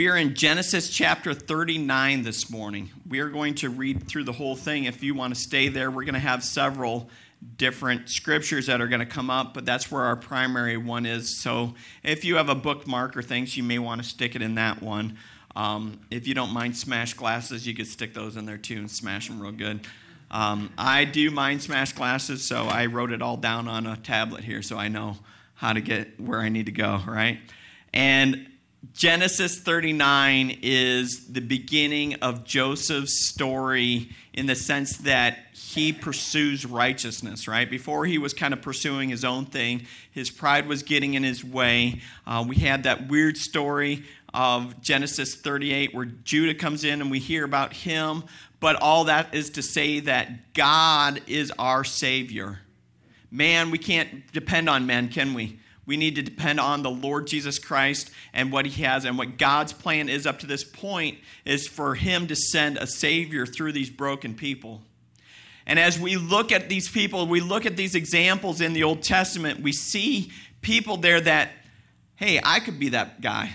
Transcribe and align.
We 0.00 0.08
are 0.08 0.16
in 0.16 0.34
Genesis 0.34 0.88
chapter 0.88 1.34
39 1.34 2.22
this 2.22 2.48
morning. 2.48 2.88
We 3.06 3.20
are 3.20 3.28
going 3.28 3.54
to 3.56 3.68
read 3.68 4.08
through 4.08 4.24
the 4.24 4.32
whole 4.32 4.56
thing. 4.56 4.84
If 4.84 5.02
you 5.02 5.14
want 5.14 5.34
to 5.34 5.38
stay 5.38 5.68
there, 5.68 5.90
we're 5.90 6.04
going 6.04 6.14
to 6.14 6.20
have 6.20 6.42
several 6.42 7.10
different 7.58 8.08
scriptures 8.08 8.64
that 8.68 8.80
are 8.80 8.88
going 8.88 9.00
to 9.00 9.04
come 9.04 9.28
up, 9.28 9.52
but 9.52 9.66
that's 9.66 9.90
where 9.90 10.04
our 10.04 10.16
primary 10.16 10.78
one 10.78 11.04
is. 11.04 11.36
So 11.36 11.74
if 12.02 12.24
you 12.24 12.36
have 12.36 12.48
a 12.48 12.54
bookmark 12.54 13.14
or 13.14 13.20
things, 13.20 13.58
you 13.58 13.62
may 13.62 13.78
want 13.78 14.02
to 14.02 14.08
stick 14.08 14.34
it 14.34 14.40
in 14.40 14.54
that 14.54 14.80
one. 14.80 15.18
Um, 15.54 16.00
if 16.10 16.26
you 16.26 16.32
don't 16.32 16.54
mind 16.54 16.78
smash 16.78 17.12
glasses, 17.12 17.66
you 17.66 17.74
could 17.74 17.86
stick 17.86 18.14
those 18.14 18.38
in 18.38 18.46
there 18.46 18.56
too 18.56 18.78
and 18.78 18.90
smash 18.90 19.28
them 19.28 19.38
real 19.38 19.52
good. 19.52 19.86
Um, 20.30 20.72
I 20.78 21.04
do 21.04 21.30
mind 21.30 21.60
smash 21.60 21.92
glasses, 21.92 22.42
so 22.42 22.62
I 22.62 22.86
wrote 22.86 23.12
it 23.12 23.20
all 23.20 23.36
down 23.36 23.68
on 23.68 23.86
a 23.86 23.98
tablet 23.98 24.44
here 24.44 24.62
so 24.62 24.78
I 24.78 24.88
know 24.88 25.18
how 25.56 25.74
to 25.74 25.82
get 25.82 26.18
where 26.18 26.40
I 26.40 26.48
need 26.48 26.64
to 26.64 26.72
go, 26.72 27.02
right? 27.06 27.38
And 27.92 28.49
Genesis 28.94 29.58
39 29.58 30.58
is 30.62 31.26
the 31.26 31.40
beginning 31.40 32.14
of 32.16 32.44
Joseph's 32.44 33.28
story 33.28 34.10
in 34.32 34.46
the 34.46 34.54
sense 34.54 34.96
that 34.98 35.38
he 35.52 35.92
pursues 35.92 36.64
righteousness, 36.64 37.46
right? 37.46 37.70
Before 37.70 38.06
he 38.06 38.16
was 38.16 38.32
kind 38.32 38.54
of 38.54 38.62
pursuing 38.62 39.10
his 39.10 39.22
own 39.22 39.44
thing, 39.44 39.86
his 40.10 40.30
pride 40.30 40.66
was 40.66 40.82
getting 40.82 41.12
in 41.12 41.22
his 41.22 41.44
way. 41.44 42.00
Uh, 42.26 42.42
we 42.46 42.56
had 42.56 42.84
that 42.84 43.08
weird 43.08 43.36
story 43.36 44.04
of 44.32 44.80
Genesis 44.80 45.34
38 45.34 45.94
where 45.94 46.06
Judah 46.06 46.54
comes 46.54 46.82
in 46.82 47.02
and 47.02 47.10
we 47.10 47.18
hear 47.18 47.44
about 47.44 47.74
him, 47.74 48.24
but 48.60 48.76
all 48.76 49.04
that 49.04 49.34
is 49.34 49.50
to 49.50 49.62
say 49.62 50.00
that 50.00 50.54
God 50.54 51.20
is 51.26 51.52
our 51.58 51.84
Savior. 51.84 52.60
Man, 53.30 53.70
we 53.70 53.78
can't 53.78 54.32
depend 54.32 54.70
on 54.70 54.86
men, 54.86 55.08
can 55.08 55.34
we? 55.34 55.60
We 55.86 55.96
need 55.96 56.16
to 56.16 56.22
depend 56.22 56.60
on 56.60 56.82
the 56.82 56.90
Lord 56.90 57.26
Jesus 57.26 57.58
Christ 57.58 58.10
and 58.32 58.52
what 58.52 58.66
He 58.66 58.82
has. 58.82 59.04
And 59.04 59.18
what 59.18 59.38
God's 59.38 59.72
plan 59.72 60.08
is 60.08 60.26
up 60.26 60.38
to 60.40 60.46
this 60.46 60.62
point 60.62 61.18
is 61.44 61.66
for 61.66 61.94
Him 61.94 62.26
to 62.28 62.36
send 62.36 62.76
a 62.76 62.86
Savior 62.86 63.46
through 63.46 63.72
these 63.72 63.90
broken 63.90 64.34
people. 64.34 64.82
And 65.66 65.78
as 65.78 65.98
we 65.98 66.16
look 66.16 66.52
at 66.52 66.68
these 66.68 66.88
people, 66.88 67.26
we 67.26 67.40
look 67.40 67.66
at 67.66 67.76
these 67.76 67.94
examples 67.94 68.60
in 68.60 68.72
the 68.72 68.82
Old 68.82 69.02
Testament, 69.02 69.60
we 69.60 69.72
see 69.72 70.32
people 70.62 70.96
there 70.96 71.20
that, 71.20 71.50
hey, 72.16 72.40
I 72.42 72.60
could 72.60 72.78
be 72.78 72.90
that 72.90 73.20
guy. 73.20 73.50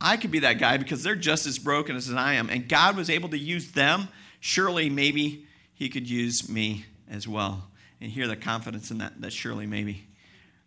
I 0.00 0.16
could 0.16 0.30
be 0.30 0.40
that 0.40 0.58
guy 0.58 0.76
because 0.76 1.02
they're 1.02 1.14
just 1.14 1.46
as 1.46 1.58
broken 1.58 1.94
as 1.94 2.10
I 2.12 2.34
am. 2.34 2.48
And 2.48 2.68
God 2.68 2.96
was 2.96 3.10
able 3.10 3.28
to 3.30 3.38
use 3.38 3.72
them. 3.72 4.08
Surely, 4.40 4.88
maybe 4.88 5.46
He 5.74 5.88
could 5.88 6.08
use 6.08 6.48
me 6.48 6.86
as 7.08 7.28
well. 7.28 7.68
And 8.00 8.10
hear 8.10 8.26
the 8.26 8.36
confidence 8.36 8.90
in 8.90 8.98
that, 8.98 9.20
that 9.20 9.32
surely, 9.32 9.66
maybe 9.66 10.06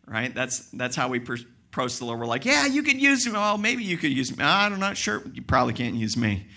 right? 0.08 0.34
That's, 0.34 0.70
that's 0.72 0.96
how 0.96 1.08
we 1.10 1.18
approach 1.20 1.98
the 1.98 2.06
Lord. 2.06 2.20
We're 2.20 2.26
like, 2.26 2.46
yeah, 2.46 2.66
you 2.66 2.84
could 2.84 3.02
use 3.02 3.26
me. 3.26 3.34
Well, 3.34 3.58
maybe 3.58 3.84
you 3.84 3.98
could 3.98 4.12
use 4.12 4.32
me. 4.32 4.38
Ah, 4.42 4.66
I'm 4.66 4.80
not 4.80 4.98
sure. 4.98 5.24
You 5.34 5.42
probably 5.42 5.74
can't 5.74 5.96
use 5.96 6.18
me, 6.18 6.48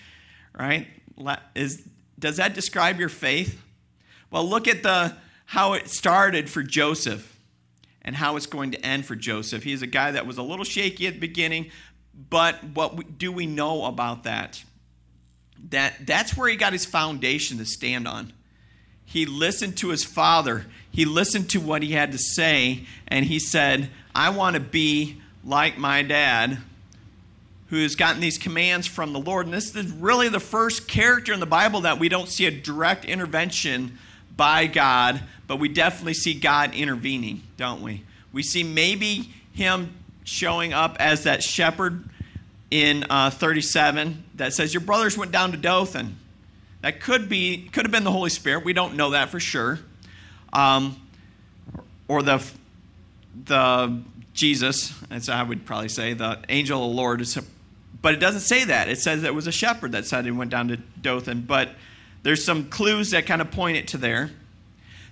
right? 0.57 0.87
Is, 1.55 1.87
does 2.19 2.37
that 2.37 2.53
describe 2.53 2.99
your 2.99 3.09
faith? 3.09 3.61
Well, 4.29 4.47
look 4.47 4.67
at 4.67 4.83
the, 4.83 5.15
how 5.45 5.73
it 5.73 5.89
started 5.89 6.49
for 6.49 6.61
Joseph 6.61 7.39
and 8.01 8.15
how 8.15 8.35
it's 8.35 8.45
going 8.45 8.71
to 8.71 8.85
end 8.85 9.05
for 9.05 9.15
Joseph. 9.15 9.63
He's 9.63 9.81
a 9.81 9.87
guy 9.87 10.11
that 10.11 10.25
was 10.27 10.37
a 10.37 10.43
little 10.43 10.65
shaky 10.65 11.07
at 11.07 11.15
the 11.15 11.19
beginning, 11.19 11.71
but 12.29 12.63
what 12.73 13.17
do 13.17 13.31
we 13.31 13.45
know 13.45 13.85
about 13.85 14.23
that? 14.23 14.63
That 15.69 16.05
that's 16.05 16.37
where 16.37 16.47
he 16.47 16.55
got 16.55 16.73
his 16.73 16.85
foundation 16.85 17.57
to 17.57 17.65
stand 17.65 18.07
on. 18.07 18.31
He 19.07 19.25
listened 19.25 19.77
to 19.77 19.89
his 19.89 20.03
father 20.03 20.65
he 20.97 21.05
listened 21.05 21.51
to 21.51 21.59
what 21.59 21.83
he 21.83 21.91
had 21.91 22.11
to 22.13 22.17
say 22.17 22.83
and 23.07 23.23
he 23.23 23.37
said, 23.37 23.91
I 24.15 24.31
want 24.31 24.55
to 24.55 24.59
be 24.59 25.21
like 25.45 25.77
my 25.77 26.01
dad 26.01 26.57
who 27.67 27.83
has 27.83 27.93
gotten 27.93 28.19
these 28.19 28.39
commands 28.39 28.87
from 28.87 29.13
the 29.13 29.19
Lord. 29.19 29.45
And 29.45 29.53
this 29.53 29.75
is 29.75 29.91
really 29.91 30.27
the 30.27 30.39
first 30.39 30.87
character 30.87 31.33
in 31.33 31.39
the 31.39 31.45
Bible 31.45 31.81
that 31.81 31.99
we 31.99 32.09
don't 32.09 32.27
see 32.27 32.47
a 32.47 32.51
direct 32.51 33.05
intervention 33.05 33.99
by 34.35 34.65
God, 34.65 35.21
but 35.45 35.59
we 35.59 35.69
definitely 35.69 36.15
see 36.15 36.33
God 36.33 36.73
intervening, 36.73 37.43
don't 37.57 37.83
we? 37.83 38.01
We 38.33 38.41
see 38.41 38.63
maybe 38.63 39.31
him 39.53 39.95
showing 40.23 40.73
up 40.73 40.97
as 40.99 41.25
that 41.25 41.43
shepherd 41.43 42.09
in 42.71 43.05
uh, 43.11 43.29
37 43.29 44.23
that 44.33 44.53
says, 44.53 44.73
Your 44.73 44.81
brothers 44.81 45.15
went 45.15 45.31
down 45.31 45.51
to 45.51 45.57
Dothan. 45.57 46.17
That 46.81 46.99
could 47.01 47.27
be 47.27 47.69
could 47.71 47.85
have 47.85 47.91
been 47.91 48.03
the 48.03 48.11
Holy 48.11 48.29
Spirit. 48.29 48.63
We 48.63 48.73
don't 48.73 48.95
know 48.95 49.11
that 49.11 49.29
for 49.29 49.39
sure 49.39 49.79
um, 50.53 50.99
or 52.07 52.21
the 52.23 52.43
the 53.45 54.01
Jesus, 54.33 54.93
as 55.09 55.29
I 55.29 55.43
would 55.43 55.65
probably 55.65 55.89
say, 55.89 56.13
the 56.13 56.39
angel 56.49 56.83
of 56.83 56.89
the 56.89 56.95
Lord. 56.95 57.21
Is, 57.21 57.37
but 58.01 58.13
it 58.13 58.19
doesn't 58.19 58.41
say 58.41 58.65
that. 58.65 58.87
It 58.87 58.99
says 58.99 59.23
it 59.23 59.33
was 59.33 59.47
a 59.47 59.51
shepherd 59.51 59.93
that 59.93 60.05
said 60.05 60.25
he 60.25 60.31
went 60.31 60.51
down 60.51 60.67
to 60.69 60.77
Dothan. 60.77 61.41
But 61.41 61.69
there's 62.23 62.43
some 62.43 62.69
clues 62.69 63.11
that 63.11 63.25
kind 63.25 63.41
of 63.41 63.51
point 63.51 63.77
it 63.77 63.87
to 63.89 63.97
there. 63.97 64.31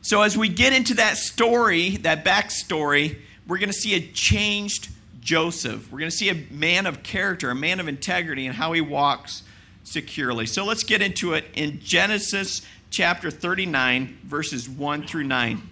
So 0.02 0.22
as 0.22 0.38
we 0.38 0.50
get 0.50 0.74
into 0.74 0.96
that 0.96 1.18
story, 1.18 1.98
that 1.98 2.24
backstory, 2.24 3.18
we're 3.48 3.58
going 3.58 3.70
to 3.70 3.74
see 3.74 3.96
a 3.96 4.00
changed 4.00 4.90
Joseph. 5.20 5.92
We're 5.92 6.00
going 6.00 6.12
to 6.12 6.16
see 6.16 6.30
a 6.30 6.46
man 6.52 6.86
of 6.86 7.02
character, 7.02 7.50
a 7.50 7.56
man 7.56 7.80
of 7.80 7.88
integrity, 7.88 8.46
and 8.46 8.56
how 8.56 8.74
he 8.74 8.82
walks 8.82 9.42
securely. 9.86 10.46
So 10.46 10.66
let's 10.66 10.84
get 10.84 11.02
into 11.02 11.34
it 11.34 11.46
in 11.54 11.80
Genesis 11.80 12.62
chapter 12.90 13.32
39, 13.32 14.20
verses 14.24 14.68
1 14.68 15.08
through 15.08 15.24
9. 15.24 15.70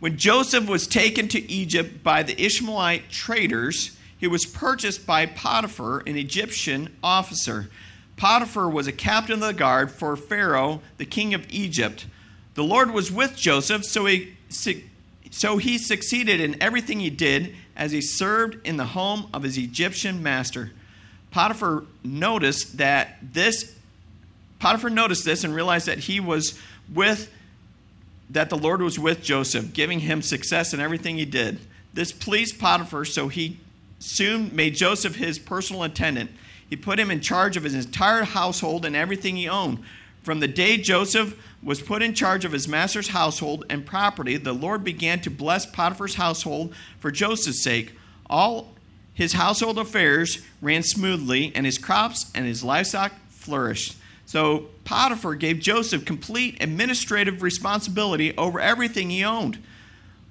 When 0.00 0.18
Joseph 0.18 0.68
was 0.68 0.86
taken 0.86 1.28
to 1.28 1.50
Egypt 1.50 2.02
by 2.02 2.22
the 2.24 2.40
Ishmaelite 2.40 3.08
traders, 3.08 3.96
he 4.18 4.26
was 4.26 4.44
purchased 4.44 5.06
by 5.06 5.26
Potiphar, 5.26 6.02
an 6.06 6.16
Egyptian 6.16 6.94
officer. 7.02 7.70
Potiphar 8.16 8.68
was 8.68 8.86
a 8.86 8.92
captain 8.92 9.34
of 9.34 9.40
the 9.40 9.52
guard 9.52 9.90
for 9.90 10.16
Pharaoh, 10.16 10.80
the 10.98 11.04
king 11.04 11.34
of 11.34 11.46
Egypt. 11.50 12.06
The 12.54 12.64
Lord 12.64 12.90
was 12.90 13.10
with 13.10 13.36
Joseph, 13.36 13.84
so 13.84 14.06
he, 14.06 14.34
so 15.30 15.56
he 15.56 15.78
succeeded 15.78 16.40
in 16.40 16.60
everything 16.60 17.00
he 17.00 17.10
did 17.10 17.54
as 17.76 17.92
he 17.92 18.00
served 18.00 18.64
in 18.66 18.76
the 18.76 18.86
home 18.86 19.28
of 19.32 19.44
his 19.44 19.56
Egyptian 19.56 20.22
master. 20.22 20.72
Potiphar 21.32 21.84
noticed 22.04 22.78
that 22.78 23.16
this 23.20 23.74
Potiphar 24.60 24.90
noticed 24.90 25.24
this 25.24 25.42
and 25.42 25.52
realized 25.52 25.86
that 25.86 25.98
he 25.98 26.20
was 26.20 26.56
with, 26.94 27.32
that 28.30 28.48
the 28.48 28.56
Lord 28.56 28.80
was 28.80 28.96
with 28.96 29.20
Joseph, 29.20 29.72
giving 29.72 29.98
him 29.98 30.22
success 30.22 30.72
in 30.72 30.78
everything 30.78 31.16
he 31.16 31.24
did. 31.24 31.58
This 31.92 32.12
pleased 32.12 32.60
Potiphar, 32.60 33.04
so 33.04 33.26
he 33.26 33.58
soon 33.98 34.54
made 34.54 34.76
Joseph 34.76 35.16
his 35.16 35.40
personal 35.40 35.82
attendant. 35.82 36.30
He 36.70 36.76
put 36.76 37.00
him 37.00 37.10
in 37.10 37.20
charge 37.20 37.56
of 37.56 37.64
his 37.64 37.74
entire 37.74 38.22
household 38.22 38.84
and 38.84 38.94
everything 38.94 39.36
he 39.36 39.48
owned. 39.48 39.82
From 40.22 40.38
the 40.38 40.46
day 40.46 40.76
Joseph 40.76 41.36
was 41.60 41.82
put 41.82 42.00
in 42.00 42.14
charge 42.14 42.44
of 42.44 42.52
his 42.52 42.68
master's 42.68 43.08
household 43.08 43.64
and 43.68 43.84
property, 43.84 44.36
the 44.36 44.52
Lord 44.52 44.84
began 44.84 45.20
to 45.22 45.30
bless 45.30 45.66
Potiphar's 45.66 46.14
household 46.14 46.72
for 47.00 47.10
Joseph's 47.10 47.62
sake. 47.62 47.96
All 48.30 48.71
his 49.14 49.34
household 49.34 49.78
affairs 49.78 50.42
ran 50.60 50.82
smoothly, 50.82 51.52
and 51.54 51.66
his 51.66 51.78
crops 51.78 52.30
and 52.34 52.46
his 52.46 52.64
livestock 52.64 53.12
flourished. 53.28 53.96
So 54.24 54.68
Potiphar 54.84 55.34
gave 55.34 55.60
Joseph 55.60 56.04
complete 56.04 56.62
administrative 56.62 57.42
responsibility 57.42 58.34
over 58.36 58.60
everything 58.60 59.10
he 59.10 59.24
owned. 59.24 59.62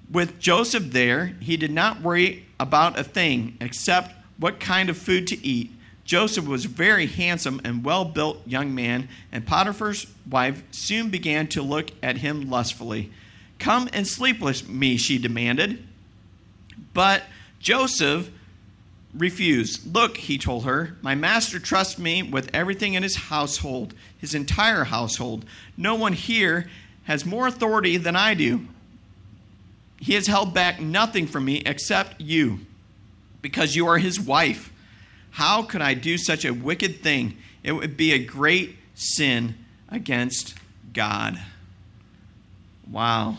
With 0.10 0.40
Joseph 0.40 0.92
there, 0.92 1.36
he 1.40 1.56
did 1.56 1.72
not 1.72 2.02
worry 2.02 2.46
about 2.60 2.98
a 2.98 3.04
thing 3.04 3.58
except 3.62 4.14
what 4.38 4.60
kind 4.60 4.90
of 4.90 4.98
food 4.98 5.28
to 5.28 5.46
eat. 5.46 5.72
Joseph 6.04 6.48
was 6.48 6.66
a 6.66 6.70
very 6.70 7.06
handsome 7.06 7.62
and 7.64 7.86
well 7.86 8.04
built 8.04 8.46
young 8.48 8.74
man, 8.74 9.08
and 9.32 9.46
Potiphar's 9.46 10.08
wife 10.30 10.64
soon 10.72 11.10
began 11.10 11.48
to 11.50 11.62
look 11.62 11.92
at 12.02 12.18
him 12.18 12.50
lustfully. 12.50 13.12
Come 13.60 13.88
and 13.94 14.08
sleep 14.08 14.40
with 14.40 14.68
me, 14.68 14.98
she 14.98 15.20
demanded. 15.20 15.88
But 16.94 17.24
Joseph 17.60 18.32
refused. 19.14 19.94
Look, 19.94 20.18
he 20.18 20.38
told 20.38 20.66
her, 20.66 20.96
my 21.02 21.16
master 21.16 21.60
trusts 21.60 21.98
me 21.98 22.24
with 22.24 22.50
everything 22.54 22.94
in 22.94 23.04
his 23.04 23.16
household, 23.16 23.94
his 24.18 24.34
entire 24.34 24.86
household. 24.86 25.46
No 25.76 25.96
one 25.96 26.14
here 26.14 26.70
has 27.04 27.26
more 27.26 27.48
authority 27.48 27.98
than 27.98 28.16
I 28.16 28.34
do. 28.34 28.68
He 30.00 30.14
has 30.14 30.28
held 30.28 30.54
back 30.54 30.80
nothing 30.80 31.28
from 31.28 31.46
me 31.46 31.62
except 31.66 32.22
you, 32.22 32.62
because 33.42 33.76
you 33.76 33.88
are 33.88 33.98
his 33.98 34.20
wife. 34.20 34.72
How 35.32 35.64
could 35.64 35.82
I 35.82 35.94
do 35.94 36.18
such 36.18 36.46
a 36.46 36.54
wicked 36.54 37.02
thing? 37.02 37.38
It 37.64 37.74
would 37.74 37.98
be 37.98 38.12
a 38.12 38.24
great 38.24 38.78
sin 38.96 39.56
against 39.90 40.56
God. 40.94 41.40
Wow. 42.90 43.38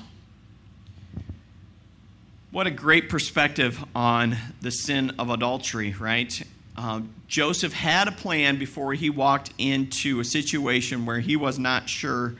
What 2.52 2.66
a 2.66 2.70
great 2.70 3.08
perspective 3.08 3.82
on 3.94 4.37
the 4.60 4.70
sin 4.70 5.14
of 5.19 5.31
adultery, 5.31 5.94
right? 5.99 6.43
Uh, 6.76 7.00
Joseph 7.26 7.72
had 7.72 8.08
a 8.08 8.12
plan 8.12 8.58
before 8.58 8.93
he 8.93 9.08
walked 9.08 9.54
into 9.56 10.20
a 10.20 10.25
situation 10.25 11.06
where 11.06 11.19
he 11.19 11.34
was 11.34 11.58
not 11.58 11.88
sure 11.88 12.34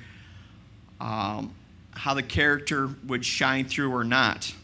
um, 1.01 1.55
how 1.93 2.13
the 2.13 2.23
character 2.23 2.91
would 3.07 3.25
shine 3.25 3.65
through 3.65 3.91
or 3.91 4.05
not. 4.05 4.55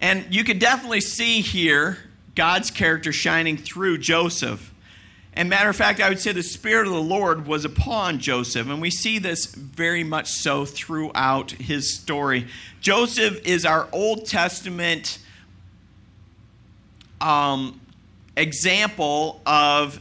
And 0.00 0.26
you 0.28 0.42
could 0.42 0.58
definitely 0.58 1.00
see 1.00 1.40
here 1.40 1.98
God's 2.34 2.72
character 2.72 3.12
shining 3.12 3.56
through 3.56 3.98
Joseph. 3.98 4.73
And 5.36 5.50
matter 5.50 5.68
of 5.68 5.74
fact, 5.74 6.00
I 6.00 6.08
would 6.08 6.20
say 6.20 6.30
the 6.30 6.44
Spirit 6.44 6.86
of 6.86 6.92
the 6.92 7.02
Lord 7.02 7.46
was 7.46 7.64
upon 7.64 8.20
Joseph, 8.20 8.68
and 8.68 8.80
we 8.80 8.90
see 8.90 9.18
this 9.18 9.46
very 9.46 10.04
much 10.04 10.30
so 10.30 10.64
throughout 10.64 11.50
his 11.50 11.92
story. 11.92 12.46
Joseph 12.80 13.44
is 13.44 13.66
our 13.66 13.88
Old 13.90 14.26
Testament 14.26 15.18
um, 17.20 17.80
example 18.36 19.40
of 19.44 20.00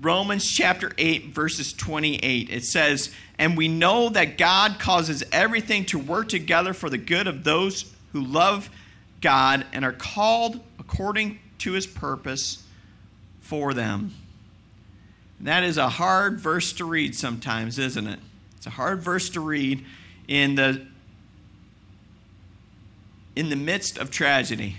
Romans 0.00 0.50
chapter 0.50 0.92
8, 0.96 1.34
verses 1.34 1.74
28. 1.74 2.48
It 2.48 2.64
says, 2.64 3.14
And 3.38 3.58
we 3.58 3.68
know 3.68 4.08
that 4.08 4.38
God 4.38 4.78
causes 4.78 5.22
everything 5.30 5.84
to 5.86 5.98
work 5.98 6.30
together 6.30 6.72
for 6.72 6.88
the 6.88 6.98
good 6.98 7.26
of 7.26 7.44
those 7.44 7.92
who 8.12 8.24
love 8.24 8.70
God 9.20 9.66
and 9.74 9.84
are 9.84 9.92
called 9.92 10.60
according 10.78 11.38
to 11.58 11.72
his 11.72 11.86
purpose 11.86 12.62
for 13.40 13.74
them. 13.74 14.14
That 15.40 15.62
is 15.62 15.76
a 15.76 15.88
hard 15.88 16.40
verse 16.40 16.72
to 16.74 16.84
read 16.84 17.14
sometimes, 17.14 17.78
isn't 17.78 18.06
it? 18.06 18.20
It's 18.56 18.66
a 18.66 18.70
hard 18.70 19.02
verse 19.02 19.28
to 19.30 19.40
read 19.40 19.84
in 20.26 20.54
the 20.54 20.86
in 23.36 23.50
the 23.50 23.56
midst 23.56 23.98
of 23.98 24.10
tragedy. 24.10 24.76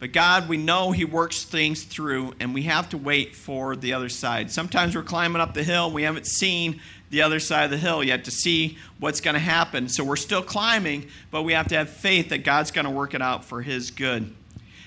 But 0.00 0.12
God, 0.12 0.48
we 0.48 0.56
know 0.56 0.92
He 0.92 1.04
works 1.04 1.44
things 1.44 1.84
through, 1.84 2.34
and 2.38 2.54
we 2.54 2.62
have 2.62 2.88
to 2.90 2.98
wait 2.98 3.34
for 3.34 3.74
the 3.74 3.92
other 3.92 4.08
side. 4.08 4.50
Sometimes 4.50 4.94
we're 4.94 5.02
climbing 5.02 5.40
up 5.40 5.54
the 5.54 5.64
hill, 5.64 5.90
we 5.90 6.04
haven't 6.04 6.26
seen 6.26 6.80
the 7.10 7.22
other 7.22 7.40
side 7.40 7.64
of 7.64 7.70
the 7.70 7.78
hill 7.78 8.04
yet 8.04 8.24
to 8.26 8.30
see 8.30 8.76
what's 9.00 9.20
going 9.20 9.34
to 9.34 9.40
happen. 9.40 9.88
So 9.88 10.04
we're 10.04 10.16
still 10.16 10.42
climbing, 10.42 11.08
but 11.30 11.42
we 11.42 11.54
have 11.54 11.68
to 11.68 11.76
have 11.76 11.88
faith 11.88 12.28
that 12.28 12.44
God's 12.44 12.70
going 12.70 12.84
to 12.84 12.90
work 12.90 13.14
it 13.14 13.22
out 13.22 13.44
for 13.44 13.62
His 13.62 13.90
good. 13.90 14.34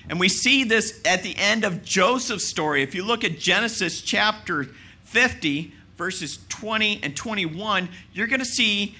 And 0.08 0.18
we 0.18 0.28
see 0.28 0.64
this 0.64 1.00
at 1.04 1.22
the 1.22 1.36
end 1.36 1.64
of 1.64 1.84
Joseph's 1.84 2.46
story. 2.46 2.82
If 2.82 2.94
you 2.94 3.04
look 3.04 3.24
at 3.24 3.38
Genesis 3.38 4.00
chapter 4.00 4.66
50, 5.04 5.72
verses 5.96 6.38
20 6.48 7.00
and 7.02 7.16
21, 7.16 7.88
you're 8.12 8.26
going 8.26 8.40
to 8.40 8.44
see 8.44 8.96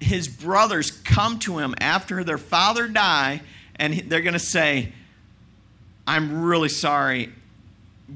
his 0.00 0.28
brothers 0.28 0.90
come 0.90 1.38
to 1.40 1.58
him 1.58 1.74
after 1.80 2.22
their 2.22 2.38
father 2.38 2.86
die, 2.86 3.42
and 3.76 3.94
they're 4.08 4.20
going 4.20 4.34
to 4.34 4.38
say, 4.38 4.92
I'm 6.06 6.44
really 6.44 6.68
sorry. 6.68 7.32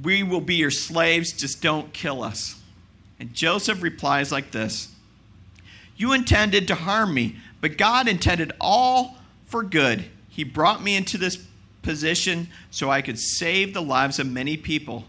We 0.03 0.23
will 0.23 0.41
be 0.41 0.55
your 0.55 0.71
slaves, 0.71 1.33
just 1.33 1.63
don't 1.63 1.93
kill 1.93 2.23
us. 2.23 2.61
And 3.19 3.35
Joseph 3.35 3.83
replies 3.83 4.31
like 4.31 4.53
this 4.53 4.89
You 5.97 6.13
intended 6.13 6.69
to 6.69 6.75
harm 6.75 7.13
me, 7.13 7.37
but 7.61 7.77
God 7.77 8.09
intended 8.09 8.53
all 8.61 9.17
for 9.47 9.63
good. 9.63 10.05
He 10.29 10.45
brought 10.45 10.83
me 10.83 10.97
into 10.97 11.19
this 11.19 11.45
position 11.83 12.49
so 12.71 12.91
I 12.91 13.03
could 13.03 13.19
save 13.19 13.75
the 13.75 13.83
lives 13.83 14.19
of 14.19 14.31
many 14.31 14.57
people. 14.57 15.05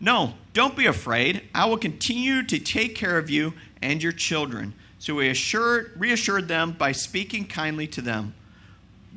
No, 0.00 0.34
don't 0.52 0.76
be 0.76 0.86
afraid. 0.86 1.42
I 1.54 1.66
will 1.66 1.78
continue 1.78 2.42
to 2.44 2.58
take 2.58 2.94
care 2.94 3.18
of 3.18 3.30
you 3.30 3.54
and 3.80 4.02
your 4.02 4.12
children. 4.12 4.74
So 4.98 5.18
he 5.18 5.28
assured, 5.28 5.92
reassured 5.96 6.48
them 6.48 6.72
by 6.72 6.92
speaking 6.92 7.46
kindly 7.46 7.86
to 7.88 8.00
them. 8.00 8.34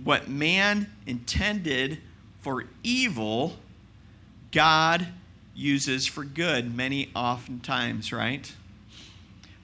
What 0.04 0.28
man 0.28 0.92
intended 1.06 2.00
for 2.42 2.66
evil, 2.84 3.56
God 4.52 5.08
uses 5.56 6.06
for 6.06 6.24
good 6.24 6.76
many 6.76 7.10
oftentimes, 7.16 8.12
right? 8.12 8.52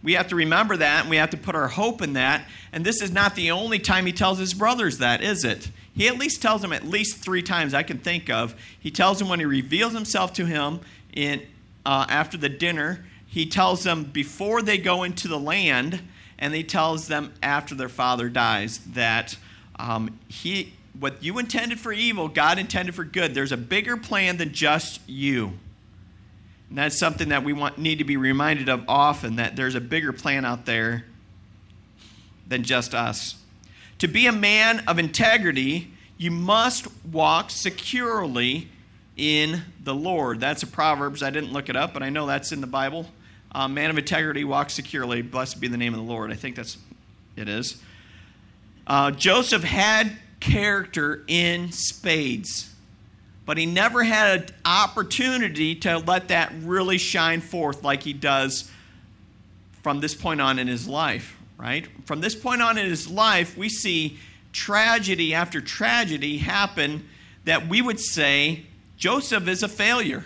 We 0.03 0.13
have 0.13 0.29
to 0.29 0.35
remember 0.35 0.77
that 0.77 1.01
and 1.01 1.09
we 1.09 1.17
have 1.17 1.29
to 1.31 1.37
put 1.37 1.53
our 1.53 1.67
hope 1.67 2.01
in 2.01 2.13
that. 2.13 2.47
And 2.71 2.83
this 2.83 3.01
is 3.01 3.11
not 3.11 3.35
the 3.35 3.51
only 3.51 3.77
time 3.77 4.05
he 4.05 4.13
tells 4.13 4.39
his 4.39 4.53
brothers 4.53 4.97
that, 4.97 5.21
is 5.21 5.43
it? 5.43 5.69
He 5.93 6.07
at 6.07 6.17
least 6.17 6.41
tells 6.41 6.61
them 6.61 6.71
at 6.71 6.85
least 6.85 7.17
three 7.17 7.41
times 7.41 7.73
I 7.73 7.83
can 7.83 7.97
think 7.97 8.29
of. 8.29 8.55
He 8.79 8.91
tells 8.91 9.19
them 9.19 9.27
when 9.27 9.39
he 9.39 9.45
reveals 9.45 9.93
himself 9.93 10.33
to 10.33 10.45
him 10.45 10.79
in, 11.13 11.41
uh, 11.85 12.05
after 12.09 12.37
the 12.37 12.49
dinner. 12.49 13.05
He 13.27 13.45
tells 13.45 13.83
them 13.83 14.05
before 14.05 14.61
they 14.61 14.77
go 14.77 15.03
into 15.03 15.27
the 15.27 15.39
land, 15.39 16.01
and 16.39 16.53
he 16.53 16.63
tells 16.63 17.07
them 17.07 17.33
after 17.43 17.75
their 17.75 17.89
father 17.89 18.29
dies 18.29 18.79
that 18.93 19.37
um, 19.77 20.19
he, 20.27 20.73
what 20.99 21.23
you 21.23 21.39
intended 21.39 21.79
for 21.79 21.91
evil, 21.91 22.27
God 22.27 22.57
intended 22.59 22.95
for 22.95 23.03
good. 23.03 23.33
There's 23.33 23.51
a 23.51 23.57
bigger 23.57 23.97
plan 23.97 24.37
than 24.37 24.53
just 24.53 25.01
you. 25.07 25.53
And 26.69 26.77
that's 26.77 26.97
something 26.97 27.29
that 27.29 27.43
we 27.43 27.51
want, 27.51 27.77
need 27.77 27.97
to 27.97 28.05
be 28.05 28.15
reminded 28.15 28.69
of 28.69 28.85
often 28.87 29.35
that 29.35 29.57
there's 29.57 29.75
a 29.75 29.81
bigger 29.81 30.13
plan 30.13 30.45
out 30.45 30.65
there 30.65 31.05
than 32.47 32.63
just 32.63 32.93
us. 32.93 33.40
To 34.01 34.07
be 34.07 34.25
a 34.25 34.31
man 34.31 34.79
of 34.87 34.97
integrity, 34.97 35.91
you 36.17 36.31
must 36.31 36.87
walk 37.05 37.51
securely 37.51 38.67
in 39.15 39.61
the 39.83 39.93
Lord. 39.93 40.39
That's 40.39 40.63
a 40.63 40.67
Proverbs. 40.67 41.21
I 41.21 41.29
didn't 41.29 41.53
look 41.53 41.69
it 41.69 41.75
up, 41.75 41.93
but 41.93 42.01
I 42.01 42.09
know 42.09 42.25
that's 42.25 42.51
in 42.51 42.61
the 42.61 42.67
Bible. 42.67 43.05
Uh, 43.51 43.67
man 43.67 43.91
of 43.91 43.99
integrity 43.99 44.43
walks 44.43 44.73
securely. 44.73 45.21
Blessed 45.21 45.61
be 45.61 45.67
the 45.67 45.77
name 45.77 45.93
of 45.93 45.99
the 45.99 46.05
Lord. 46.05 46.31
I 46.31 46.33
think 46.33 46.55
that's 46.55 46.79
it 47.35 47.47
is. 47.47 47.79
Uh, 48.87 49.11
Joseph 49.11 49.63
had 49.63 50.11
character 50.39 51.23
in 51.27 51.71
spades, 51.71 52.73
but 53.45 53.59
he 53.59 53.67
never 53.67 54.01
had 54.01 54.49
an 54.49 54.55
opportunity 54.65 55.75
to 55.75 55.99
let 55.99 56.29
that 56.29 56.51
really 56.63 56.97
shine 56.97 57.39
forth 57.39 57.83
like 57.83 58.01
he 58.01 58.13
does 58.13 58.67
from 59.83 59.99
this 59.99 60.15
point 60.15 60.41
on 60.41 60.57
in 60.57 60.67
his 60.67 60.87
life 60.87 61.37
right? 61.61 61.87
From 62.05 62.21
this 62.21 62.33
point 62.33 62.61
on 62.61 62.77
in 62.77 62.87
his 62.87 63.09
life, 63.09 63.55
we 63.55 63.69
see 63.69 64.17
tragedy 64.51 65.33
after 65.33 65.61
tragedy 65.61 66.39
happen 66.39 67.07
that 67.45 67.67
we 67.67 67.81
would 67.81 67.99
say 67.99 68.65
Joseph 68.97 69.47
is 69.47 69.61
a 69.61 69.67
failure. 69.67 70.25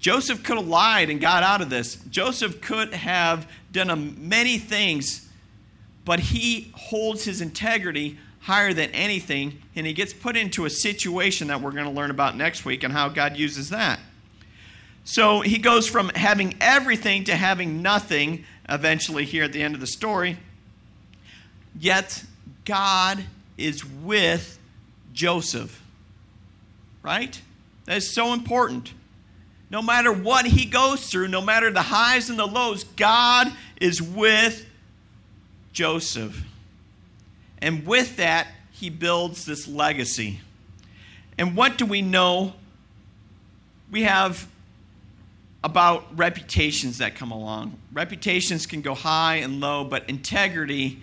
Joseph 0.00 0.42
could 0.42 0.56
have 0.56 0.66
lied 0.66 1.08
and 1.08 1.20
got 1.20 1.42
out 1.42 1.60
of 1.60 1.70
this. 1.70 1.96
Joseph 2.10 2.60
could 2.60 2.94
have 2.94 3.48
done 3.72 4.28
many 4.28 4.58
things, 4.58 5.28
but 6.04 6.18
he 6.18 6.72
holds 6.74 7.24
his 7.24 7.40
integrity 7.40 8.18
higher 8.40 8.72
than 8.72 8.90
anything, 8.90 9.60
and 9.74 9.86
he 9.86 9.92
gets 9.92 10.12
put 10.12 10.36
into 10.36 10.64
a 10.64 10.70
situation 10.70 11.48
that 11.48 11.60
we're 11.60 11.72
going 11.72 11.84
to 11.84 11.90
learn 11.90 12.10
about 12.10 12.36
next 12.36 12.64
week 12.64 12.82
and 12.82 12.92
how 12.92 13.08
God 13.08 13.36
uses 13.36 13.70
that. 13.70 14.00
So 15.04 15.40
he 15.40 15.58
goes 15.58 15.86
from 15.88 16.08
having 16.10 16.56
everything 16.60 17.24
to 17.24 17.36
having 17.36 17.80
nothing 17.80 18.44
eventually 18.68 19.24
here 19.24 19.44
at 19.44 19.52
the 19.52 19.62
end 19.62 19.74
of 19.74 19.80
the 19.80 19.86
story. 19.86 20.38
Yet 21.78 22.24
God 22.64 23.24
is 23.56 23.84
with 23.84 24.58
Joseph. 25.12 25.82
Right? 27.02 27.40
That 27.84 27.98
is 27.98 28.10
so 28.12 28.32
important. 28.32 28.92
No 29.70 29.82
matter 29.82 30.12
what 30.12 30.46
he 30.46 30.64
goes 30.64 31.08
through, 31.10 31.28
no 31.28 31.40
matter 31.40 31.70
the 31.70 31.82
highs 31.82 32.30
and 32.30 32.38
the 32.38 32.46
lows, 32.46 32.84
God 32.84 33.52
is 33.80 34.00
with 34.00 34.64
Joseph. 35.72 36.44
And 37.58 37.86
with 37.86 38.16
that, 38.16 38.48
he 38.70 38.90
builds 38.90 39.44
this 39.44 39.66
legacy. 39.66 40.40
And 41.38 41.56
what 41.56 41.78
do 41.78 41.86
we 41.86 42.02
know? 42.02 42.54
We 43.90 44.02
have 44.02 44.46
about 45.64 46.16
reputations 46.16 46.98
that 46.98 47.14
come 47.14 47.30
along. 47.30 47.76
Reputations 47.96 48.66
can 48.66 48.82
go 48.82 48.94
high 48.94 49.36
and 49.36 49.58
low, 49.58 49.82
but 49.82 50.06
integrity 50.06 50.98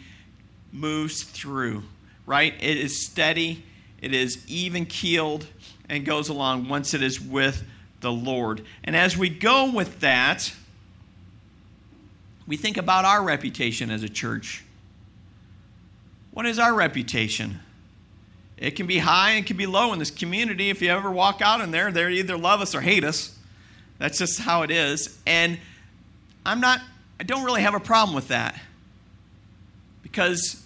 moves 0.71 1.23
through, 1.23 1.81
right? 2.27 2.53
It 2.61 2.77
is 2.77 3.03
steady, 3.03 3.63
it 3.99 4.13
is 4.13 4.45
even 4.47 4.85
keeled, 4.85 5.47
and 5.89 6.05
goes 6.05 6.29
along 6.29 6.69
once 6.69 6.93
it 6.93 7.01
is 7.01 7.19
with 7.19 7.63
the 8.01 8.11
Lord. 8.11 8.63
And 8.83 8.95
as 8.95 9.17
we 9.17 9.29
go 9.29 9.71
with 9.71 10.01
that, 10.01 10.53
we 12.45 12.57
think 12.57 12.77
about 12.77 13.05
our 13.05 13.23
reputation 13.23 13.89
as 13.89 14.03
a 14.03 14.09
church. 14.09 14.63
What 16.29 16.45
is 16.45 16.59
our 16.59 16.75
reputation? 16.75 17.59
It 18.55 18.75
can 18.75 18.85
be 18.85 18.99
high 18.99 19.31
and 19.31 19.45
it 19.45 19.47
can 19.47 19.57
be 19.57 19.65
low 19.65 19.93
in 19.93 19.99
this 19.99 20.11
community. 20.11 20.69
If 20.69 20.79
you 20.79 20.91
ever 20.91 21.09
walk 21.09 21.41
out 21.41 21.59
in 21.59 21.71
there, 21.71 21.91
they 21.91 22.11
either 22.11 22.37
love 22.37 22.61
us 22.61 22.75
or 22.75 22.81
hate 22.81 23.03
us. 23.03 23.35
That's 23.97 24.19
just 24.19 24.41
how 24.41 24.61
it 24.61 24.69
is. 24.69 25.17
And 25.25 25.57
I'm 26.45 26.59
not, 26.59 26.81
I 27.19 27.23
don't 27.23 27.43
really 27.43 27.61
have 27.61 27.73
a 27.73 27.79
problem 27.79 28.15
with 28.15 28.29
that. 28.29 28.59
Because 30.01 30.63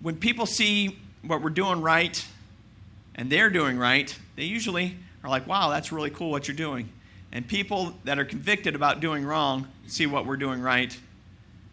when 0.00 0.16
people 0.16 0.46
see 0.46 0.98
what 1.22 1.42
we're 1.42 1.50
doing 1.50 1.82
right 1.82 2.24
and 3.14 3.30
they're 3.30 3.50
doing 3.50 3.78
right, 3.78 4.16
they 4.36 4.44
usually 4.44 4.96
are 5.22 5.30
like, 5.30 5.46
wow, 5.46 5.70
that's 5.70 5.92
really 5.92 6.10
cool 6.10 6.30
what 6.30 6.48
you're 6.48 6.56
doing. 6.56 6.88
And 7.32 7.46
people 7.46 7.94
that 8.04 8.18
are 8.18 8.24
convicted 8.24 8.74
about 8.74 9.00
doing 9.00 9.24
wrong 9.24 9.68
see 9.86 10.06
what 10.06 10.26
we're 10.26 10.36
doing 10.36 10.60
right. 10.60 10.96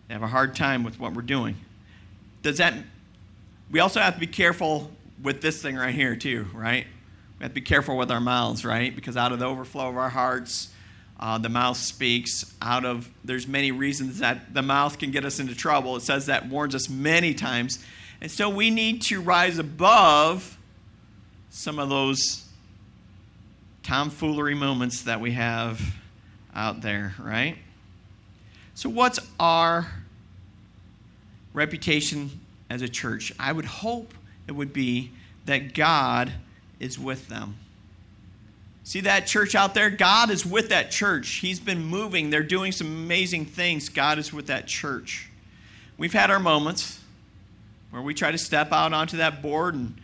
They 0.07 0.13
have 0.13 0.23
a 0.23 0.27
hard 0.27 0.55
time 0.55 0.83
with 0.83 0.99
what 0.99 1.13
we're 1.13 1.21
doing. 1.21 1.55
Does 2.43 2.57
that, 2.57 2.73
we 3.71 3.79
also 3.79 3.99
have 3.99 4.13
to 4.15 4.19
be 4.19 4.27
careful 4.27 4.91
with 5.21 5.41
this 5.41 5.61
thing 5.61 5.75
right 5.75 5.93
here, 5.93 6.15
too, 6.15 6.47
right? 6.53 6.85
We 7.39 7.43
have 7.43 7.51
to 7.51 7.55
be 7.55 7.61
careful 7.61 7.97
with 7.97 8.11
our 8.11 8.21
mouths, 8.21 8.63
right? 8.63 8.95
Because 8.95 9.17
out 9.17 9.31
of 9.31 9.39
the 9.39 9.45
overflow 9.45 9.89
of 9.89 9.97
our 9.97 10.09
hearts, 10.09 10.69
uh, 11.19 11.37
the 11.37 11.49
mouth 11.49 11.77
speaks 11.77 12.53
out 12.61 12.85
of, 12.85 13.09
there's 13.23 13.47
many 13.47 13.71
reasons 13.71 14.19
that 14.19 14.53
the 14.53 14.61
mouth 14.61 14.99
can 14.99 15.11
get 15.11 15.25
us 15.25 15.39
into 15.39 15.55
trouble. 15.55 15.95
It 15.95 16.01
says 16.01 16.27
that, 16.27 16.47
warns 16.47 16.75
us 16.75 16.89
many 16.89 17.33
times. 17.33 17.83
And 18.21 18.29
so 18.29 18.49
we 18.49 18.69
need 18.69 19.01
to 19.03 19.21
rise 19.21 19.57
above 19.57 20.57
some 21.49 21.79
of 21.79 21.89
those 21.89 22.47
tomfoolery 23.81 24.53
moments 24.53 25.03
that 25.03 25.19
we 25.19 25.31
have 25.31 25.81
out 26.53 26.81
there, 26.81 27.15
right? 27.19 27.57
So, 28.75 28.89
what's 28.89 29.19
our 29.39 29.87
reputation 31.53 32.41
as 32.69 32.81
a 32.83 32.89
church? 32.89 33.31
I 33.39 33.51
would 33.51 33.65
hope 33.65 34.13
it 34.47 34.51
would 34.51 34.73
be 34.73 35.11
that 35.45 35.73
God 35.73 36.31
is 36.79 36.99
with 36.99 37.27
them. 37.27 37.55
See 38.87 39.01
that 39.01 39.27
church 39.27 39.53
out 39.53 39.73
there? 39.73 39.89
God 39.89 40.29
is 40.29 40.45
with 40.45 40.69
that 40.69 40.91
church. 40.91 41.27
He's 41.27 41.59
been 41.59 41.83
moving. 41.83 42.29
They're 42.29 42.41
doing 42.41 42.71
some 42.71 42.87
amazing 42.87 43.43
things. 43.43 43.89
God 43.89 44.17
is 44.17 44.31
with 44.31 44.47
that 44.47 44.65
church. 44.65 45.29
We've 45.97 46.13
had 46.13 46.31
our 46.31 46.39
moments 46.39 46.97
where 47.91 48.01
we 48.01 48.13
try 48.13 48.31
to 48.31 48.37
step 48.37 48.71
out 48.71 48.93
onto 48.93 49.17
that 49.17 49.41
board 49.41 49.75
and, 49.75 49.99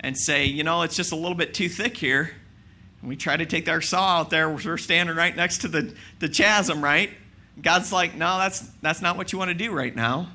and 0.00 0.18
say, 0.18 0.46
you 0.46 0.64
know, 0.64 0.82
it's 0.82 0.96
just 0.96 1.12
a 1.12 1.14
little 1.14 1.36
bit 1.36 1.54
too 1.54 1.68
thick 1.68 1.96
here. 1.96 2.32
And 3.00 3.08
we 3.08 3.14
try 3.14 3.36
to 3.36 3.46
take 3.46 3.68
our 3.68 3.80
saw 3.80 4.18
out 4.18 4.30
there. 4.30 4.50
We're 4.50 4.78
standing 4.78 5.14
right 5.14 5.36
next 5.36 5.58
to 5.58 5.68
the, 5.68 5.94
the 6.18 6.28
chasm, 6.28 6.82
right? 6.82 7.10
God's 7.62 7.92
like, 7.92 8.16
no, 8.16 8.36
that's, 8.38 8.62
that's 8.82 9.00
not 9.00 9.16
what 9.16 9.32
you 9.32 9.38
want 9.38 9.50
to 9.50 9.54
do 9.54 9.70
right 9.70 9.94
now. 9.94 10.26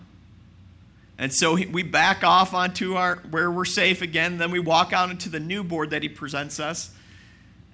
And 1.18 1.34
so 1.34 1.56
we 1.56 1.84
back 1.84 2.24
off 2.24 2.54
onto 2.54 2.94
our 2.94 3.18
where 3.30 3.52
we're 3.52 3.66
safe 3.66 4.02
again. 4.02 4.38
Then 4.38 4.52
we 4.52 4.60
walk 4.60 4.94
out 4.94 5.12
into 5.12 5.28
the 5.28 5.42
new 5.42 5.66
board 5.66 5.90
that 5.90 6.02
He 6.02 6.08
presents 6.08 6.62
us, 6.62 6.92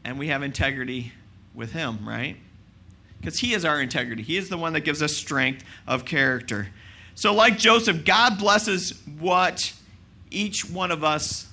and 0.05 0.19
we 0.19 0.27
have 0.27 0.43
integrity 0.43 1.11
with 1.53 1.73
Him, 1.73 2.07
right? 2.07 2.37
Because 3.19 3.39
He 3.39 3.53
is 3.53 3.65
our 3.65 3.81
integrity. 3.81 4.23
He 4.23 4.37
is 4.37 4.47
the 4.47 4.57
one 4.57 4.73
that 4.73 4.81
gives 4.81 5.01
us 5.01 5.17
strength 5.17 5.65
of 5.87 6.05
character. 6.05 6.69
So, 7.15 7.33
like 7.33 7.57
Joseph, 7.57 8.05
God 8.05 8.37
blesses 8.37 9.01
what 9.19 9.73
each 10.29 10.69
one 10.69 10.91
of 10.91 11.03
us 11.03 11.47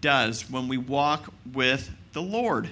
does 0.00 0.50
when 0.50 0.66
we 0.68 0.76
walk 0.76 1.32
with 1.52 1.90
the 2.12 2.22
Lord. 2.22 2.68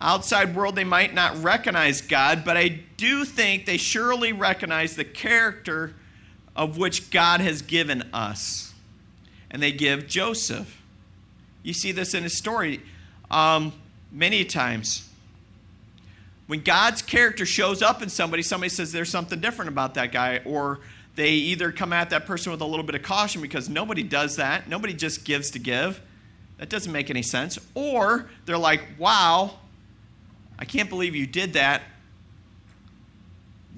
Outside 0.00 0.54
world, 0.54 0.76
they 0.76 0.84
might 0.84 1.14
not 1.14 1.42
recognize 1.42 2.02
God, 2.02 2.44
but 2.44 2.56
I 2.56 2.80
do 2.98 3.24
think 3.24 3.64
they 3.64 3.78
surely 3.78 4.32
recognize 4.32 4.94
the 4.94 5.04
character 5.04 5.94
of 6.54 6.76
which 6.76 7.10
God 7.10 7.40
has 7.40 7.62
given 7.62 8.02
us. 8.12 8.74
And 9.50 9.62
they 9.62 9.72
give 9.72 10.06
Joseph. 10.06 10.82
You 11.62 11.72
see 11.72 11.92
this 11.92 12.12
in 12.12 12.24
his 12.24 12.36
story 12.36 12.82
um, 13.30 13.72
many 14.12 14.44
times. 14.44 15.08
When 16.46 16.62
God's 16.62 17.02
character 17.02 17.44
shows 17.44 17.82
up 17.82 18.02
in 18.02 18.08
somebody, 18.08 18.42
somebody 18.42 18.70
says 18.70 18.92
there's 18.92 19.10
something 19.10 19.40
different 19.40 19.68
about 19.68 19.94
that 19.94 20.12
guy, 20.12 20.40
or 20.44 20.80
they 21.16 21.30
either 21.30 21.72
come 21.72 21.92
at 21.92 22.10
that 22.10 22.26
person 22.26 22.52
with 22.52 22.60
a 22.60 22.66
little 22.66 22.84
bit 22.84 22.94
of 22.94 23.02
caution 23.02 23.42
because 23.42 23.68
nobody 23.68 24.02
does 24.02 24.36
that. 24.36 24.68
Nobody 24.68 24.94
just 24.94 25.24
gives 25.24 25.50
to 25.52 25.58
give. 25.58 26.00
That 26.58 26.68
doesn't 26.68 26.92
make 26.92 27.10
any 27.10 27.22
sense. 27.22 27.58
Or 27.74 28.30
they're 28.44 28.58
like, 28.58 28.82
wow, 28.98 29.58
I 30.58 30.64
can't 30.64 30.88
believe 30.88 31.14
you 31.14 31.26
did 31.26 31.54
that. 31.54 31.82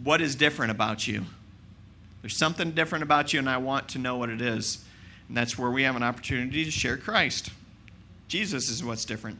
What 0.04 0.20
is 0.20 0.34
different 0.34 0.70
about 0.70 1.06
you? 1.06 1.24
There's 2.22 2.36
something 2.36 2.72
different 2.72 3.02
about 3.02 3.32
you, 3.32 3.38
and 3.38 3.48
I 3.48 3.56
want 3.56 3.88
to 3.90 3.98
know 3.98 4.16
what 4.16 4.28
it 4.28 4.42
is. 4.42 4.84
And 5.28 5.36
that's 5.36 5.58
where 5.58 5.70
we 5.70 5.84
have 5.84 5.96
an 5.96 6.02
opportunity 6.02 6.64
to 6.64 6.70
share 6.70 6.96
Christ. 6.96 7.50
Jesus 8.28 8.68
is 8.68 8.84
what's 8.84 9.04
different. 9.04 9.38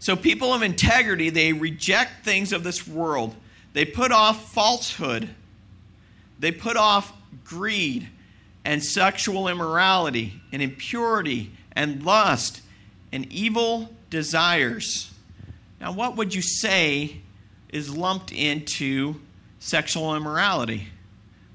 So, 0.00 0.16
people 0.16 0.52
of 0.52 0.62
integrity, 0.62 1.30
they 1.30 1.52
reject 1.52 2.24
things 2.24 2.52
of 2.52 2.64
this 2.64 2.88
world. 2.88 3.36
They 3.74 3.84
put 3.84 4.10
off 4.10 4.52
falsehood 4.52 5.28
they 6.40 6.50
put 6.50 6.76
off 6.76 7.12
greed 7.44 8.08
and 8.64 8.82
sexual 8.82 9.46
immorality 9.46 10.40
and 10.50 10.60
impurity 10.60 11.52
and 11.72 12.02
lust 12.02 12.62
and 13.12 13.30
evil 13.30 13.90
desires. 14.08 15.12
Now, 15.80 15.92
what 15.92 16.16
would 16.16 16.34
you 16.34 16.42
say 16.42 17.18
is 17.68 17.94
lumped 17.94 18.32
into 18.32 19.16
sexual 19.60 20.16
immorality? 20.16 20.88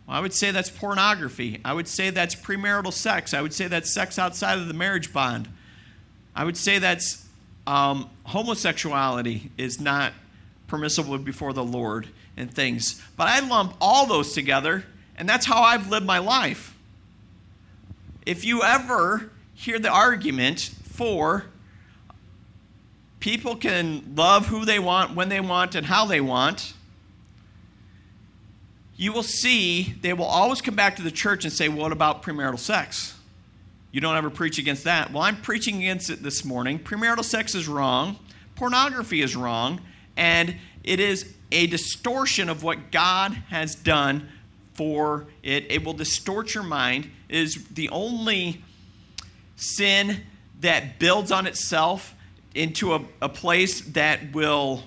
Well, 0.07 0.17
I 0.17 0.19
would 0.19 0.33
say 0.33 0.51
that's 0.51 0.69
pornography. 0.69 1.59
I 1.65 1.73
would 1.73 1.87
say 1.87 2.11
that's 2.11 2.35
premarital 2.35 2.93
sex. 2.93 3.33
I 3.33 3.41
would 3.41 3.53
say 3.53 3.67
that's 3.67 3.93
sex 3.93 4.19
outside 4.19 4.59
of 4.59 4.67
the 4.67 4.73
marriage 4.73 5.11
bond. 5.11 5.49
I 6.35 6.43
would 6.43 6.57
say 6.57 6.77
that's 6.77 7.24
um, 7.67 8.09
homosexuality 8.23 9.51
is 9.57 9.79
not 9.79 10.13
permissible 10.67 11.17
before 11.17 11.53
the 11.53 11.63
Lord 11.63 12.07
and 12.37 12.53
things. 12.53 13.01
But 13.17 13.27
I 13.27 13.39
lump 13.39 13.75
all 13.79 14.05
those 14.05 14.33
together, 14.33 14.85
and 15.17 15.27
that's 15.27 15.45
how 15.45 15.61
I've 15.61 15.89
lived 15.89 16.05
my 16.05 16.19
life. 16.19 16.75
If 18.25 18.43
you 18.43 18.63
ever 18.63 19.31
hear 19.53 19.79
the 19.79 19.89
argument 19.89 20.71
for 20.83 21.45
people 23.19 23.55
can 23.55 24.13
love 24.15 24.47
who 24.47 24.65
they 24.65 24.79
want, 24.79 25.15
when 25.15 25.29
they 25.29 25.39
want, 25.39 25.75
and 25.75 25.85
how 25.85 26.05
they 26.05 26.21
want, 26.21 26.73
you 28.97 29.11
will 29.11 29.23
see 29.23 29.95
they 30.01 30.13
will 30.13 30.25
always 30.25 30.61
come 30.61 30.75
back 30.75 30.95
to 30.97 31.01
the 31.01 31.11
church 31.11 31.43
and 31.43 31.53
say, 31.53 31.67
What 31.67 31.91
about 31.91 32.23
premarital 32.23 32.59
sex? 32.59 33.14
You 33.95 34.01
don't 34.01 34.17
ever 34.17 34.29
preach 34.29 34.57
against 34.57 34.83
that. 34.83 35.13
Well, 35.13 35.23
I'm 35.23 35.37
preaching 35.37 35.77
against 35.77 36.09
it 36.09 36.21
this 36.21 36.43
morning. 36.43 36.79
Premarital 36.79 37.23
sex 37.23 37.55
is 37.55 37.65
wrong, 37.65 38.19
pornography 38.57 39.21
is 39.21 39.37
wrong, 39.37 39.79
and 40.17 40.53
it 40.83 40.99
is 40.99 41.33
a 41.49 41.67
distortion 41.67 42.49
of 42.49 42.61
what 42.61 42.91
God 42.91 43.31
has 43.47 43.73
done 43.73 44.27
for 44.73 45.27
it. 45.43 45.71
It 45.71 45.85
will 45.85 45.93
distort 45.93 46.53
your 46.53 46.65
mind. 46.65 47.09
It 47.29 47.37
is 47.37 47.63
the 47.69 47.87
only 47.87 48.61
sin 49.55 50.23
that 50.59 50.99
builds 50.99 51.31
on 51.31 51.47
itself 51.47 52.15
into 52.53 52.95
a, 52.95 53.05
a 53.21 53.29
place 53.29 53.79
that 53.79 54.33
will 54.33 54.83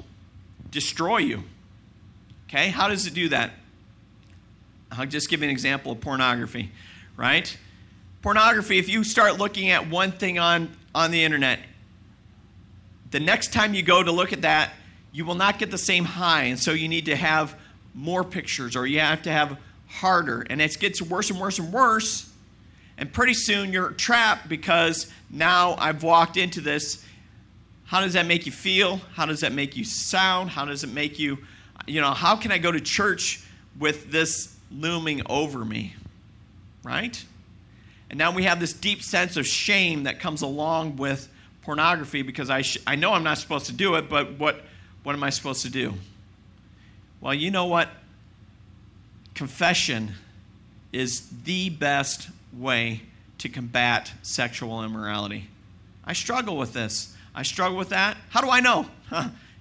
destroy 0.71 1.17
you. 1.17 1.45
Okay? 2.47 2.69
How 2.69 2.89
does 2.89 3.07
it 3.07 3.15
do 3.15 3.31
that? 3.31 3.53
I'll 4.93 5.07
just 5.07 5.31
give 5.31 5.41
you 5.41 5.45
an 5.45 5.51
example 5.51 5.93
of 5.93 6.01
pornography, 6.03 6.73
right? 7.17 7.57
Pornography, 8.29 8.79
if 8.79 8.91
you 8.91 9.05
start 9.05 9.39
looking 9.39 9.71
at 9.71 9.89
one 9.89 10.13
thing 10.13 10.39
on, 10.39 10.69
on 10.95 11.11
the 11.11 11.25
internet, 11.25 11.61
the 13.11 13.21
next 13.21 13.55
time 13.55 13.73
you 13.73 13.83
go 13.83 14.03
to 14.03 14.13
look 14.13 14.35
at 14.35 14.43
that, 14.43 14.75
you 15.13 15.25
will 15.25 15.35
not 15.35 15.59
get 15.59 15.71
the 15.71 15.79
same 15.79 16.05
high. 16.05 16.43
And 16.43 16.59
so 16.59 16.73
you 16.73 16.89
need 16.89 17.07
to 17.07 17.17
have 17.17 17.59
more 17.95 18.23
pictures 18.23 18.77
or 18.77 18.87
you 18.87 19.01
have 19.01 19.23
to 19.23 19.33
have 19.33 19.57
harder. 19.87 20.45
And 20.51 20.61
it 20.61 20.79
gets 20.79 21.01
worse 21.01 21.31
and 21.31 21.41
worse 21.41 21.59
and 21.59 21.73
worse. 21.73 22.31
And 22.99 23.11
pretty 23.11 23.33
soon 23.33 23.73
you're 23.73 23.93
trapped 23.93 24.47
because 24.47 25.11
now 25.31 25.77
I've 25.79 26.03
walked 26.03 26.37
into 26.37 26.61
this. 26.61 27.03
How 27.87 28.03
does 28.03 28.13
that 28.13 28.27
make 28.27 28.45
you 28.45 28.53
feel? 28.53 28.99
How 29.15 29.25
does 29.25 29.41
that 29.41 29.55
make 29.55 29.75
you 29.75 29.87
sound? 29.87 30.51
How 30.51 30.67
does 30.67 30.85
it 30.85 30.93
make 30.93 31.19
you, 31.19 31.39
you 31.87 32.03
know, 32.03 32.13
how 32.13 32.37
can 32.37 32.53
I 32.53 32.59
go 32.59 32.71
to 32.71 32.81
church 32.81 33.43
with 33.79 34.13
this 34.13 34.55
looming 34.71 35.23
over 35.31 35.65
me? 35.65 35.95
Right? 36.85 37.25
And 38.11 38.19
now 38.19 38.33
we 38.33 38.45
have 38.45 38.61
this 38.61 38.73
deep 38.73 39.03
sense 39.03 39.37
of 39.37 39.47
shame 39.47 40.05
that 40.05 40.21
comes 40.21 40.43
along 40.43 40.97
with 40.97 41.29
pornography 41.63 42.23
because 42.23 42.49
I, 42.49 42.63
sh- 42.63 42.79
I 42.87 42.97
know 42.97 43.13
I'm 43.13 43.25
not 43.25 43.39
supposed 43.39 43.67
to 43.67 43.73
do 43.73 43.97
it, 43.97 44.09
but 44.09 44.39
what 44.39 44.63
what 45.03 45.15
am 45.15 45.23
I 45.23 45.31
supposed 45.31 45.63
to 45.63 45.71
do? 45.71 45.95
Well, 47.21 47.33
you 47.33 47.51
know 47.51 47.67
what? 47.67 47.89
Confession 49.35 50.13
is 50.93 51.29
the 51.45 51.71
best 51.71 52.29
way 52.53 53.03
to 53.39 53.49
combat 53.49 54.13
sexual 54.23 54.83
immorality. 54.83 55.49
I 56.05 56.13
struggle 56.13 56.57
with 56.57 56.73
this. 56.73 57.15
I 57.35 57.43
struggle 57.43 57.79
with 57.79 57.91
that. 57.91 58.17
How 58.31 58.41
do 58.41 58.51
I 58.51 58.61
know? 58.61 58.87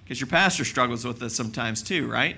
Because 0.04 0.20
your 0.20 0.26
pastor 0.26 0.64
struggles 0.64 1.04
with 1.04 1.18
this 1.18 1.34
sometimes 1.34 1.82
too, 1.82 2.10
right? 2.10 2.36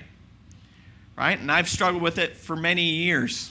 Right? 1.16 1.38
And 1.38 1.50
I've 1.50 1.68
struggled 1.68 2.02
with 2.02 2.18
it 2.18 2.36
for 2.36 2.56
many 2.56 2.82
years. 2.82 3.50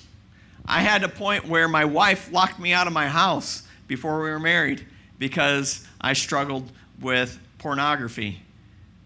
I 0.70 0.82
had 0.82 1.04
a 1.04 1.10
point 1.10 1.48
where 1.48 1.68
my 1.68 1.84
wife 1.84 2.32
locked 2.32 2.60
me 2.60 2.72
out 2.72 2.88
of 2.88 2.94
my 2.94 3.08
house 3.08 3.64
before 3.88 4.24
we 4.24 4.30
were 4.30 4.40
married 4.40 4.86
because 5.18 5.86
I 6.00 6.14
struggled 6.14 6.72
with 7.02 7.38
pornography 7.58 8.40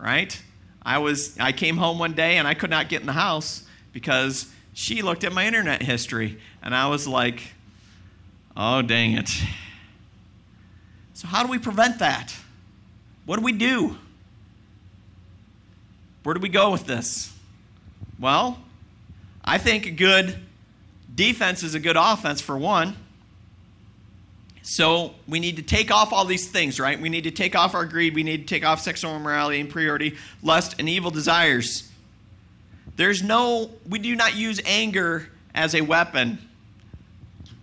right? 0.03 0.41
I 0.85 0.97
was 0.97 1.37
I 1.39 1.53
came 1.53 1.77
home 1.77 1.97
one 1.97 2.13
day 2.13 2.37
and 2.37 2.47
I 2.47 2.53
could 2.53 2.69
not 2.69 2.89
get 2.89 2.99
in 2.99 3.07
the 3.07 3.13
house 3.13 3.63
because 3.93 4.51
she 4.73 5.01
looked 5.01 5.23
at 5.23 5.31
my 5.31 5.47
internet 5.47 5.81
history 5.81 6.39
and 6.61 6.75
I 6.75 6.87
was 6.87 7.07
like, 7.07 7.53
"Oh, 8.57 8.81
dang 8.81 9.13
it." 9.13 9.29
So 11.13 11.27
how 11.27 11.43
do 11.43 11.49
we 11.49 11.57
prevent 11.57 11.99
that? 11.99 12.35
What 13.25 13.37
do 13.37 13.43
we 13.43 13.53
do? 13.53 13.97
Where 16.23 16.35
do 16.35 16.41
we 16.41 16.49
go 16.49 16.71
with 16.71 16.85
this? 16.85 17.31
Well, 18.19 18.59
I 19.45 19.57
think 19.57 19.85
a 19.85 19.91
good 19.91 20.35
defense 21.13 21.63
is 21.63 21.75
a 21.75 21.79
good 21.79 21.97
offense 21.97 22.41
for 22.41 22.57
one. 22.57 22.95
So 24.63 25.13
we 25.27 25.39
need 25.39 25.57
to 25.57 25.61
take 25.61 25.91
off 25.91 26.13
all 26.13 26.23
these 26.23 26.47
things, 26.47 26.79
right? 26.79 26.99
We 26.99 27.09
need 27.09 27.25
to 27.25 27.31
take 27.31 27.53
off 27.53 27.75
our 27.75 27.85
greed. 27.85 28.15
We 28.15 28.23
need 28.23 28.47
to 28.47 28.55
take 28.55 28.65
off 28.65 28.79
sexual 28.79 29.15
immorality, 29.15 29.59
impurity, 29.59 30.15
lust, 30.41 30.75
and 30.79 30.87
evil 30.87 31.11
desires. 31.11 31.89
There's 32.95 33.21
no, 33.21 33.71
we 33.87 33.99
do 33.99 34.15
not 34.15 34.35
use 34.35 34.61
anger 34.65 35.27
as 35.53 35.75
a 35.75 35.81
weapon. 35.81 36.37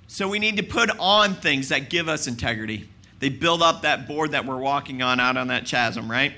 So 0.08 0.28
we 0.28 0.38
need 0.38 0.58
to 0.58 0.62
put 0.62 0.90
on 0.98 1.34
things 1.34 1.70
that 1.70 1.88
give 1.88 2.08
us 2.08 2.26
integrity, 2.26 2.88
they 3.20 3.28
build 3.28 3.62
up 3.62 3.82
that 3.82 4.08
board 4.08 4.32
that 4.32 4.46
we're 4.46 4.58
walking 4.58 5.02
on 5.02 5.20
out 5.20 5.36
on 5.36 5.48
that 5.48 5.66
chasm, 5.66 6.10
right? 6.10 6.32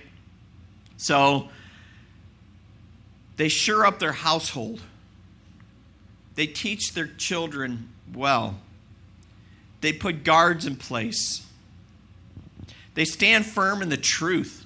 So 0.96 1.48
they 3.36 3.48
sure 3.48 3.86
up 3.86 3.98
their 3.98 4.12
household. 4.12 4.80
They 6.34 6.46
teach 6.46 6.94
their 6.94 7.06
children 7.06 7.90
well. 8.12 8.58
They 9.80 9.92
put 9.92 10.24
guards 10.24 10.66
in 10.66 10.76
place. 10.76 11.46
They 12.94 13.04
stand 13.04 13.46
firm 13.46 13.82
in 13.82 13.88
the 13.88 13.96
truth. 13.96 14.64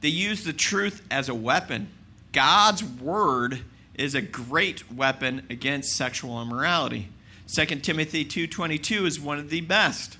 They 0.00 0.08
use 0.08 0.44
the 0.44 0.52
truth 0.52 1.02
as 1.10 1.28
a 1.28 1.34
weapon. 1.34 1.90
God's 2.32 2.82
word 2.82 3.60
is 3.94 4.14
a 4.14 4.22
great 4.22 4.90
weapon 4.90 5.46
against 5.50 5.96
sexual 5.96 6.40
immorality. 6.40 7.08
2 7.46 7.82
Timothy 7.82 8.24
2:22 8.24 9.04
is 9.04 9.20
one 9.20 9.38
of 9.38 9.50
the 9.50 9.60
best 9.60 10.16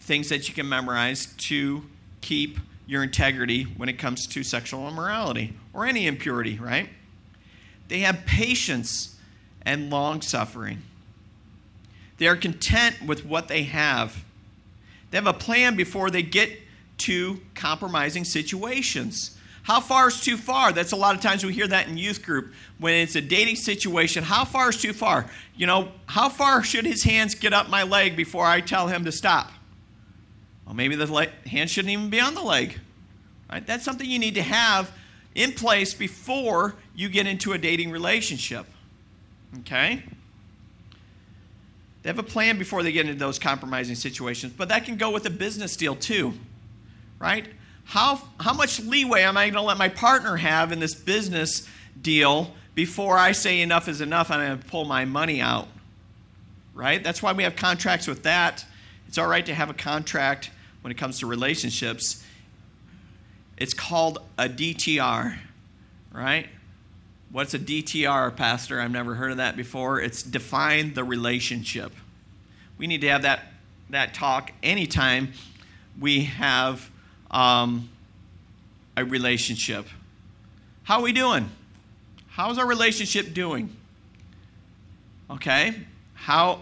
things 0.00 0.28
that 0.28 0.48
you 0.48 0.54
can 0.54 0.68
memorize 0.68 1.26
to 1.36 1.84
keep 2.20 2.58
your 2.86 3.02
integrity 3.02 3.64
when 3.64 3.88
it 3.88 3.98
comes 3.98 4.26
to 4.26 4.42
sexual 4.42 4.88
immorality 4.88 5.54
or 5.72 5.84
any 5.84 6.06
impurity, 6.06 6.58
right? 6.58 6.88
They 7.88 8.00
have 8.00 8.24
patience 8.24 9.11
and 9.64 9.90
long 9.90 10.20
suffering. 10.20 10.82
They 12.18 12.26
are 12.28 12.36
content 12.36 13.02
with 13.06 13.24
what 13.24 13.48
they 13.48 13.64
have. 13.64 14.24
They 15.10 15.18
have 15.18 15.26
a 15.26 15.32
plan 15.32 15.76
before 15.76 16.10
they 16.10 16.22
get 16.22 16.50
to 16.98 17.40
compromising 17.54 18.24
situations. 18.24 19.36
How 19.64 19.80
far 19.80 20.08
is 20.08 20.20
too 20.20 20.36
far? 20.36 20.72
That's 20.72 20.92
a 20.92 20.96
lot 20.96 21.14
of 21.14 21.20
times 21.20 21.44
we 21.44 21.52
hear 21.52 21.68
that 21.68 21.86
in 21.86 21.96
youth 21.96 22.22
group 22.22 22.52
when 22.78 22.94
it's 22.94 23.14
a 23.14 23.20
dating 23.20 23.56
situation. 23.56 24.24
How 24.24 24.44
far 24.44 24.70
is 24.70 24.80
too 24.80 24.92
far? 24.92 25.26
You 25.56 25.66
know, 25.66 25.88
how 26.06 26.28
far 26.28 26.64
should 26.64 26.84
his 26.84 27.04
hands 27.04 27.34
get 27.34 27.52
up 27.52 27.68
my 27.68 27.84
leg 27.84 28.16
before 28.16 28.44
I 28.44 28.60
tell 28.60 28.88
him 28.88 29.04
to 29.04 29.12
stop? 29.12 29.52
Well, 30.66 30.74
maybe 30.74 30.96
the 30.96 31.30
hand 31.46 31.70
shouldn't 31.70 31.92
even 31.92 32.10
be 32.10 32.20
on 32.20 32.34
the 32.34 32.42
leg. 32.42 32.78
Right? 33.50 33.64
That's 33.64 33.84
something 33.84 34.08
you 34.08 34.18
need 34.18 34.34
to 34.34 34.42
have 34.42 34.90
in 35.34 35.52
place 35.52 35.94
before 35.94 36.74
you 36.94 37.08
get 37.08 37.26
into 37.26 37.52
a 37.52 37.58
dating 37.58 37.90
relationship. 37.90 38.66
Okay? 39.60 40.02
They 42.02 42.08
have 42.08 42.18
a 42.18 42.24
plan 42.24 42.58
before 42.58 42.82
they 42.82 42.92
get 42.92 43.06
into 43.06 43.18
those 43.18 43.38
compromising 43.38 43.94
situations, 43.94 44.52
but 44.56 44.68
that 44.70 44.84
can 44.84 44.96
go 44.96 45.10
with 45.10 45.24
a 45.26 45.30
business 45.30 45.76
deal 45.76 45.94
too. 45.94 46.34
Right? 47.18 47.46
how, 47.84 48.20
how 48.40 48.54
much 48.54 48.80
leeway 48.80 49.22
am 49.22 49.36
I 49.36 49.44
going 49.44 49.54
to 49.54 49.62
let 49.62 49.78
my 49.78 49.88
partner 49.88 50.36
have 50.36 50.72
in 50.72 50.80
this 50.80 50.94
business 50.94 51.68
deal 52.00 52.54
before 52.74 53.18
I 53.18 53.32
say 53.32 53.60
enough 53.60 53.88
is 53.88 54.00
enough 54.00 54.30
and 54.30 54.40
I'm 54.40 54.48
going 54.48 54.60
to 54.60 54.66
pull 54.66 54.84
my 54.84 55.04
money 55.04 55.40
out? 55.40 55.68
Right? 56.74 57.02
That's 57.02 57.22
why 57.22 57.32
we 57.32 57.42
have 57.42 57.56
contracts 57.56 58.06
with 58.06 58.22
that. 58.22 58.64
It's 59.08 59.18
all 59.18 59.26
right 59.26 59.44
to 59.44 59.54
have 59.54 59.68
a 59.68 59.74
contract 59.74 60.50
when 60.80 60.90
it 60.90 60.96
comes 60.96 61.18
to 61.18 61.26
relationships. 61.26 62.24
It's 63.58 63.74
called 63.74 64.18
a 64.38 64.48
DTR, 64.48 65.36
right? 66.12 66.48
What's 67.32 67.54
a 67.54 67.58
DTR, 67.58 68.36
Pastor? 68.36 68.78
I've 68.78 68.90
never 68.90 69.14
heard 69.14 69.30
of 69.30 69.38
that 69.38 69.56
before. 69.56 69.98
It's 69.98 70.22
define 70.22 70.92
the 70.92 71.02
relationship. 71.02 71.92
We 72.76 72.86
need 72.86 73.00
to 73.00 73.08
have 73.08 73.22
that, 73.22 73.54
that 73.88 74.12
talk 74.12 74.52
anytime 74.62 75.32
we 75.98 76.24
have 76.24 76.90
um, 77.30 77.88
a 78.98 79.04
relationship. 79.06 79.86
How 80.82 80.98
are 80.98 81.02
we 81.02 81.14
doing? 81.14 81.48
How's 82.28 82.58
our 82.58 82.66
relationship 82.66 83.32
doing? 83.32 83.74
Okay? 85.30 85.74
How 86.12 86.60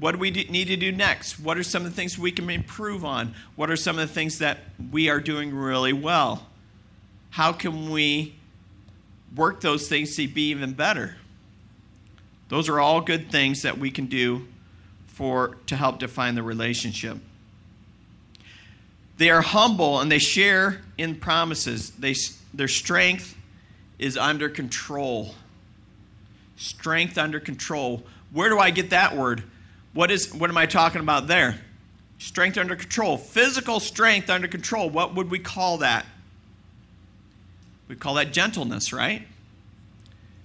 what 0.00 0.12
do 0.12 0.18
we 0.18 0.32
need 0.32 0.66
to 0.66 0.76
do 0.76 0.90
next? 0.90 1.38
What 1.38 1.56
are 1.56 1.62
some 1.62 1.84
of 1.84 1.90
the 1.90 1.96
things 1.96 2.18
we 2.18 2.32
can 2.32 2.50
improve 2.50 3.04
on? 3.04 3.34
What 3.54 3.70
are 3.70 3.76
some 3.76 3.98
of 3.98 4.08
the 4.08 4.12
things 4.12 4.38
that 4.40 4.58
we 4.90 5.08
are 5.08 5.20
doing 5.20 5.54
really 5.54 5.92
well? 5.92 6.48
How 7.30 7.52
can 7.52 7.90
we 7.90 8.34
work 9.34 9.60
those 9.60 9.88
things 9.88 10.16
to 10.16 10.26
be 10.28 10.50
even 10.50 10.72
better? 10.72 11.16
Those 12.48 12.68
are 12.68 12.80
all 12.80 13.00
good 13.00 13.30
things 13.30 13.62
that 13.62 13.78
we 13.78 13.90
can 13.90 14.06
do 14.06 14.46
for 15.06 15.56
to 15.66 15.76
help 15.76 15.98
define 15.98 16.34
the 16.34 16.42
relationship. 16.42 17.18
They 19.18 19.30
are 19.30 19.42
humble 19.42 20.00
and 20.00 20.10
they 20.10 20.18
share 20.18 20.80
in 20.96 21.16
promises. 21.16 21.90
They, 21.90 22.14
their 22.54 22.68
strength 22.68 23.36
is 23.98 24.16
under 24.16 24.48
control. 24.48 25.34
Strength 26.56 27.18
under 27.18 27.40
control. 27.40 28.04
Where 28.32 28.48
do 28.48 28.58
I 28.58 28.70
get 28.70 28.90
that 28.90 29.16
word? 29.16 29.42
What 29.92 30.10
is 30.10 30.32
what 30.32 30.50
am 30.50 30.56
I 30.56 30.66
talking 30.66 31.00
about 31.00 31.26
there? 31.26 31.58
Strength 32.18 32.58
under 32.58 32.76
control. 32.76 33.16
Physical 33.16 33.80
strength 33.80 34.30
under 34.30 34.46
control. 34.48 34.88
What 34.88 35.14
would 35.14 35.30
we 35.30 35.38
call 35.38 35.78
that? 35.78 36.06
We 37.88 37.96
call 37.96 38.14
that 38.14 38.32
gentleness, 38.32 38.92
right? 38.92 39.26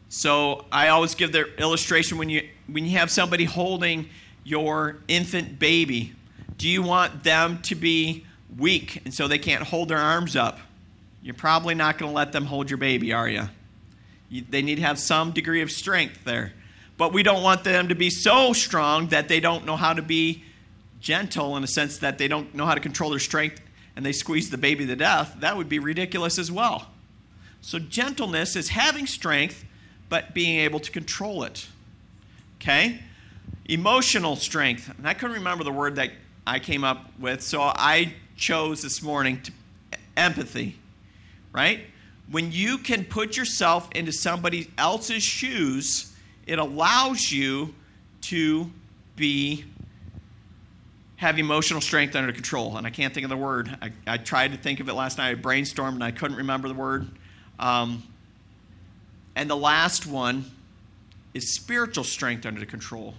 So 0.09 0.65
I 0.71 0.87
always 0.87 1.15
give 1.15 1.31
the 1.31 1.53
illustration 1.59 2.17
when 2.17 2.29
you 2.29 2.47
when 2.67 2.85
you 2.85 2.97
have 2.97 3.11
somebody 3.11 3.43
holding 3.43 4.09
your 4.43 4.97
infant 5.07 5.59
baby, 5.59 6.13
do 6.57 6.67
you 6.69 6.81
want 6.81 7.23
them 7.23 7.61
to 7.63 7.75
be 7.75 8.25
weak 8.57 9.01
and 9.05 9.13
so 9.13 9.27
they 9.27 9.37
can't 9.37 9.63
hold 9.63 9.89
their 9.89 9.97
arms 9.97 10.35
up, 10.35 10.59
you're 11.21 11.33
probably 11.33 11.75
not 11.75 11.97
going 11.97 12.11
to 12.11 12.15
let 12.15 12.31
them 12.31 12.45
hold 12.45 12.69
your 12.69 12.77
baby, 12.77 13.13
are 13.13 13.27
you? 13.27 13.49
you? 14.29 14.43
They 14.49 14.61
need 14.61 14.75
to 14.75 14.81
have 14.81 14.99
some 14.99 15.31
degree 15.31 15.61
of 15.61 15.71
strength 15.71 16.23
there. 16.25 16.53
But 16.97 17.11
we 17.11 17.23
don't 17.23 17.41
want 17.41 17.63
them 17.63 17.89
to 17.89 17.95
be 17.95 18.09
so 18.09 18.53
strong 18.53 19.07
that 19.07 19.27
they 19.27 19.39
don't 19.39 19.65
know 19.65 19.75
how 19.75 19.93
to 19.93 20.01
be 20.01 20.43
gentle 20.99 21.57
in 21.57 21.63
a 21.63 21.67
sense 21.67 21.97
that 21.97 22.17
they 22.17 22.27
don't 22.27 22.53
know 22.53 22.65
how 22.65 22.75
to 22.75 22.79
control 22.79 23.09
their 23.09 23.19
strength 23.19 23.59
and 23.95 24.05
they 24.05 24.11
squeeze 24.11 24.49
the 24.49 24.57
baby 24.57 24.85
to 24.85 24.95
death. 24.95 25.35
That 25.39 25.57
would 25.57 25.69
be 25.69 25.79
ridiculous 25.79 26.37
as 26.37 26.51
well. 26.51 26.87
So, 27.63 27.79
gentleness 27.79 28.57
is 28.57 28.69
having 28.69 29.07
strength, 29.07 29.63
but 30.09 30.33
being 30.33 30.59
able 30.59 30.81
to 30.81 30.91
control 30.91 31.43
it. 31.43 31.65
Okay? 32.57 32.99
Emotional 33.65 34.35
strength. 34.35 34.93
And 34.97 35.07
I 35.07 35.13
couldn't 35.13 35.37
remember 35.37 35.63
the 35.63 35.71
word 35.71 35.95
that 35.95 36.11
I 36.45 36.59
came 36.59 36.83
up 36.83 37.17
with, 37.17 37.41
so 37.41 37.61
I 37.61 38.15
chose 38.35 38.81
this 38.81 39.01
morning 39.01 39.41
to, 39.43 39.51
empathy, 40.17 40.77
right? 41.53 41.79
When 42.29 42.51
you 42.51 42.77
can 42.77 43.05
put 43.05 43.37
yourself 43.37 43.89
into 43.95 44.11
somebody 44.11 44.69
else's 44.77 45.23
shoes, 45.23 46.13
it 46.45 46.59
allows 46.59 47.31
you 47.31 47.73
to 48.23 48.69
be 49.15 49.63
have 51.15 51.39
emotional 51.39 51.79
strength 51.79 52.13
under 52.17 52.33
control. 52.33 52.75
And 52.75 52.85
I 52.85 52.89
can't 52.89 53.13
think 53.13 53.23
of 53.23 53.29
the 53.29 53.37
word. 53.37 53.77
I, 53.81 53.91
I 54.05 54.17
tried 54.17 54.51
to 54.51 54.57
think 54.57 54.81
of 54.81 54.89
it 54.89 54.93
last 54.93 55.17
night. 55.17 55.31
I 55.31 55.35
brainstormed 55.35 55.93
and 55.93 56.03
I 56.03 56.11
couldn't 56.11 56.35
remember 56.35 56.67
the 56.67 56.73
word. 56.73 57.07
Um, 57.59 58.03
and 59.35 59.49
the 59.49 59.57
last 59.57 60.05
one 60.05 60.45
is 61.33 61.53
spiritual 61.55 62.03
strength 62.03 62.45
under 62.45 62.65
control. 62.65 63.15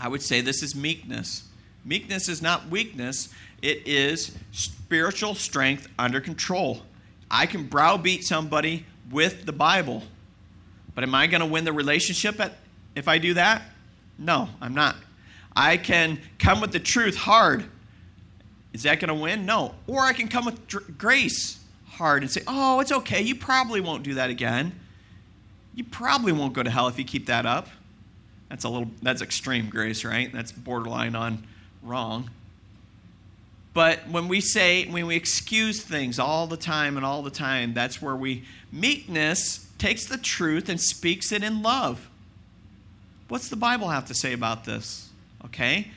I 0.00 0.08
would 0.08 0.22
say 0.22 0.40
this 0.40 0.62
is 0.62 0.74
meekness. 0.74 1.44
Meekness 1.84 2.28
is 2.28 2.40
not 2.40 2.68
weakness, 2.68 3.28
it 3.60 3.86
is 3.86 4.36
spiritual 4.52 5.34
strength 5.34 5.88
under 5.98 6.20
control. 6.20 6.82
I 7.30 7.46
can 7.46 7.66
browbeat 7.66 8.24
somebody 8.24 8.84
with 9.10 9.46
the 9.46 9.52
Bible, 9.52 10.02
but 10.94 11.04
am 11.04 11.14
I 11.14 11.26
going 11.26 11.40
to 11.40 11.46
win 11.46 11.64
the 11.64 11.72
relationship 11.72 12.40
at, 12.40 12.56
if 12.94 13.08
I 13.08 13.18
do 13.18 13.34
that? 13.34 13.62
No, 14.18 14.48
I'm 14.60 14.74
not. 14.74 14.96
I 15.54 15.76
can 15.76 16.18
come 16.38 16.60
with 16.60 16.72
the 16.72 16.80
truth 16.80 17.16
hard. 17.16 17.64
Is 18.72 18.84
that 18.84 19.00
going 19.00 19.08
to 19.08 19.14
win? 19.14 19.44
No. 19.44 19.74
Or 19.86 20.00
I 20.00 20.12
can 20.12 20.28
come 20.28 20.46
with 20.46 20.66
dr- 20.66 20.96
grace 20.96 21.61
and 22.02 22.30
say, 22.30 22.42
oh, 22.46 22.80
it's 22.80 22.92
okay. 22.92 23.22
You 23.22 23.34
probably 23.34 23.80
won't 23.80 24.02
do 24.02 24.14
that 24.14 24.30
again. 24.30 24.72
You 25.74 25.84
probably 25.84 26.32
won't 26.32 26.52
go 26.52 26.62
to 26.62 26.70
hell 26.70 26.88
if 26.88 26.98
you 26.98 27.04
keep 27.04 27.26
that 27.26 27.46
up. 27.46 27.68
That's 28.48 28.64
a 28.64 28.68
little, 28.68 28.90
that's 29.00 29.22
extreme 29.22 29.70
grace, 29.70 30.04
right? 30.04 30.30
That's 30.32 30.52
borderline 30.52 31.14
on 31.14 31.46
wrong. 31.82 32.30
But 33.74 34.06
when 34.08 34.28
we 34.28 34.40
say, 34.40 34.86
when 34.86 35.06
we 35.06 35.16
excuse 35.16 35.80
things 35.82 36.18
all 36.18 36.46
the 36.46 36.58
time 36.58 36.96
and 36.96 37.06
all 37.06 37.22
the 37.22 37.30
time, 37.30 37.72
that's 37.72 38.02
where 38.02 38.14
we, 38.14 38.44
meekness 38.70 39.66
takes 39.78 40.04
the 40.04 40.18
truth 40.18 40.68
and 40.68 40.78
speaks 40.78 41.32
it 41.32 41.42
in 41.42 41.62
love. 41.62 42.10
What's 43.28 43.48
the 43.48 43.56
Bible 43.56 43.88
have 43.88 44.06
to 44.08 44.14
say 44.14 44.34
about 44.34 44.64
this? 44.64 45.08
Okay? 45.46 45.88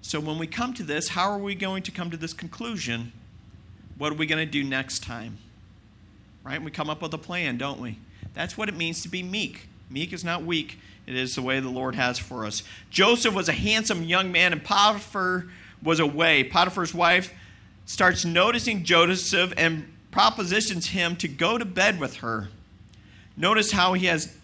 So 0.00 0.20
when 0.20 0.38
we 0.38 0.46
come 0.46 0.74
to 0.74 0.84
this, 0.84 1.08
how 1.08 1.30
are 1.30 1.38
we 1.38 1.56
going 1.56 1.82
to 1.84 1.90
come 1.90 2.10
to 2.10 2.16
this 2.16 2.32
conclusion? 2.32 3.12
What 3.98 4.12
are 4.12 4.16
we 4.16 4.26
going 4.26 4.44
to 4.44 4.50
do 4.50 4.62
next 4.62 5.02
time? 5.02 5.38
Right? 6.44 6.62
We 6.62 6.70
come 6.70 6.90
up 6.90 7.02
with 7.02 7.14
a 7.14 7.18
plan, 7.18 7.56
don't 7.56 7.80
we? 7.80 7.98
That's 8.34 8.58
what 8.58 8.68
it 8.68 8.76
means 8.76 9.02
to 9.02 9.08
be 9.08 9.22
meek. 9.22 9.68
Meek 9.88 10.12
is 10.12 10.24
not 10.24 10.44
weak, 10.44 10.78
it 11.06 11.14
is 11.14 11.34
the 11.34 11.42
way 11.42 11.60
the 11.60 11.68
Lord 11.68 11.94
has 11.94 12.18
for 12.18 12.44
us. 12.44 12.62
Joseph 12.90 13.34
was 13.34 13.48
a 13.48 13.52
handsome 13.52 14.02
young 14.02 14.32
man, 14.32 14.52
and 14.52 14.62
Potiphar 14.62 15.46
was 15.82 16.00
away, 16.00 16.44
Potiphar's 16.44 16.94
wife 16.94 17.32
starts 17.86 18.24
noticing 18.24 18.84
Joseph 18.84 19.52
and 19.56 19.92
propositions 20.10 20.88
him 20.88 21.16
to 21.16 21.28
go 21.28 21.58
to 21.58 21.64
bed 21.64 22.00
with 22.00 22.16
her. 22.16 22.48
Notice 23.36 23.72
how 23.72 23.94
he 23.94 24.06
has 24.06 24.34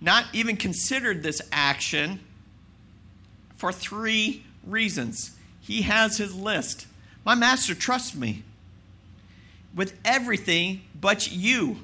not 0.00 0.26
even 0.32 0.56
considered 0.56 1.22
this 1.22 1.40
action 1.50 2.20
for 3.56 3.72
three 3.72 4.44
reasons. 4.64 5.36
He 5.60 5.82
has 5.82 6.18
his 6.18 6.34
list. 6.34 6.86
My 7.24 7.34
master 7.34 7.74
trusts 7.74 8.14
me 8.14 8.42
with 9.76 9.96
everything 10.04 10.80
but 10.98 11.30
you. 11.30 11.76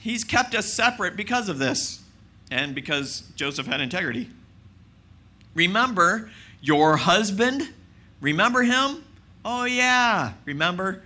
He's 0.00 0.24
kept 0.24 0.54
us 0.54 0.70
separate 0.72 1.16
because 1.16 1.48
of 1.48 1.58
this 1.58 2.02
and 2.50 2.74
because 2.74 3.22
Joseph 3.36 3.66
had 3.66 3.80
integrity. 3.80 4.28
Remember 5.54 6.30
your 6.60 6.96
husband? 6.98 7.68
Remember 8.20 8.62
him? 8.62 9.04
Oh, 9.44 9.64
yeah. 9.64 10.32
Remember? 10.44 11.02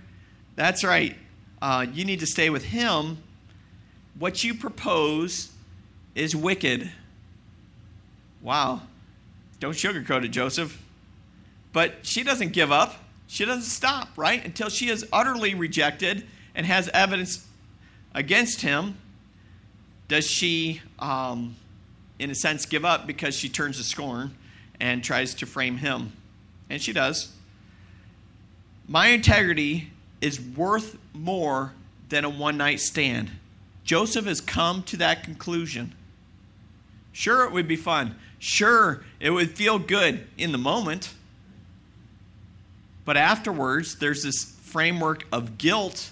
That's 0.55 0.83
right. 0.83 1.15
Uh, 1.61 1.85
you 1.93 2.03
need 2.03 2.19
to 2.19 2.27
stay 2.27 2.49
with 2.49 2.65
him. 2.65 3.19
What 4.19 4.43
you 4.43 4.53
propose 4.53 5.51
is 6.15 6.35
wicked. 6.35 6.91
Wow. 8.41 8.81
Don't 9.59 9.73
sugarcoat 9.73 10.25
it, 10.25 10.29
Joseph. 10.29 10.81
But 11.71 11.99
she 12.01 12.23
doesn't 12.23 12.51
give 12.51 12.71
up. 12.71 12.95
She 13.31 13.45
doesn't 13.45 13.63
stop, 13.63 14.09
right? 14.17 14.43
Until 14.43 14.67
she 14.67 14.89
is 14.89 15.07
utterly 15.13 15.55
rejected 15.55 16.27
and 16.53 16.65
has 16.65 16.89
evidence 16.89 17.47
against 18.13 18.59
him. 18.59 18.97
Does 20.09 20.27
she, 20.27 20.81
um, 20.99 21.55
in 22.19 22.29
a 22.29 22.35
sense, 22.35 22.65
give 22.65 22.83
up 22.83 23.07
because 23.07 23.33
she 23.33 23.47
turns 23.47 23.77
to 23.77 23.85
scorn 23.85 24.35
and 24.81 25.01
tries 25.01 25.33
to 25.35 25.45
frame 25.45 25.77
him? 25.77 26.11
And 26.69 26.81
she 26.81 26.91
does. 26.91 27.31
My 28.85 29.07
integrity 29.07 29.91
is 30.19 30.41
worth 30.41 30.97
more 31.13 31.71
than 32.09 32.25
a 32.25 32.29
one 32.29 32.57
night 32.57 32.81
stand. 32.81 33.31
Joseph 33.85 34.25
has 34.25 34.41
come 34.41 34.83
to 34.83 34.97
that 34.97 35.23
conclusion. 35.23 35.95
Sure, 37.13 37.45
it 37.45 37.53
would 37.53 37.69
be 37.69 37.77
fun. 37.77 38.17
Sure, 38.39 39.05
it 39.21 39.29
would 39.29 39.51
feel 39.51 39.79
good 39.79 40.27
in 40.37 40.51
the 40.51 40.57
moment. 40.57 41.13
But 43.05 43.17
afterwards, 43.17 43.95
there's 43.97 44.23
this 44.23 44.43
framework 44.43 45.25
of 45.31 45.57
guilt 45.57 46.11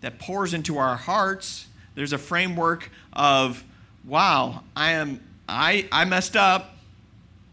that 0.00 0.18
pours 0.18 0.54
into 0.54 0.78
our 0.78 0.96
hearts. 0.96 1.66
There's 1.94 2.12
a 2.12 2.18
framework 2.18 2.90
of, 3.12 3.62
wow, 4.04 4.62
I 4.74 4.92
am 4.92 5.20
I 5.48 5.86
I 5.90 6.04
messed 6.04 6.36
up. 6.36 6.76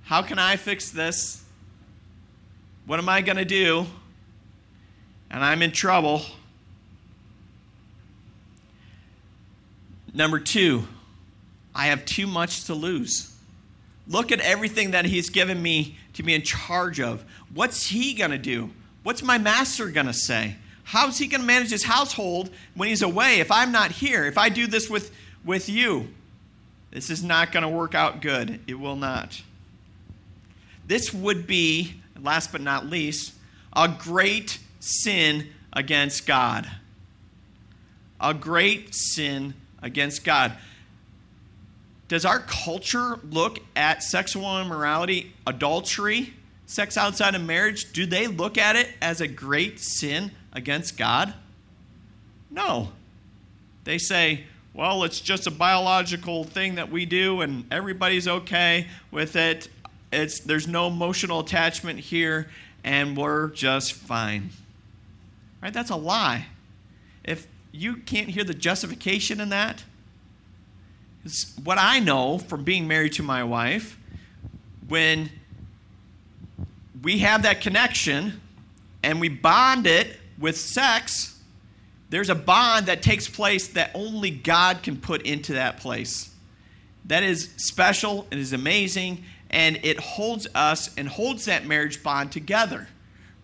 How 0.03 0.21
can 0.21 0.39
I 0.39 0.55
fix 0.55 0.91
this? 0.91 1.43
What 2.85 2.99
am 2.99 3.09
I 3.09 3.21
going 3.21 3.37
to 3.37 3.45
do? 3.45 3.85
And 5.29 5.43
I'm 5.43 5.61
in 5.61 5.71
trouble. 5.71 6.21
Number 10.13 10.39
2, 10.39 10.87
I 11.75 11.87
have 11.87 12.05
too 12.05 12.25
much 12.25 12.63
to 12.65 12.73
lose. 12.73 13.36
Look 14.09 14.31
at 14.31 14.39
everything 14.39 14.91
that 14.91 15.05
he's 15.05 15.29
given 15.29 15.61
me 15.61 15.97
to 16.13 16.23
be 16.23 16.33
in 16.33 16.41
charge 16.41 16.99
of. 16.99 17.25
What's 17.53 17.87
he 17.87 18.13
going 18.13 18.31
to 18.31 18.37
do? 18.37 18.69
What's 19.03 19.21
my 19.21 19.37
master 19.37 19.89
going 19.89 20.07
to 20.07 20.13
say? 20.13 20.55
How's 20.83 21.17
he 21.17 21.27
going 21.27 21.41
to 21.41 21.47
manage 21.47 21.69
his 21.69 21.83
household 21.83 22.49
when 22.73 22.87
he's 22.87 23.01
away 23.01 23.39
if 23.39 23.51
I'm 23.51 23.71
not 23.71 23.91
here? 23.91 24.25
If 24.25 24.37
I 24.37 24.49
do 24.49 24.67
this 24.67 24.89
with, 24.89 25.13
with 25.43 25.67
you, 25.67 26.07
this 26.91 27.09
is 27.09 27.23
not 27.23 27.51
going 27.51 27.63
to 27.63 27.69
work 27.69 27.93
out 27.93 28.21
good. 28.21 28.61
It 28.67 28.75
will 28.75 28.95
not. 28.95 29.41
This 30.85 31.13
would 31.13 31.45
be, 31.45 31.95
last 32.21 32.53
but 32.53 32.61
not 32.61 32.85
least, 32.85 33.33
a 33.75 33.89
great 33.89 34.59
sin 34.79 35.49
against 35.73 36.25
God. 36.25 36.69
A 38.21 38.33
great 38.33 38.95
sin 38.95 39.53
against 39.81 40.23
God. 40.23 40.53
Does 42.07 42.25
our 42.25 42.39
culture 42.39 43.19
look 43.29 43.59
at 43.75 44.01
sexual 44.01 44.61
immorality, 44.61 45.33
adultery, 45.45 46.33
sex 46.65 46.97
outside 46.97 47.33
of 47.33 47.41
marriage, 47.41 47.91
do 47.91 48.05
they 48.05 48.27
look 48.27 48.57
at 48.57 48.75
it 48.75 48.89
as 49.01 49.21
a 49.21 49.27
great 49.27 49.79
sin 49.79 50.31
against 50.53 50.97
God? 50.97 51.33
No. 52.51 52.89
They 53.83 53.97
say, 53.97 54.43
well, 54.73 55.03
it's 55.03 55.19
just 55.19 55.47
a 55.47 55.51
biological 55.51 56.43
thing 56.43 56.75
that 56.75 56.91
we 56.91 57.05
do 57.05 57.41
and 57.41 57.65
everybody's 57.71 58.27
okay 58.27 58.87
with 59.11 59.35
it. 59.35 59.69
It's, 60.11 60.39
there's 60.39 60.67
no 60.67 60.87
emotional 60.87 61.39
attachment 61.39 61.99
here 61.99 62.49
and 62.83 63.17
we're 63.17 63.47
just 63.49 63.93
fine. 63.93 64.51
Right? 65.61 65.73
That's 65.73 65.89
a 65.89 65.95
lie. 65.95 66.47
If 67.23 67.47
you 67.71 67.97
can't 67.97 68.29
hear 68.29 68.43
the 68.43 68.53
justification 68.53 69.39
in 69.41 69.49
that, 69.49 69.83
what 71.63 71.77
I 71.77 71.99
know 71.99 72.37
from 72.37 72.63
being 72.63 72.87
married 72.87 73.13
to 73.13 73.23
my 73.23 73.43
wife, 73.43 73.97
when 74.87 75.29
we 77.01 77.19
have 77.19 77.43
that 77.43 77.61
connection 77.61 78.41
and 79.03 79.19
we 79.19 79.29
bond 79.29 79.87
it 79.87 80.17
with 80.39 80.57
sex, 80.57 81.39
there's 82.09 82.29
a 82.29 82.35
bond 82.35 82.85
that 82.85 83.01
takes 83.01 83.27
place 83.27 83.69
that 83.69 83.91
only 83.93 84.31
God 84.31 84.83
can 84.83 84.97
put 84.97 85.23
into 85.23 85.53
that 85.53 85.77
place. 85.77 86.33
That 87.05 87.23
is 87.23 87.49
special, 87.57 88.27
it 88.31 88.37
is 88.37 88.53
amazing, 88.53 89.23
and 89.49 89.79
it 89.83 89.99
holds 89.99 90.47
us 90.53 90.93
and 90.97 91.07
holds 91.07 91.45
that 91.45 91.65
marriage 91.65 92.03
bond 92.03 92.31
together, 92.31 92.87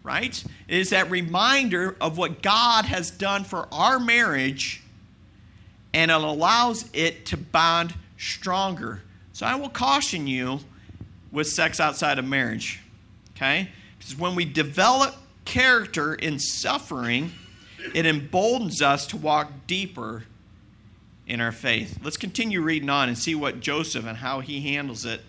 right? 0.04 0.44
It 0.68 0.78
is 0.78 0.90
that 0.92 1.10
reminder 1.10 1.96
of 2.02 2.18
what 2.18 2.42
God 2.42 2.86
has 2.86 3.12
done 3.12 3.44
for 3.44 3.68
our 3.72 4.00
marriage 4.00 4.83
and 5.94 6.12
it 6.12 6.18
allows 6.18 6.90
it 6.94 7.26
to 7.28 7.38
bond 7.38 7.94
stronger. 8.18 9.02
So 9.34 9.46
I 9.46 9.56
will 9.56 9.70
caution 9.70 10.28
you 10.28 10.60
with 11.32 11.48
sex 11.48 11.80
outside 11.80 12.20
of 12.20 12.26
marriage, 12.26 12.80
okay? 13.36 13.70
Because 13.98 14.18
when 14.18 14.36
we 14.36 14.46
develop 14.46 15.16
character 15.46 16.14
in 16.14 16.40
suffering, 16.40 17.32
it 17.94 18.06
emboldens 18.06 18.82
us 18.82 19.08
to 19.08 19.18
walk 19.18 19.52
deeper 19.68 20.24
in 21.28 21.42
our 21.42 21.52
faith. 21.52 22.00
Let's 22.04 22.18
continue 22.18 22.62
reading 22.62 22.90
on 22.90 23.08
and 23.08 23.18
see 23.18 23.36
what 23.36 23.60
Joseph 23.60 24.06
and 24.06 24.18
how 24.18 24.42
he 24.42 24.62
handles 24.74 25.06
it 25.06 25.22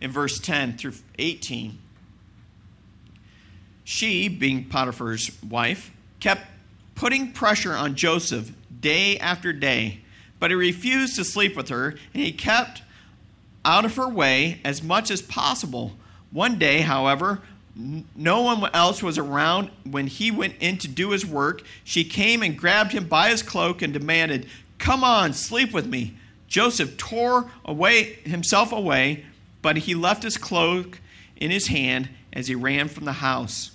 in 0.00 0.10
verse 0.10 0.38
10 0.38 0.78
through 0.78 0.94
18. 1.18 1.78
She, 3.84 4.28
being 4.28 4.64
Potiphar's 4.64 5.30
wife, 5.42 5.90
kept 6.20 6.42
putting 6.94 7.32
pressure 7.32 7.72
on 7.72 7.94
Joseph 7.96 8.52
day 8.80 9.18
after 9.18 9.52
day. 9.52 10.00
But 10.38 10.50
he 10.50 10.54
refused 10.54 11.16
to 11.16 11.24
sleep 11.24 11.56
with 11.56 11.68
her, 11.68 11.90
and 12.14 12.22
he 12.22 12.32
kept 12.32 12.82
out 13.64 13.84
of 13.84 13.96
her 13.96 14.08
way 14.08 14.60
as 14.64 14.82
much 14.82 15.10
as 15.10 15.20
possible. 15.20 15.92
One 16.30 16.58
day, 16.58 16.80
however, 16.80 17.42
no 18.16 18.42
one 18.42 18.68
else 18.74 19.02
was 19.02 19.18
around 19.18 19.70
when 19.84 20.06
he 20.06 20.30
went 20.30 20.54
in 20.60 20.78
to 20.78 20.88
do 20.88 21.10
his 21.10 21.24
work. 21.24 21.62
She 21.84 22.04
came 22.04 22.42
and 22.42 22.58
grabbed 22.58 22.92
him 22.92 23.06
by 23.06 23.30
his 23.30 23.42
cloak 23.42 23.82
and 23.82 23.92
demanded, 23.92 24.46
Come 24.78 25.04
on, 25.04 25.32
sleep 25.32 25.72
with 25.72 25.86
me. 25.86 26.16
Joseph 26.48 26.96
tore 26.96 27.50
away 27.64 28.14
himself 28.24 28.72
away, 28.72 29.24
but 29.62 29.76
he 29.78 29.94
left 29.94 30.22
his 30.22 30.36
cloak 30.36 31.00
in 31.36 31.50
his 31.50 31.68
hand 31.68 32.08
as 32.32 32.48
he 32.48 32.54
ran 32.54 32.88
from 32.88 33.04
the 33.04 33.12
house. 33.12 33.72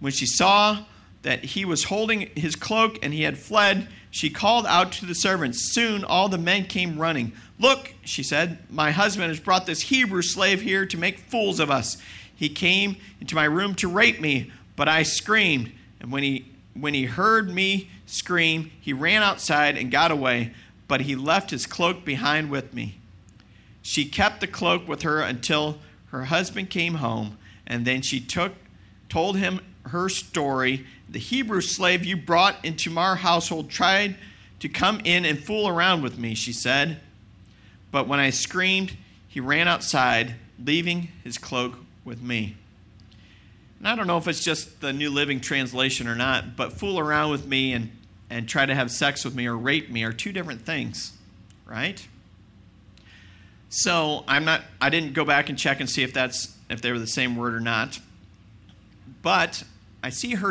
When 0.00 0.12
she 0.12 0.26
saw 0.26 0.84
that 1.22 1.44
he 1.44 1.64
was 1.64 1.84
holding 1.84 2.30
his 2.34 2.56
cloak 2.56 2.98
and 3.02 3.12
he 3.12 3.22
had 3.22 3.38
fled, 3.38 3.88
she 4.14 4.30
called 4.30 4.64
out 4.66 4.92
to 4.92 5.06
the 5.06 5.14
servants. 5.14 5.72
Soon 5.72 6.04
all 6.04 6.28
the 6.28 6.38
men 6.38 6.66
came 6.66 7.00
running. 7.00 7.32
Look, 7.58 7.92
she 8.04 8.22
said, 8.22 8.58
my 8.70 8.92
husband 8.92 9.30
has 9.30 9.40
brought 9.40 9.66
this 9.66 9.80
Hebrew 9.80 10.22
slave 10.22 10.60
here 10.60 10.86
to 10.86 10.96
make 10.96 11.18
fools 11.18 11.58
of 11.58 11.68
us. 11.68 11.96
He 12.32 12.48
came 12.48 12.94
into 13.20 13.34
my 13.34 13.42
room 13.42 13.74
to 13.74 13.88
rape 13.88 14.20
me, 14.20 14.52
but 14.76 14.86
I 14.86 15.02
screamed. 15.02 15.72
And 15.98 16.12
when 16.12 16.22
he, 16.22 16.46
when 16.74 16.94
he 16.94 17.06
heard 17.06 17.50
me 17.50 17.90
scream, 18.06 18.70
he 18.80 18.92
ran 18.92 19.24
outside 19.24 19.76
and 19.76 19.90
got 19.90 20.12
away, 20.12 20.54
but 20.86 21.00
he 21.00 21.16
left 21.16 21.50
his 21.50 21.66
cloak 21.66 22.04
behind 22.04 22.52
with 22.52 22.72
me. 22.72 23.00
She 23.82 24.04
kept 24.04 24.40
the 24.40 24.46
cloak 24.46 24.86
with 24.86 25.02
her 25.02 25.22
until 25.22 25.80
her 26.12 26.26
husband 26.26 26.70
came 26.70 26.94
home, 26.94 27.36
and 27.66 27.84
then 27.84 28.00
she 28.00 28.20
took, 28.20 28.52
told 29.08 29.38
him 29.38 29.58
her 29.86 30.08
story. 30.08 30.86
The 31.14 31.20
Hebrew 31.20 31.60
slave 31.60 32.04
you 32.04 32.16
brought 32.16 32.64
into 32.64 32.98
our 32.98 33.14
household 33.14 33.70
tried 33.70 34.16
to 34.58 34.68
come 34.68 35.00
in 35.04 35.24
and 35.24 35.38
fool 35.38 35.68
around 35.68 36.02
with 36.02 36.18
me, 36.18 36.34
she 36.34 36.52
said. 36.52 36.98
But 37.92 38.08
when 38.08 38.18
I 38.18 38.30
screamed, 38.30 38.96
he 39.28 39.38
ran 39.38 39.68
outside, 39.68 40.34
leaving 40.58 41.12
his 41.22 41.38
cloak 41.38 41.78
with 42.04 42.20
me. 42.20 42.56
And 43.78 43.86
I 43.86 43.94
don't 43.94 44.08
know 44.08 44.18
if 44.18 44.26
it's 44.26 44.42
just 44.42 44.80
the 44.80 44.92
New 44.92 45.08
Living 45.08 45.38
Translation 45.38 46.08
or 46.08 46.16
not, 46.16 46.56
but 46.56 46.72
fool 46.72 46.98
around 46.98 47.30
with 47.30 47.46
me 47.46 47.74
and, 47.74 47.92
and 48.28 48.48
try 48.48 48.66
to 48.66 48.74
have 48.74 48.90
sex 48.90 49.24
with 49.24 49.36
me 49.36 49.46
or 49.46 49.56
rape 49.56 49.88
me 49.90 50.02
are 50.02 50.12
two 50.12 50.32
different 50.32 50.62
things, 50.62 51.12
right? 51.64 52.04
So 53.68 54.24
I'm 54.26 54.44
not 54.44 54.62
I 54.80 54.90
didn't 54.90 55.12
go 55.12 55.24
back 55.24 55.48
and 55.48 55.56
check 55.56 55.78
and 55.78 55.88
see 55.88 56.02
if 56.02 56.12
that's 56.12 56.58
if 56.68 56.82
they 56.82 56.90
were 56.90 56.98
the 56.98 57.06
same 57.06 57.36
word 57.36 57.54
or 57.54 57.60
not. 57.60 58.00
But 59.22 59.62
I 60.02 60.10
see 60.10 60.34
her 60.34 60.50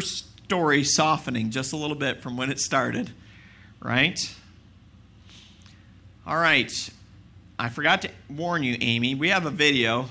story 0.54 0.84
softening 0.84 1.50
just 1.50 1.74
a 1.74 1.76
little 1.76 1.96
bit 1.96 2.22
from 2.22 2.38
when 2.38 2.52
it 2.52 2.60
started, 2.60 3.10
right? 3.82 4.36
All 6.28 6.36
right. 6.36 6.72
I 7.58 7.70
forgot 7.70 8.04
to 8.04 8.12
warn 8.30 8.62
you, 8.62 8.78
Amy. 8.80 9.16
We 9.16 9.30
have 9.30 9.48
a 9.48 9.50
video, 9.50 10.06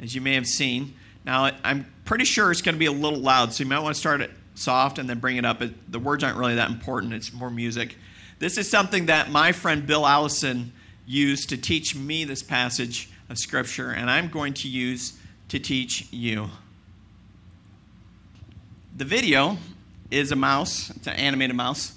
as 0.00 0.14
you 0.14 0.22
may 0.22 0.32
have 0.32 0.46
seen. 0.46 0.94
Now, 1.26 1.50
I'm 1.62 1.84
pretty 2.06 2.24
sure 2.24 2.50
it's 2.50 2.62
going 2.62 2.74
to 2.74 2.78
be 2.78 2.86
a 2.86 2.90
little 2.90 3.18
loud, 3.18 3.52
so 3.52 3.64
you 3.64 3.68
might 3.68 3.80
want 3.80 3.94
to 3.94 4.00
start 4.00 4.22
it 4.22 4.30
soft 4.54 4.98
and 4.98 5.10
then 5.10 5.18
bring 5.18 5.36
it 5.36 5.44
up. 5.44 5.60
The 5.90 5.98
words 5.98 6.24
aren't 6.24 6.38
really 6.38 6.54
that 6.54 6.70
important, 6.70 7.12
it's 7.12 7.34
more 7.34 7.50
music. 7.50 7.96
This 8.38 8.56
is 8.56 8.70
something 8.70 9.06
that 9.06 9.30
my 9.30 9.52
friend 9.52 9.86
Bill 9.86 10.06
Allison 10.06 10.72
used 11.06 11.50
to 11.50 11.58
teach 11.58 11.94
me 11.94 12.24
this 12.24 12.42
passage 12.42 13.10
of 13.28 13.36
Scripture, 13.36 13.90
and 13.90 14.10
I'm 14.10 14.30
going 14.30 14.54
to 14.54 14.68
use 14.68 15.18
to 15.50 15.58
teach 15.58 16.10
you. 16.10 16.48
The 18.96 19.04
video 19.04 19.58
is 20.10 20.32
a 20.32 20.36
mouse, 20.36 20.88
it's 20.88 21.06
an 21.06 21.12
animated 21.16 21.54
mouse. 21.54 21.92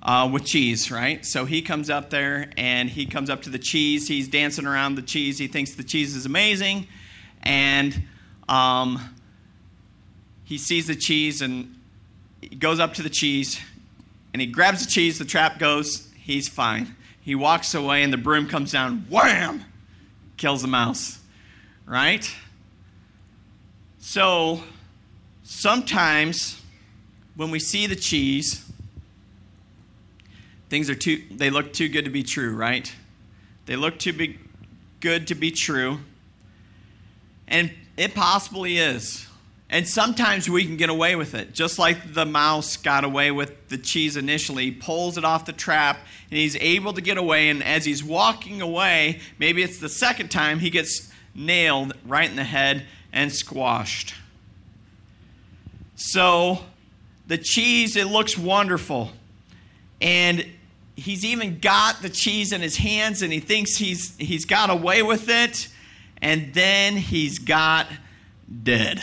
Uh, 0.00 0.28
with 0.30 0.44
cheese, 0.44 0.90
right? 0.90 1.24
So 1.24 1.46
he 1.46 1.62
comes 1.62 1.88
up 1.88 2.10
there 2.10 2.50
and 2.58 2.90
he 2.90 3.06
comes 3.06 3.30
up 3.30 3.40
to 3.42 3.50
the 3.50 3.58
cheese. 3.58 4.06
He's 4.06 4.28
dancing 4.28 4.66
around 4.66 4.96
the 4.96 5.02
cheese. 5.02 5.38
He 5.38 5.46
thinks 5.46 5.74
the 5.74 5.82
cheese 5.82 6.14
is 6.14 6.26
amazing. 6.26 6.86
And 7.42 8.02
um, 8.46 9.00
he 10.44 10.58
sees 10.58 10.88
the 10.88 10.94
cheese 10.94 11.40
and 11.40 11.74
he 12.42 12.54
goes 12.54 12.80
up 12.80 12.92
to 12.94 13.02
the 13.02 13.08
cheese 13.08 13.58
and 14.34 14.42
he 14.42 14.46
grabs 14.46 14.84
the 14.84 14.90
cheese. 14.90 15.18
The 15.18 15.24
trap 15.24 15.58
goes. 15.58 16.12
He's 16.18 16.48
fine. 16.48 16.94
He 17.22 17.34
walks 17.34 17.74
away 17.74 18.02
and 18.02 18.12
the 18.12 18.18
broom 18.18 18.46
comes 18.46 18.72
down. 18.72 19.06
Wham! 19.08 19.64
Kills 20.36 20.60
the 20.60 20.68
mouse, 20.68 21.18
right? 21.86 22.30
So 24.00 24.62
sometimes 25.44 26.60
when 27.36 27.50
we 27.50 27.60
see 27.60 27.86
the 27.86 27.96
cheese, 27.96 28.68
things 30.68 30.90
are 30.90 30.94
too 30.94 31.22
they 31.30 31.50
look 31.50 31.72
too 31.72 31.88
good 31.88 32.04
to 32.06 32.10
be 32.10 32.24
true, 32.24 32.56
right? 32.56 32.92
They 33.66 33.76
look 33.76 33.98
too 33.98 34.12
be 34.12 34.38
good 35.00 35.28
to 35.28 35.34
be 35.34 35.50
true. 35.52 35.98
And 37.46 37.70
it 37.96 38.14
possibly 38.14 38.78
is. 38.78 39.26
And 39.70 39.88
sometimes 39.88 40.48
we 40.48 40.64
can 40.64 40.76
get 40.76 40.88
away 40.88 41.16
with 41.16 41.34
it, 41.34 41.52
just 41.52 41.78
like 41.78 42.14
the 42.14 42.24
mouse 42.24 42.76
got 42.76 43.02
away 43.02 43.30
with 43.30 43.68
the 43.68 43.78
cheese 43.78 44.16
initially. 44.16 44.66
He 44.66 44.70
pulls 44.70 45.18
it 45.18 45.24
off 45.24 45.46
the 45.46 45.52
trap, 45.52 45.98
and 46.30 46.38
he's 46.38 46.54
able 46.56 46.92
to 46.92 47.00
get 47.00 47.18
away. 47.18 47.48
And 47.48 47.62
as 47.62 47.84
he's 47.84 48.04
walking 48.04 48.62
away, 48.62 49.20
maybe 49.38 49.62
it's 49.62 49.78
the 49.78 49.88
second 49.88 50.30
time, 50.30 50.60
he 50.60 50.70
gets 50.70 51.10
nailed 51.34 51.94
right 52.06 52.28
in 52.28 52.36
the 52.36 52.44
head 52.44 52.86
and 53.12 53.32
squashed. 53.32 54.14
So 56.06 56.58
the 57.26 57.38
cheese, 57.38 57.96
it 57.96 58.06
looks 58.08 58.36
wonderful. 58.36 59.10
And 60.02 60.44
he's 60.96 61.24
even 61.24 61.60
got 61.60 62.02
the 62.02 62.10
cheese 62.10 62.52
in 62.52 62.60
his 62.60 62.76
hands 62.76 63.22
and 63.22 63.32
he 63.32 63.40
thinks 63.40 63.78
he's, 63.78 64.14
he's 64.18 64.44
got 64.44 64.68
away 64.68 65.02
with 65.02 65.30
it. 65.30 65.68
And 66.20 66.52
then 66.52 66.98
he's 66.98 67.38
got 67.38 67.86
dead. 68.62 69.02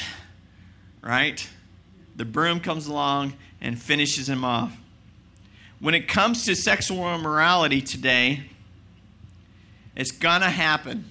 Right? 1.02 1.50
The 2.18 2.26
broom 2.26 2.60
comes 2.60 2.86
along 2.86 3.34
and 3.60 3.82
finishes 3.82 4.30
him 4.30 4.46
off. 4.46 4.78
When 5.80 5.96
it 5.96 6.08
comes 6.08 6.46
to 6.46 6.56
sexual 6.56 7.16
immorality 7.16 7.82
today, 7.82 8.44
it's 9.96 10.12
to 10.42 10.52
happen. 10.52 11.06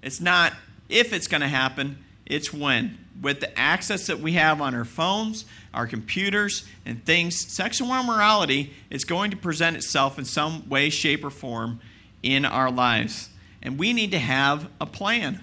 It's 0.00 0.20
not 0.20 0.52
if 0.88 1.12
it's 1.12 1.26
to 1.40 1.48
happen, 1.48 2.04
it's 2.24 2.52
when. 2.52 3.03
With 3.20 3.40
the 3.40 3.58
access 3.58 4.06
that 4.08 4.20
we 4.20 4.32
have 4.32 4.60
on 4.60 4.74
our 4.74 4.84
phones, 4.84 5.44
our 5.72 5.86
computers, 5.86 6.64
and 6.84 7.04
things, 7.04 7.38
sexual 7.38 7.88
immorality 7.98 8.72
is 8.90 9.04
going 9.04 9.30
to 9.30 9.36
present 9.36 9.76
itself 9.76 10.18
in 10.18 10.24
some 10.24 10.68
way, 10.68 10.90
shape, 10.90 11.24
or 11.24 11.30
form 11.30 11.80
in 12.22 12.44
our 12.44 12.70
lives. 12.70 13.28
And 13.62 13.78
we 13.78 13.92
need 13.92 14.10
to 14.10 14.18
have 14.18 14.68
a 14.80 14.86
plan 14.86 15.40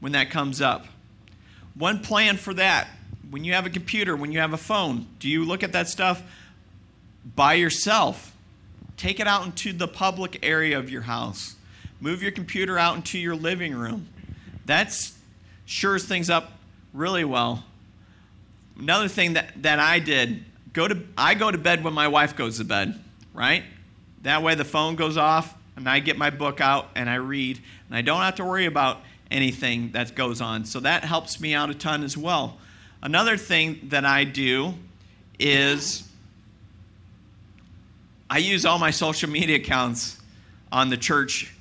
when 0.00 0.12
that 0.12 0.30
comes 0.30 0.60
up. 0.60 0.86
One 1.74 2.00
plan 2.00 2.36
for 2.36 2.52
that 2.54 2.88
when 3.32 3.44
you 3.44 3.54
have 3.54 3.64
a 3.64 3.70
computer, 3.70 4.14
when 4.14 4.30
you 4.30 4.40
have 4.40 4.52
a 4.52 4.58
phone, 4.58 5.06
do 5.18 5.26
you 5.26 5.42
look 5.42 5.62
at 5.62 5.72
that 5.72 5.88
stuff 5.88 6.22
by 7.34 7.54
yourself? 7.54 8.36
Take 8.98 9.20
it 9.20 9.26
out 9.26 9.46
into 9.46 9.72
the 9.72 9.88
public 9.88 10.40
area 10.42 10.78
of 10.78 10.90
your 10.90 11.00
house. 11.00 11.56
Move 11.98 12.22
your 12.22 12.30
computer 12.30 12.78
out 12.78 12.94
into 12.94 13.18
your 13.18 13.34
living 13.34 13.74
room. 13.74 14.06
That 14.66 14.94
shores 15.64 16.04
things 16.04 16.28
up 16.28 16.52
really 16.92 17.24
well. 17.24 17.64
Another 18.78 19.08
thing 19.08 19.34
that, 19.34 19.62
that 19.62 19.78
I 19.78 19.98
did, 19.98 20.44
go 20.72 20.88
to 20.88 21.02
I 21.16 21.34
go 21.34 21.50
to 21.50 21.58
bed 21.58 21.84
when 21.84 21.94
my 21.94 22.08
wife 22.08 22.36
goes 22.36 22.58
to 22.58 22.64
bed, 22.64 22.98
right? 23.34 23.64
That 24.22 24.42
way 24.42 24.54
the 24.54 24.64
phone 24.64 24.96
goes 24.96 25.16
off 25.16 25.54
and 25.76 25.88
I 25.88 26.00
get 26.00 26.16
my 26.16 26.30
book 26.30 26.60
out 26.60 26.90
and 26.94 27.08
I 27.08 27.16
read 27.16 27.60
and 27.88 27.96
I 27.96 28.02
don't 28.02 28.20
have 28.20 28.36
to 28.36 28.44
worry 28.44 28.66
about 28.66 29.00
anything 29.30 29.92
that 29.92 30.14
goes 30.14 30.40
on. 30.40 30.64
So 30.64 30.80
that 30.80 31.04
helps 31.04 31.40
me 31.40 31.54
out 31.54 31.70
a 31.70 31.74
ton 31.74 32.02
as 32.02 32.16
well. 32.16 32.58
Another 33.02 33.36
thing 33.36 33.80
that 33.84 34.04
I 34.04 34.24
do 34.24 34.74
is 35.38 36.08
I 38.30 38.38
use 38.38 38.64
all 38.64 38.78
my 38.78 38.90
social 38.90 39.28
media 39.28 39.56
accounts 39.56 40.20
on 40.70 40.88
the 40.88 40.96
church 40.96 41.54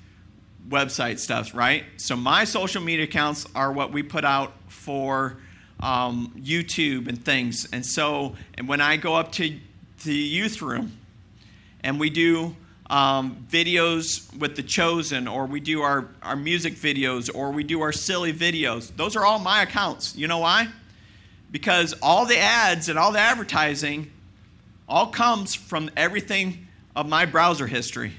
website 0.72 1.20
stuff, 1.20 1.54
right? 1.54 1.84
So 1.98 2.16
my 2.16 2.46
social 2.46 2.82
media 2.82 3.06
accounts 3.06 3.46
are 3.54 3.72
what 3.72 3.92
we 3.92 4.02
put 4.02 4.26
out 4.26 4.54
for 4.68 5.38
um, 5.82 6.34
YouTube 6.38 7.08
and 7.08 7.24
things. 7.24 7.68
And 7.72 7.86
so, 7.86 8.36
and 8.56 8.68
when 8.68 8.82
I 8.82 8.98
go 8.98 9.16
up 9.16 9.32
to 9.34 9.60
the 10.04 10.14
youth 10.14 10.62
room 10.62 10.98
and 11.84 12.00
we 12.00 12.10
do 12.10 12.56
um, 12.90 13.46
videos 13.50 14.36
with 14.38 14.56
the 14.56 14.64
chosen, 14.64 15.28
or 15.28 15.46
we 15.46 15.60
do 15.60 15.82
our, 15.82 16.10
our 16.22 16.36
music 16.36 16.74
videos, 16.74 17.34
or 17.34 17.52
we 17.52 17.64
do 17.64 17.82
our 17.82 17.92
silly 17.94 18.34
videos, 18.34 18.96
those 18.96 19.16
are 19.16 19.26
all 19.26 19.40
my 19.40 19.62
accounts. 19.62 20.16
You 20.16 20.28
know 20.28 20.40
why? 20.40 20.68
Because 21.52 21.94
all 22.02 22.26
the 22.26 22.38
ads 22.38 22.90
and 22.90 23.00
all 23.00 23.12
the 23.12 23.20
advertising 23.20 24.12
all 24.90 25.08
comes 25.08 25.56
from 25.56 25.90
everything 25.96 26.68
of 26.96 27.08
my 27.08 27.26
browser 27.26 27.68
history. 27.68 28.12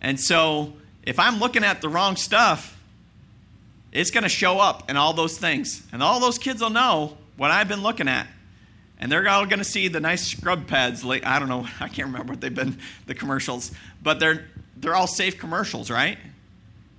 And 0.00 0.20
so 0.20 0.74
if 1.06 1.20
I'm 1.20 1.38
looking 1.38 1.64
at 1.64 1.80
the 1.80 1.88
wrong 1.88 2.16
stuff, 2.16 2.76
it's 3.92 4.10
going 4.10 4.24
to 4.24 4.28
show 4.28 4.58
up 4.58 4.90
in 4.90 4.96
all 4.96 5.12
those 5.14 5.38
things. 5.38 5.82
And 5.92 6.02
all 6.02 6.20
those 6.20 6.36
kids 6.36 6.60
will 6.60 6.70
know 6.70 7.16
what 7.36 7.50
I've 7.50 7.68
been 7.68 7.82
looking 7.82 8.08
at. 8.08 8.26
And 8.98 9.10
they're 9.10 9.28
all 9.28 9.46
going 9.46 9.58
to 9.58 9.64
see 9.64 9.88
the 9.88 10.00
nice 10.00 10.26
scrub 10.26 10.66
pads. 10.66 11.04
I 11.04 11.38
don't 11.38 11.48
know, 11.48 11.66
I 11.80 11.88
can't 11.88 12.08
remember 12.08 12.32
what 12.32 12.40
they've 12.40 12.54
been, 12.54 12.78
the 13.06 13.14
commercials. 13.14 13.70
But 14.02 14.20
they're, 14.20 14.46
they're 14.76 14.94
all 14.94 15.06
safe 15.06 15.38
commercials, 15.38 15.90
right? 15.90 16.18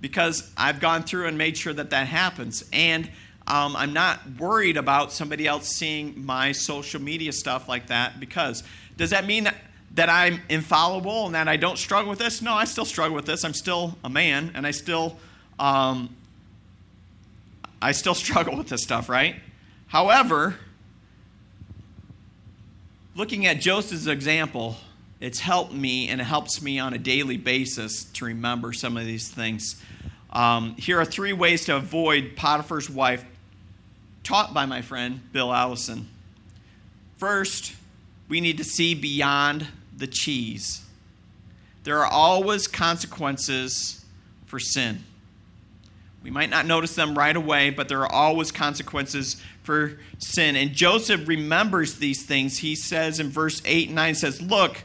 Because 0.00 0.50
I've 0.56 0.80
gone 0.80 1.02
through 1.02 1.26
and 1.26 1.36
made 1.36 1.56
sure 1.56 1.72
that 1.72 1.90
that 1.90 2.06
happens. 2.06 2.64
And 2.72 3.10
um, 3.46 3.76
I'm 3.76 3.92
not 3.92 4.20
worried 4.38 4.76
about 4.76 5.12
somebody 5.12 5.46
else 5.46 5.68
seeing 5.68 6.24
my 6.24 6.52
social 6.52 7.00
media 7.00 7.32
stuff 7.32 7.68
like 7.68 7.88
that. 7.88 8.20
Because 8.20 8.62
does 8.96 9.10
that 9.10 9.26
mean 9.26 9.50
that, 9.94 10.08
I'm 10.08 10.40
infallible 10.48 11.26
and 11.26 11.34
that 11.34 11.48
I 11.48 11.56
don't 11.56 11.78
struggle 11.78 12.10
with 12.10 12.18
this? 12.18 12.40
No, 12.42 12.54
I 12.54 12.64
still 12.64 12.84
struggle 12.84 13.14
with 13.14 13.26
this. 13.26 13.44
I'm 13.44 13.54
still 13.54 13.96
a 14.04 14.08
man 14.08 14.52
and 14.54 14.66
I 14.66 14.70
still 14.70 15.16
um, 15.58 16.14
I 17.80 17.92
still 17.92 18.14
struggle 18.26 18.56
with 18.56 18.68
this 18.68 18.82
stuff, 18.82 19.08
right? 19.08 19.36
However, 19.88 20.56
looking 23.14 23.46
at 23.46 23.60
Joseph's 23.60 24.06
example, 24.06 24.76
it's 25.20 25.40
helped 25.40 25.72
me 25.72 26.08
and 26.08 26.20
it 26.20 26.24
helps 26.24 26.62
me 26.62 26.78
on 26.78 26.94
a 26.94 26.98
daily 26.98 27.36
basis 27.36 28.04
to 28.04 28.24
remember 28.24 28.72
some 28.72 28.96
of 28.96 29.04
these 29.04 29.28
things. 29.28 29.82
Um, 30.30 30.76
here 30.76 31.00
are 31.00 31.04
three 31.04 31.32
ways 31.32 31.64
to 31.66 31.76
avoid 31.76 32.36
Potiphar's 32.36 32.90
wife, 32.90 33.24
taught 34.22 34.52
by 34.52 34.66
my 34.66 34.82
friend 34.82 35.20
Bill 35.32 35.52
Allison. 35.52 36.08
First, 37.16 37.74
we 38.28 38.40
need 38.40 38.58
to 38.58 38.64
see 38.64 38.94
beyond 38.94 39.66
the 39.98 40.06
cheese. 40.06 40.82
There 41.84 41.98
are 41.98 42.06
always 42.06 42.66
consequences 42.66 44.04
for 44.46 44.58
sin. 44.58 45.04
We 46.22 46.30
might 46.30 46.50
not 46.50 46.66
notice 46.66 46.94
them 46.94 47.16
right 47.16 47.36
away, 47.36 47.70
but 47.70 47.88
there 47.88 48.00
are 48.02 48.12
always 48.12 48.50
consequences 48.50 49.42
for 49.62 49.98
sin. 50.18 50.56
And 50.56 50.72
Joseph 50.72 51.28
remembers 51.28 51.96
these 51.96 52.24
things. 52.24 52.58
He 52.58 52.74
says 52.74 53.20
in 53.20 53.30
verse 53.30 53.62
8 53.64 53.86
and 53.88 53.94
9 53.94 54.14
says, 54.14 54.42
"Look, 54.42 54.82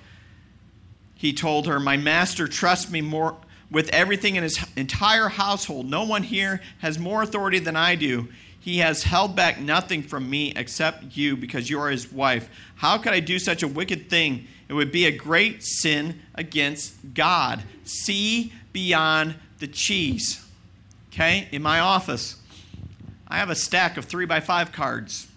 he 1.16 1.34
told 1.34 1.68
her, 1.68 1.80
my 1.80 1.98
master 1.98 2.48
trusts 2.48 2.92
me 2.92 3.02
more 3.02 3.38
with 3.72 3.90
everything 3.90 4.36
in 4.36 4.44
his 4.44 4.64
entire 4.76 5.30
household. 5.30 5.90
No 5.90 6.04
one 6.04 6.22
here 6.22 6.62
has 6.80 7.00
more 7.00 7.24
authority 7.24 7.60
than 7.60 7.76
I 7.76 7.96
do. 7.96 8.28
He 8.60 8.78
has 8.78 9.04
held 9.04 9.36
back 9.36 9.60
nothing 9.60 10.04
from 10.04 10.30
me 10.30 10.54
except 10.56 11.18
you 11.18 11.36
because 11.36 11.70
you 11.70 11.80
are 11.80 11.90
his 11.90 12.12
wife. 12.12 12.50
How 12.76 12.98
could 12.98 13.14
I 13.14 13.20
do 13.20 13.40
such 13.40 13.64
a 13.64 13.68
wicked 13.68 14.10
thing? 14.10 14.48
It 14.74 14.78
would 14.78 14.92
be 14.92 15.06
a 15.06 15.12
great 15.12 15.64
sin 15.64 16.22
against 16.34 17.14
God. 17.14 17.62
See 17.84 18.54
beyond 18.72 19.36
the 19.60 19.68
cheese." 19.68 20.44
okay, 21.14 21.48
in 21.52 21.62
my 21.62 21.80
office. 21.80 22.38
I 23.28 23.38
have 23.38 23.52
a 23.52 23.56
stack 23.56 23.98
of 23.98 24.06
three 24.06 24.26
by 24.26 24.40
five 24.40 24.72
cards. 24.72 25.28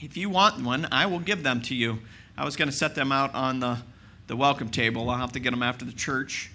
If 0.00 0.16
you 0.16 0.28
want 0.28 0.64
one, 0.64 0.88
I 0.90 1.06
will 1.06 1.20
give 1.20 1.44
them 1.44 1.62
to 1.62 1.74
you. 1.74 2.00
I 2.36 2.44
was 2.44 2.56
going 2.56 2.68
to 2.68 2.74
set 2.74 2.96
them 2.96 3.12
out 3.12 3.32
on 3.34 3.60
the, 3.60 3.78
the 4.26 4.36
welcome 4.36 4.68
table. 4.68 5.08
I'll 5.08 5.18
have 5.18 5.32
to 5.32 5.40
get 5.40 5.50
them 5.50 5.62
after 5.62 5.84
the 5.84 5.92
church. 5.92 6.50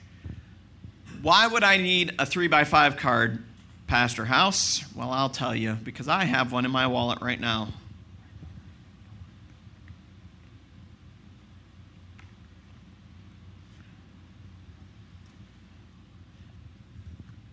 Why 1.22 1.48
would 1.48 1.64
I 1.64 1.78
need 1.78 2.16
a 2.20 2.26
three 2.26 2.48
by 2.48 2.66
five 2.66 2.98
card? 2.98 3.44
Pastor 3.88 4.26
House? 4.26 4.84
Well, 4.94 5.12
I'll 5.12 5.30
tell 5.30 5.56
you 5.56 5.74
because 5.74 6.08
I 6.08 6.26
have 6.26 6.52
one 6.52 6.66
in 6.66 6.72
my 6.72 6.88
wallet 6.88 7.22
right 7.22 7.40
now. 7.40 7.70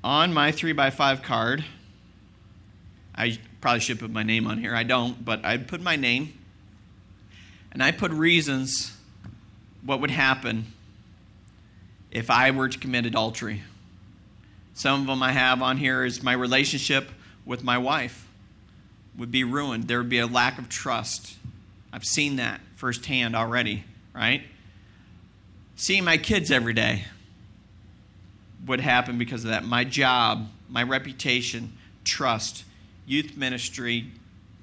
On 0.03 0.33
my 0.33 0.51
3x5 0.51 1.23
card, 1.23 1.65
I 3.15 3.39
probably 3.61 3.81
should 3.81 3.99
put 3.99 4.11
my 4.11 4.23
name 4.23 4.47
on 4.47 4.59
here. 4.59 4.75
I 4.75 4.83
don't, 4.83 5.23
but 5.25 5.45
I 5.45 5.59
put 5.59 5.83
my 5.83 5.97
name 5.97 6.39
and 7.73 7.83
I 7.83 7.93
put 7.93 8.11
reasons 8.11 8.97
what 9.85 10.01
would 10.01 10.11
happen 10.11 10.73
if 12.11 12.31
I 12.31 12.51
were 12.51 12.69
to 12.69 12.79
commit 12.79 13.07
adultery. 13.07 13.63
Some 14.75 15.03
of 15.03 15.07
them 15.07 15.23
I 15.23 15.33
have 15.33 15.61
on 15.61 15.77
here 15.77 16.05
is 16.05 16.23
my 16.23 16.33
relationship 16.33 17.11
with 17.45 17.63
my 17.63 17.77
wife 17.77 18.27
would 19.19 19.31
be 19.31 19.45
ruined. 19.45 19.89
There 19.89 19.99
would 19.99 20.09
be 20.09 20.19
a 20.19 20.27
lack 20.27 20.59
of 20.59 20.69
trust. 20.69 21.37
I've 21.93 22.05
seen 22.05 22.37
that 22.37 22.61
firsthand 22.77 23.37
already, 23.37 23.85
right? 24.15 24.43
Seeing 25.77 26.05
my 26.05 26.17
kids 26.17 26.51
every 26.51 26.73
day 26.73 27.05
would 28.67 28.81
happen 28.81 29.19
because 29.19 29.45
of 29.45 29.51
that. 29.51 29.65
My 29.65 29.85
job, 29.85 30.49
my 30.69 30.83
reputation, 30.83 31.73
trust, 32.05 32.65
youth 33.07 33.37
ministry, 33.37 34.07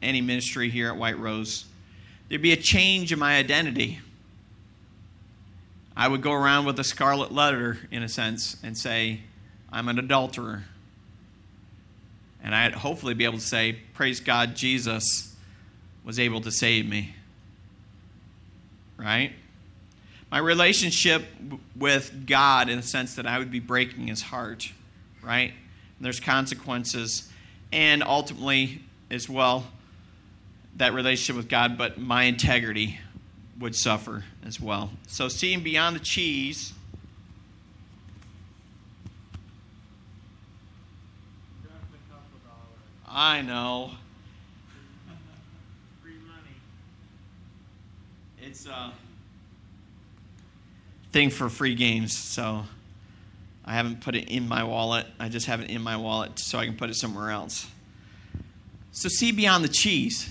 any 0.02 0.22
ministry 0.22 0.70
here 0.70 0.88
at 0.88 0.98
White 0.98 1.18
Rose. 1.20 1.66
There'd 2.30 2.42
be 2.42 2.54
a 2.54 2.58
change 2.58 3.12
in 3.12 3.20
my 3.20 3.38
identity. 3.38 4.00
I 5.96 6.08
would 6.08 6.22
go 6.22 6.32
around 6.32 6.66
with 6.66 6.80
a 6.80 6.84
scarlet 6.84 7.32
letter, 7.32 7.80
in 7.90 8.04
a 8.04 8.10
sense, 8.10 8.58
and 8.64 8.78
say, 8.78 9.22
I'm 9.72 9.88
an 9.88 9.98
adulterer. 9.98 10.64
And 12.44 12.54
I'd 12.54 12.74
hopefully 12.74 13.14
be 13.14 13.26
able 13.26 13.40
to 13.40 13.44
say, 13.44 13.78
Praise 13.94 14.20
God, 14.20 14.56
Jesus 14.56 15.36
was 16.04 16.20
able 16.20 16.42
to 16.42 16.52
save 16.52 16.88
me. 16.88 17.16
Right? 18.96 19.34
My 20.32 20.40
relationship 20.40 21.26
with 21.76 22.26
God, 22.26 22.70
in 22.70 22.78
the 22.78 22.84
sense 22.84 23.16
that 23.16 23.26
I 23.26 23.40
would 23.40 23.52
be 23.52 23.60
breaking 23.60 24.08
his 24.08 24.22
heart. 24.22 24.72
Right? 25.24 25.52
And 25.52 26.06
there's 26.06 26.20
consequences. 26.20 27.30
And 27.72 28.04
ultimately, 28.04 28.82
as 29.10 29.30
well, 29.30 29.68
that 30.76 30.94
relationship 30.94 31.36
with 31.36 31.50
God, 31.50 31.78
but 31.78 31.98
my 31.98 32.24
integrity 32.24 33.00
would 33.60 33.76
suffer 33.76 34.24
as 34.46 34.60
well. 34.60 34.92
So, 35.08 35.28
seeing 35.28 35.62
beyond 35.62 35.96
the 35.96 36.02
cheese 36.02 36.74
I 43.20 43.42
know. 43.42 43.90
Free 46.04 46.20
money. 46.28 46.56
It's 48.40 48.68
a 48.68 48.94
thing 51.12 51.30
for 51.30 51.50
free 51.50 51.76
games, 51.76 52.16
so 52.16 52.64
I 53.66 53.74
haven't 53.74 54.02
put 54.02 54.16
it 54.16 54.30
in 54.30 54.48
my 54.48 54.64
wallet. 54.64 55.06
I 55.20 55.30
just 55.30 55.48
have 55.48 55.60
it 55.62 55.70
in 55.70 55.82
my 55.82 55.98
wallet 55.98 56.40
so 56.40 56.58
I 56.58 56.66
can 56.66 56.76
put 56.76 56.90
it 56.90 56.96
somewhere 56.96 57.32
else. 57.32 57.68
So 58.92 59.10
see 59.10 59.32
beyond 59.32 59.64
the 59.64 59.70
cheese. 59.70 60.30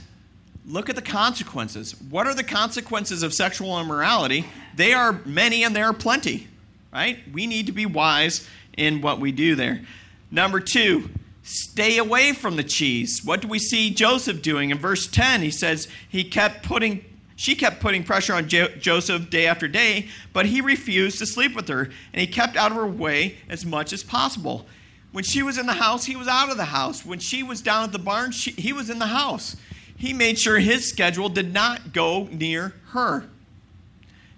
Look 0.67 0.89
at 0.89 0.97
the 0.97 1.03
consequences. 1.03 1.95
What 2.11 2.27
are 2.27 2.35
the 2.35 2.43
consequences 2.43 3.23
of 3.23 3.33
sexual 3.33 3.79
immorality? 3.81 4.47
They 4.75 4.93
are 4.93 5.21
many 5.25 5.62
and 5.62 5.77
they 5.77 5.83
are 5.83 5.93
plenty, 5.93 6.49
right? 6.93 7.19
We 7.33 7.47
need 7.47 7.67
to 7.67 7.73
be 7.73 7.87
wise 7.87 8.49
in 8.77 9.01
what 9.01 9.21
we 9.21 9.31
do 9.33 9.55
there. 9.55 9.83
Number 10.31 10.59
two, 10.59 11.11
stay 11.45 11.99
away 11.99 12.33
from 12.33 12.57
the 12.57 12.65
cheese. 12.65 13.21
What 13.25 13.43
do 13.43 13.49
we 13.49 13.61
see 13.61 13.91
Joseph 13.91 14.43
doing? 14.43 14.71
In 14.71 14.79
verse 14.79 15.07
10, 15.07 15.43
he 15.43 15.51
says 15.51 15.87
he 16.09 16.25
kept 16.25 16.65
putting 16.65 17.05
she 17.37 17.55
kept 17.55 17.81
putting 17.81 18.03
pressure 18.03 18.33
on 18.33 18.49
jo- 18.49 18.75
Joseph 18.79 19.29
day 19.29 19.46
after 19.46 19.68
day, 19.68 20.09
but 20.33 20.46
he 20.46 20.62
refused 20.62 21.18
to 21.18 21.27
sleep 21.27 21.55
with 21.55 21.68
her, 21.68 21.90
and 22.12 22.20
he 22.20 22.27
kept 22.27 22.57
out 22.57 22.70
of 22.70 22.79
her 22.79 22.87
way 22.87 23.37
as 23.49 23.64
much 23.64 23.92
as 23.92 24.03
possible. 24.03 24.66
When 25.12 25.22
she 25.22 25.42
was 25.42 25.59
in 25.59 25.66
the 25.66 25.75
house, 25.75 26.07
he 26.07 26.16
was 26.16 26.29
out 26.29 26.51
of 26.51 26.57
the 26.57 26.64
house. 26.64 27.05
When 27.05 27.18
she 27.18 27.42
was 27.42 27.61
down 27.61 27.85
at 27.85 27.92
the 27.92 27.99
barn, 27.99 28.33
she, 28.33 28.53
he 28.53 28.72
was 28.72 28.88
in 28.88 28.99
the 28.99 29.07
house. 29.07 29.57
He 29.99 30.12
made 30.12 30.38
sure 30.38 30.59
his 30.59 30.88
schedule 30.88 31.29
did 31.29 31.53
not 31.53 31.92
go 31.92 32.25
near 32.25 32.75
her. 32.88 33.25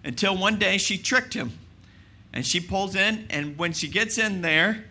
Until 0.04 0.36
one 0.36 0.58
day 0.58 0.76
she 0.78 0.98
tricked 0.98 1.34
him. 1.34 1.52
And 2.32 2.46
she 2.46 2.60
pulls 2.60 2.94
in, 2.94 3.26
and 3.30 3.56
when 3.56 3.72
she 3.72 3.88
gets 3.88 4.18
in 4.18 4.42
there, 4.42 4.84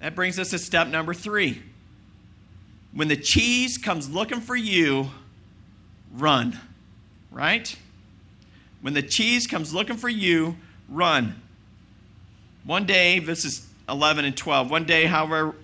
that 0.00 0.14
brings 0.14 0.38
us 0.38 0.50
to 0.50 0.58
step 0.58 0.88
number 0.88 1.14
three. 1.14 1.62
When 2.92 3.08
the 3.08 3.16
cheese 3.16 3.78
comes 3.78 4.10
looking 4.10 4.40
for 4.40 4.56
you, 4.56 5.10
run. 6.12 6.58
Right? 7.30 7.74
When 8.80 8.94
the 8.94 9.02
cheese 9.02 9.46
comes 9.46 9.72
looking 9.72 9.96
for 9.96 10.08
you, 10.08 10.56
run. 10.88 11.40
One 12.64 12.86
day, 12.86 13.18
this 13.18 13.44
is 13.44 13.66
11 13.88 14.24
and 14.24 14.36
12. 14.36 14.70
One 14.70 14.84
day, 14.84 15.06
however, 15.06 15.54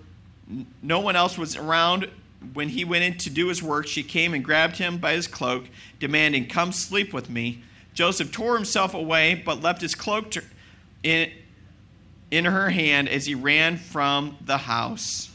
no 0.81 0.99
one 0.99 1.15
else 1.15 1.37
was 1.37 1.55
around. 1.55 2.09
When 2.53 2.69
he 2.69 2.85
went 2.85 3.03
in 3.03 3.17
to 3.19 3.29
do 3.29 3.47
his 3.47 3.61
work, 3.61 3.87
she 3.87 4.03
came 4.03 4.33
and 4.33 4.43
grabbed 4.43 4.77
him 4.77 4.97
by 4.97 5.13
his 5.13 5.27
cloak, 5.27 5.65
demanding, 5.99 6.47
Come 6.47 6.71
sleep 6.71 7.13
with 7.13 7.29
me. 7.29 7.63
Joseph 7.93 8.31
tore 8.31 8.55
himself 8.55 8.93
away, 8.93 9.35
but 9.35 9.61
left 9.61 9.81
his 9.81 9.95
cloak 9.95 10.33
in, 11.03 11.31
in 12.31 12.45
her 12.45 12.69
hand 12.69 13.09
as 13.09 13.25
he 13.25 13.35
ran 13.35 13.77
from 13.77 14.37
the 14.41 14.57
house. 14.57 15.29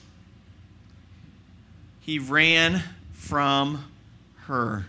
He 2.01 2.19
ran 2.19 2.83
from 3.13 3.85
her, 4.47 4.87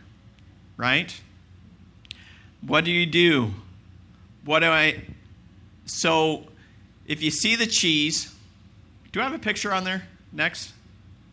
right? 0.77 1.19
What 2.61 2.85
do 2.85 2.91
you 2.91 3.05
do? 3.05 3.53
What 4.43 4.59
do 4.59 4.67
I. 4.67 5.01
So, 5.85 6.45
if 7.05 7.21
you 7.21 7.31
see 7.31 7.55
the 7.55 7.67
cheese, 7.67 8.33
do 9.11 9.19
I 9.21 9.23
have 9.23 9.33
a 9.33 9.39
picture 9.39 9.73
on 9.73 9.83
there 9.83 10.03
next? 10.31 10.73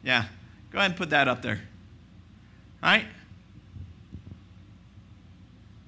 Yeah. 0.04 0.24
Go 0.70 0.78
ahead 0.78 0.92
and 0.92 0.98
put 0.98 1.10
that 1.10 1.28
up 1.28 1.42
there. 1.42 1.60
All 2.82 2.90
right? 2.90 3.06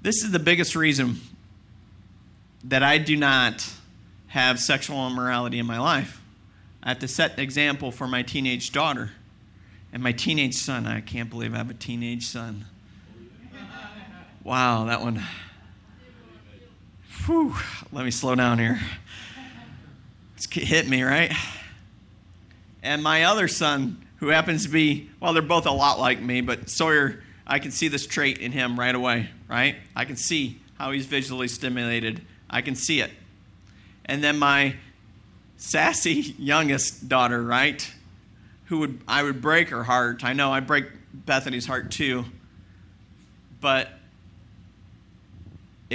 This 0.02 0.22
is 0.22 0.30
the 0.30 0.38
biggest 0.38 0.76
reason 0.76 1.20
that 2.64 2.82
I 2.82 2.98
do 2.98 3.16
not 3.16 3.66
have 4.28 4.58
sexual 4.58 5.06
immorality 5.06 5.58
in 5.58 5.66
my 5.66 5.78
life. 5.78 6.20
I 6.82 6.90
have 6.90 6.98
to 6.98 7.08
set 7.08 7.34
an 7.34 7.40
example 7.40 7.90
for 7.90 8.06
my 8.06 8.22
teenage 8.22 8.72
daughter 8.72 9.12
and 9.92 10.02
my 10.02 10.12
teenage 10.12 10.54
son. 10.54 10.86
I 10.86 11.00
can't 11.00 11.30
believe 11.30 11.54
I 11.54 11.58
have 11.58 11.70
a 11.70 11.74
teenage 11.74 12.26
son. 12.26 12.66
Wow, 14.44 14.84
that 14.84 15.00
one. 15.00 15.22
Whew, 17.24 17.54
let 17.90 18.04
me 18.04 18.10
slow 18.10 18.34
down 18.34 18.58
here. 18.58 18.78
It's 20.36 20.46
hit 20.52 20.86
me, 20.86 21.02
right? 21.02 21.32
And 22.82 23.02
my 23.02 23.24
other 23.24 23.48
son, 23.48 24.04
who 24.16 24.28
happens 24.28 24.66
to 24.66 24.68
be, 24.68 25.08
well, 25.18 25.32
they're 25.32 25.40
both 25.40 25.64
a 25.64 25.72
lot 25.72 25.98
like 25.98 26.20
me, 26.20 26.42
but 26.42 26.68
Sawyer, 26.68 27.22
I 27.46 27.58
can 27.58 27.70
see 27.70 27.88
this 27.88 28.06
trait 28.06 28.36
in 28.36 28.52
him 28.52 28.78
right 28.78 28.94
away, 28.94 29.30
right? 29.48 29.76
I 29.96 30.04
can 30.04 30.16
see 30.16 30.60
how 30.78 30.92
he's 30.92 31.06
visually 31.06 31.48
stimulated. 31.48 32.20
I 32.50 32.60
can 32.60 32.74
see 32.74 33.00
it. 33.00 33.10
And 34.04 34.22
then 34.22 34.38
my 34.38 34.76
sassy 35.56 36.34
youngest 36.38 37.08
daughter, 37.08 37.42
right? 37.42 37.90
Who 38.66 38.80
would 38.80 39.00
I 39.08 39.22
would 39.22 39.40
break 39.40 39.70
her 39.70 39.84
heart. 39.84 40.22
I 40.22 40.34
know 40.34 40.52
I 40.52 40.60
break 40.60 40.84
Bethany's 41.14 41.64
heart 41.64 41.90
too. 41.90 42.26
But 43.62 43.88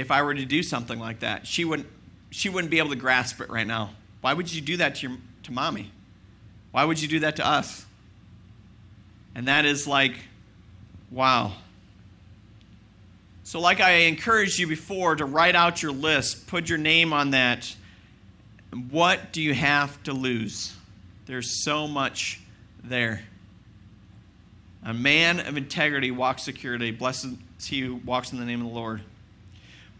if 0.00 0.10
I 0.10 0.22
were 0.22 0.34
to 0.34 0.44
do 0.44 0.62
something 0.62 0.98
like 0.98 1.20
that, 1.20 1.46
she 1.46 1.64
wouldn't 1.64 1.88
she 2.30 2.48
wouldn't 2.48 2.70
be 2.70 2.78
able 2.78 2.90
to 2.90 2.96
grasp 2.96 3.40
it 3.40 3.50
right 3.50 3.66
now. 3.66 3.90
Why 4.20 4.32
would 4.32 4.52
you 4.52 4.60
do 4.60 4.78
that 4.78 4.96
to 4.96 5.08
your 5.08 5.18
to 5.44 5.52
mommy? 5.52 5.90
Why 6.72 6.84
would 6.84 7.00
you 7.00 7.08
do 7.08 7.20
that 7.20 7.36
to 7.36 7.46
us? 7.46 7.84
And 9.34 9.48
that 9.48 9.64
is 9.64 9.86
like, 9.86 10.14
wow. 11.10 11.52
So, 13.42 13.60
like 13.60 13.80
I 13.80 13.90
encouraged 13.90 14.58
you 14.58 14.66
before 14.66 15.16
to 15.16 15.24
write 15.24 15.56
out 15.56 15.82
your 15.82 15.92
list, 15.92 16.46
put 16.46 16.68
your 16.68 16.78
name 16.78 17.12
on 17.12 17.30
that. 17.30 17.74
What 18.90 19.32
do 19.32 19.42
you 19.42 19.52
have 19.54 20.00
to 20.04 20.12
lose? 20.12 20.74
There's 21.26 21.64
so 21.64 21.88
much 21.88 22.40
there. 22.84 23.22
A 24.84 24.94
man 24.94 25.40
of 25.40 25.56
integrity 25.56 26.10
walks 26.10 26.44
securely. 26.44 26.92
Blessed 26.92 27.26
is 27.58 27.66
he 27.66 27.80
who 27.80 27.96
walks 27.96 28.32
in 28.32 28.38
the 28.38 28.44
name 28.44 28.60
of 28.60 28.68
the 28.68 28.72
Lord. 28.72 29.02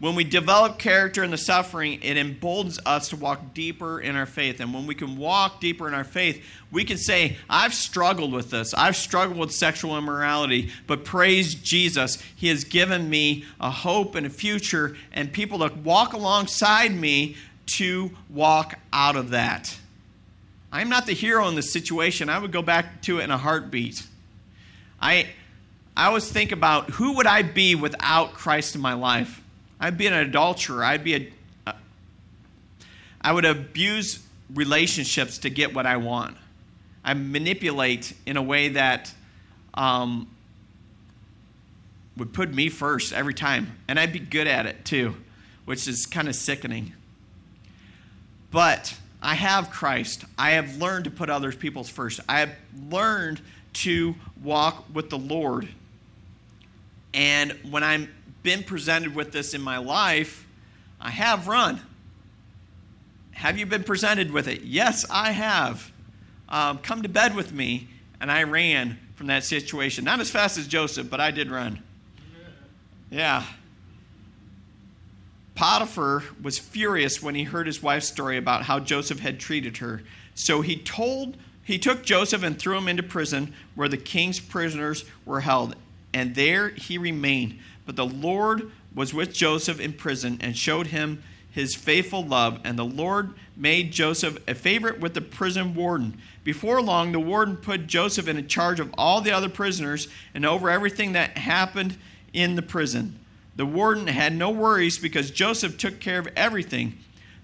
When 0.01 0.15
we 0.15 0.23
develop 0.23 0.79
character 0.79 1.23
in 1.23 1.29
the 1.29 1.37
suffering, 1.37 1.99
it 2.01 2.17
emboldens 2.17 2.79
us 2.87 3.09
to 3.09 3.15
walk 3.15 3.53
deeper 3.53 4.01
in 4.01 4.15
our 4.15 4.25
faith. 4.25 4.59
And 4.59 4.73
when 4.73 4.87
we 4.87 4.95
can 4.95 5.15
walk 5.15 5.61
deeper 5.61 5.87
in 5.87 5.93
our 5.93 6.03
faith, 6.03 6.43
we 6.71 6.83
can 6.83 6.97
say, 6.97 7.37
I've 7.47 7.75
struggled 7.75 8.33
with 8.33 8.49
this. 8.49 8.73
I've 8.73 8.95
struggled 8.95 9.37
with 9.37 9.51
sexual 9.51 9.95
immorality, 9.95 10.71
but 10.87 11.05
praise 11.05 11.53
Jesus. 11.53 12.17
He 12.35 12.47
has 12.47 12.63
given 12.63 13.11
me 13.11 13.45
a 13.59 13.69
hope 13.69 14.15
and 14.15 14.25
a 14.25 14.31
future 14.31 14.97
and 15.13 15.31
people 15.31 15.59
to 15.59 15.71
walk 15.83 16.13
alongside 16.13 16.95
me 16.95 17.35
to 17.77 18.09
walk 18.27 18.79
out 18.91 19.15
of 19.15 19.29
that. 19.29 19.77
I'm 20.71 20.89
not 20.89 21.05
the 21.05 21.13
hero 21.13 21.47
in 21.47 21.53
this 21.53 21.71
situation. 21.71 22.27
I 22.27 22.39
would 22.39 22.51
go 22.51 22.63
back 22.63 23.03
to 23.03 23.19
it 23.19 23.25
in 23.25 23.29
a 23.29 23.37
heartbeat. 23.37 24.01
I, 24.99 25.27
I 25.95 26.07
always 26.07 26.27
think 26.27 26.51
about 26.51 26.89
who 26.89 27.17
would 27.17 27.27
I 27.27 27.43
be 27.43 27.75
without 27.75 28.33
Christ 28.33 28.73
in 28.73 28.81
my 28.81 28.93
life? 28.93 29.37
I'd 29.81 29.97
be 29.97 30.05
an 30.05 30.13
adulterer. 30.13 30.83
I'd 30.83 31.03
be 31.03 31.15
a, 31.15 31.33
a 31.65 31.75
I 33.19 33.33
would 33.33 33.45
abuse 33.45 34.23
relationships 34.53 35.39
to 35.39 35.49
get 35.49 35.73
what 35.73 35.87
I 35.87 35.97
want. 35.97 36.37
I 37.03 37.15
manipulate 37.15 38.13
in 38.27 38.37
a 38.37 38.43
way 38.43 38.69
that 38.69 39.11
um, 39.73 40.27
would 42.15 42.31
put 42.31 42.53
me 42.53 42.69
first 42.69 43.11
every 43.11 43.33
time, 43.33 43.75
and 43.87 43.99
I'd 43.99 44.13
be 44.13 44.19
good 44.19 44.45
at 44.45 44.67
it 44.67 44.85
too, 44.85 45.15
which 45.65 45.87
is 45.87 46.05
kind 46.05 46.27
of 46.27 46.35
sickening. 46.35 46.93
But 48.51 48.95
I 49.19 49.33
have 49.33 49.71
Christ. 49.71 50.25
I 50.37 50.51
have 50.51 50.77
learned 50.77 51.05
to 51.05 51.11
put 51.11 51.31
other 51.31 51.51
people's 51.51 51.89
first. 51.89 52.19
I 52.29 52.41
have 52.41 52.53
learned 52.89 53.41
to 53.73 54.13
walk 54.43 54.85
with 54.93 55.09
the 55.09 55.17
Lord. 55.17 55.67
And 57.13 57.53
when 57.69 57.83
I've 57.83 58.09
been 58.43 58.63
presented 58.63 59.15
with 59.15 59.31
this 59.31 59.53
in 59.53 59.61
my 59.61 59.77
life, 59.77 60.47
I 60.99 61.09
have 61.09 61.47
run. 61.47 61.81
Have 63.31 63.57
you 63.57 63.65
been 63.65 63.83
presented 63.83 64.31
with 64.31 64.47
it? 64.47 64.61
Yes, 64.61 65.05
I 65.09 65.31
have. 65.31 65.91
Um, 66.49 66.77
come 66.79 67.01
to 67.03 67.09
bed 67.09 67.35
with 67.35 67.53
me, 67.53 67.87
and 68.19 68.31
I 68.31 68.43
ran 68.43 68.99
from 69.15 69.27
that 69.27 69.43
situation. 69.43 70.03
Not 70.03 70.19
as 70.19 70.29
fast 70.29 70.57
as 70.57 70.67
Joseph, 70.67 71.09
but 71.09 71.19
I 71.19 71.31
did 71.31 71.49
run. 71.49 71.81
Yeah. 73.09 73.43
Potiphar 75.55 76.23
was 76.41 76.57
furious 76.57 77.21
when 77.21 77.35
he 77.35 77.43
heard 77.43 77.67
his 77.67 77.83
wife's 77.83 78.07
story 78.07 78.37
about 78.37 78.63
how 78.63 78.79
Joseph 78.79 79.19
had 79.19 79.39
treated 79.39 79.77
her. 79.77 80.01
So 80.33 80.61
he 80.61 80.75
told 80.75 81.37
he 81.63 81.77
took 81.77 82.03
Joseph 82.03 82.43
and 82.43 82.57
threw 82.57 82.77
him 82.77 82.87
into 82.87 83.03
prison 83.03 83.53
where 83.75 83.87
the 83.87 83.97
king's 83.97 84.39
prisoners 84.39 85.05
were 85.25 85.41
held, 85.41 85.75
and 86.13 86.35
there 86.35 86.69
he 86.69 86.97
remained. 86.97 87.59
But 87.85 87.95
the 87.95 88.05
Lord 88.05 88.71
was 88.93 89.13
with 89.13 89.33
Joseph 89.33 89.79
in 89.79 89.93
prison 89.93 90.37
and 90.41 90.57
showed 90.57 90.87
him 90.87 91.23
his 91.51 91.75
faithful 91.75 92.25
love, 92.25 92.59
and 92.63 92.79
the 92.79 92.85
Lord 92.85 93.33
made 93.57 93.91
Joseph 93.91 94.37
a 94.47 94.55
favorite 94.55 94.99
with 94.99 95.13
the 95.13 95.21
prison 95.21 95.75
warden. 95.75 96.17
Before 96.43 96.81
long, 96.81 97.11
the 97.11 97.19
warden 97.19 97.57
put 97.57 97.87
Joseph 97.87 98.27
in 98.27 98.47
charge 98.47 98.79
of 98.79 98.93
all 98.97 99.21
the 99.21 99.31
other 99.31 99.49
prisoners 99.49 100.07
and 100.33 100.45
over 100.45 100.69
everything 100.69 101.11
that 101.11 101.37
happened 101.37 101.97
in 102.33 102.55
the 102.55 102.61
prison. 102.61 103.19
The 103.57 103.65
warden 103.65 104.07
had 104.07 104.33
no 104.33 104.49
worries 104.49 104.97
because 104.97 105.29
Joseph 105.29 105.77
took 105.77 105.99
care 105.99 106.19
of 106.19 106.29
everything. 106.37 106.97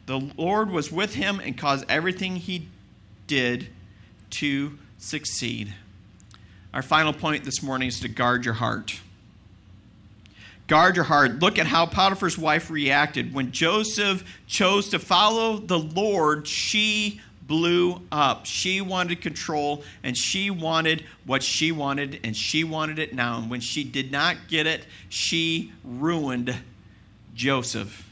The 0.05 0.19
Lord 0.19 0.71
was 0.71 0.89
with 0.89 1.15
him 1.15 1.41
and 1.41 1.57
caused 1.57 1.85
everything 1.89 2.37
he 2.37 2.69
did 3.27 3.67
to 4.29 4.77
succeed. 4.97 5.73
Our 6.73 6.81
final 6.81 7.11
point 7.11 7.43
this 7.43 7.61
morning 7.61 7.89
is 7.89 7.99
to 7.99 8.07
guard 8.07 8.45
your 8.45 8.53
heart. 8.55 9.01
Guard 10.67 10.95
your 10.97 11.05
heart. 11.05 11.39
Look 11.39 11.57
at 11.57 11.65
how 11.65 11.85
Potiphar's 11.85 12.37
wife 12.37 12.69
reacted. 12.69 13.33
When 13.33 13.51
Joseph 13.51 14.23
chose 14.47 14.89
to 14.89 14.99
follow 14.99 15.57
the 15.57 15.79
Lord, 15.79 16.45
she 16.45 17.21
blew 17.47 18.01
up. 18.11 18.45
She 18.45 18.81
wanted 18.81 19.21
control 19.21 19.83
and 20.03 20.17
she 20.17 20.49
wanted 20.49 21.05
what 21.25 21.41
she 21.41 21.71
wanted 21.71 22.19
and 22.25 22.35
she 22.35 22.65
wanted 22.65 22.99
it 22.99 23.15
now. 23.15 23.37
And 23.39 23.49
when 23.49 23.61
she 23.61 23.85
did 23.85 24.11
not 24.11 24.35
get 24.49 24.67
it, 24.67 24.85
she 25.07 25.71
ruined 25.85 26.53
Joseph. 27.33 28.09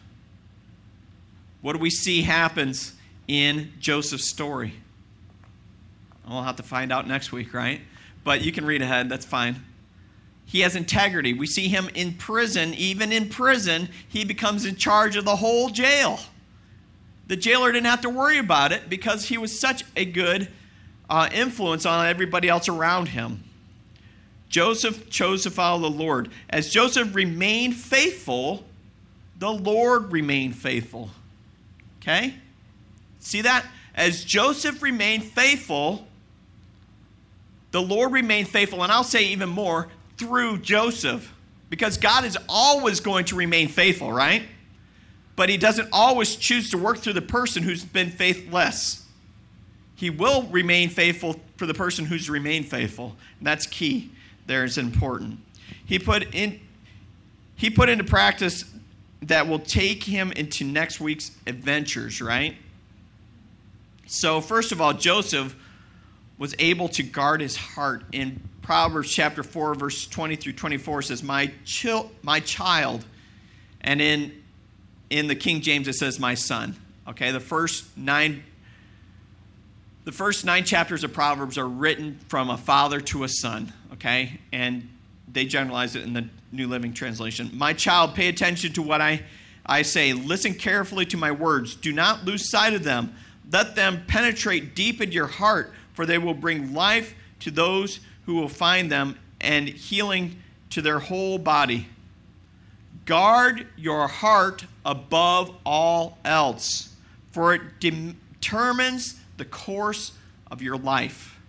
What 1.62 1.74
do 1.74 1.80
we 1.80 1.90
see 1.90 2.22
happens 2.22 2.94
in 3.28 3.74
Joseph's 3.80 4.30
story? 4.30 4.76
We'll 6.28 6.44
have 6.44 6.56
to 6.56 6.64
find 6.64 6.92
out 6.92 7.08
next 7.08 7.32
week, 7.32 7.54
right? 7.54 7.82
But 8.24 8.44
you 8.44 8.52
can 8.52 8.66
read 8.66 8.82
ahead, 8.82 9.10
that's 9.10 9.26
fine. 9.26 9.64
He 10.46 10.62
has 10.62 10.76
integrity. 10.76 11.34
We 11.34 11.48
see 11.48 11.68
him 11.68 11.90
in 11.96 12.14
prison. 12.14 12.74
Even 12.76 13.12
in 13.12 13.30
prison, 13.30 13.90
he 14.08 14.24
becomes 14.24 14.66
in 14.66 14.76
charge 14.76 15.16
of 15.16 15.26
the 15.26 15.36
whole 15.36 15.70
jail. 15.70 16.20
The 17.28 17.36
jailer 17.36 17.72
didn't 17.72 17.88
have 17.88 18.02
to 18.02 18.10
worry 18.10 18.38
about 18.38 18.72
it 18.72 18.90
because 18.90 19.26
he 19.26 19.38
was 19.38 19.58
such 19.58 19.84
a 19.96 20.06
good 20.06 20.48
uh, 21.10 21.30
influence 21.34 21.86
on 21.86 22.06
everybody 22.06 22.48
else 22.48 22.70
around 22.70 23.08
him. 23.10 23.44
Joseph 24.48 25.10
chose 25.10 25.44
to 25.44 25.50
follow 25.50 25.90
the 25.90 25.96
Lord. 25.96 26.30
As 26.50 26.70
Joseph 26.70 27.16
remained 27.16 27.76
faithful, 27.76 28.64
the 29.40 29.52
Lord 29.52 30.12
remained 30.12 30.56
faithful. 30.56 31.10
Okay? 32.02 32.36
See 33.20 33.42
that? 33.42 33.66
As 33.96 34.24
Joseph 34.24 34.82
remained 34.82 35.24
faithful, 35.24 36.08
the 37.72 37.82
Lord 37.82 38.14
remained 38.14 38.48
faithful, 38.48 38.84
and 38.84 38.92
I'll 38.92 39.04
say 39.04 39.26
even 39.26 39.50
more, 39.50 39.90
through 40.18 40.60
Joseph. 40.60 41.32
Because 41.70 41.98
God 41.98 42.26
is 42.26 42.38
always 42.48 43.00
going 43.00 43.26
to 43.26 43.36
remain 43.36 43.68
faithful, 43.68 44.12
right? 44.12 44.44
but 45.36 45.50
he 45.50 45.58
doesn't 45.58 45.90
always 45.92 46.36
choose 46.36 46.72
to 46.72 46.78
work 46.78 47.00
through 47.00 47.14
the 47.14 47.22
person 47.22 47.64
who's 47.64 47.84
been 47.84 48.10
faithless. 48.10 49.06
He 49.96 50.10
will 50.10 50.44
remain 50.44 50.90
faithful 50.90 51.40
for 51.58 51.66
the 51.66 51.74
person 51.74 52.06
who's 52.06 52.30
remained 52.30 52.68
faithful. 52.68 53.16
And 53.40 53.48
that's 53.48 53.66
key. 53.66 54.12
There 54.48 54.64
is 54.64 54.78
important. 54.78 55.40
He 55.86 56.00
put 56.00 56.34
in 56.34 56.62
he 57.58 57.70
put 57.70 57.88
into 57.88 58.04
practice 58.04 58.66
that 59.22 59.48
will 59.48 59.60
take 59.60 60.04
him 60.04 60.34
into 60.34 60.66
next 60.66 61.00
week's 61.00 61.32
adventures, 61.48 62.22
right? 62.22 62.58
So 64.08 64.42
first 64.42 64.74
of 64.74 64.82
all, 64.82 64.94
Joseph 64.94 65.56
was 66.38 66.54
able 66.60 66.90
to 66.90 67.02
guard 67.02 67.40
his 67.40 67.56
heart. 67.56 68.04
In 68.12 68.42
Proverbs 68.66 69.12
chapter 69.12 69.44
4 69.44 69.76
verse 69.76 70.08
20 70.08 70.36
through 70.36 70.54
24 70.54 71.04
says, 71.04 71.24
"My 71.24 71.52
chil- 71.64 72.12
my 72.24 72.40
child." 72.40 73.06
And 73.82 74.02
in 74.02 74.44
in 75.10 75.28
the 75.28 75.36
King 75.36 75.62
James, 75.62 75.88
it 75.88 75.94
says, 75.94 76.20
my 76.20 76.34
son. 76.34 76.76
Okay, 77.08 77.32
the 77.32 77.40
first 77.40 77.98
nine. 77.98 78.44
The 80.06 80.12
first 80.12 80.46
nine 80.46 80.66
chapters 80.66 81.04
of 81.04 81.14
Proverbs 81.14 81.58
are 81.58 81.68
written 81.68 82.20
from 82.28 82.52
a 82.52 82.58
father 82.58 83.02
to 83.02 83.24
a 83.24 83.28
son, 83.28 83.74
okay? 83.94 84.40
And 84.52 84.88
they 85.32 85.46
generalize 85.46 85.96
it 85.96 86.04
in 86.04 86.14
the 86.14 86.30
New 86.52 86.68
Living 86.68 86.94
Translation. 86.94 87.50
My 87.54 87.74
child, 87.74 88.14
pay 88.14 88.28
attention 88.28 88.72
to 88.74 88.84
what 88.84 89.02
I, 89.02 89.24
I 89.66 89.82
say. 89.82 90.14
Listen 90.14 90.54
carefully 90.54 91.08
to 91.08 91.18
my 91.18 91.32
words. 91.32 91.74
Do 91.74 91.92
not 91.92 92.24
lose 92.24 92.48
sight 92.52 92.74
of 92.74 92.84
them. 92.84 93.16
Let 93.52 93.76
them 93.76 94.04
penetrate 94.06 94.76
deep 94.76 95.02
into 95.02 95.16
your 95.16 95.26
heart, 95.26 95.74
for 95.94 96.06
they 96.06 96.20
will 96.20 96.36
bring 96.36 96.76
life 96.76 97.16
to 97.40 97.50
those 97.50 98.00
who 98.26 98.36
will 98.36 98.50
find 98.50 98.92
them 98.92 99.18
and 99.40 99.68
healing 99.68 100.42
to 100.72 100.82
their 100.82 101.00
whole 101.00 101.38
body. 101.38 101.88
Guard 103.06 103.68
your 103.78 104.08
heart 104.08 104.66
above 104.86 105.56
all 105.66 106.18
else, 106.26 106.96
for 107.32 107.54
it 107.54 107.80
determines 107.80 109.20
the 109.38 109.46
course 109.46 110.14
of 110.50 110.62
your 110.62 110.78
life. 110.78 111.40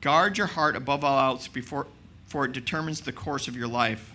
Guard 0.00 0.38
your 0.38 0.46
heart 0.46 0.76
above 0.76 1.04
all 1.04 1.18
else, 1.18 1.48
before, 1.48 1.86
for 2.26 2.44
it 2.44 2.52
determines 2.52 3.00
the 3.00 3.12
course 3.12 3.48
of 3.48 3.56
your 3.56 3.68
life. 3.68 4.14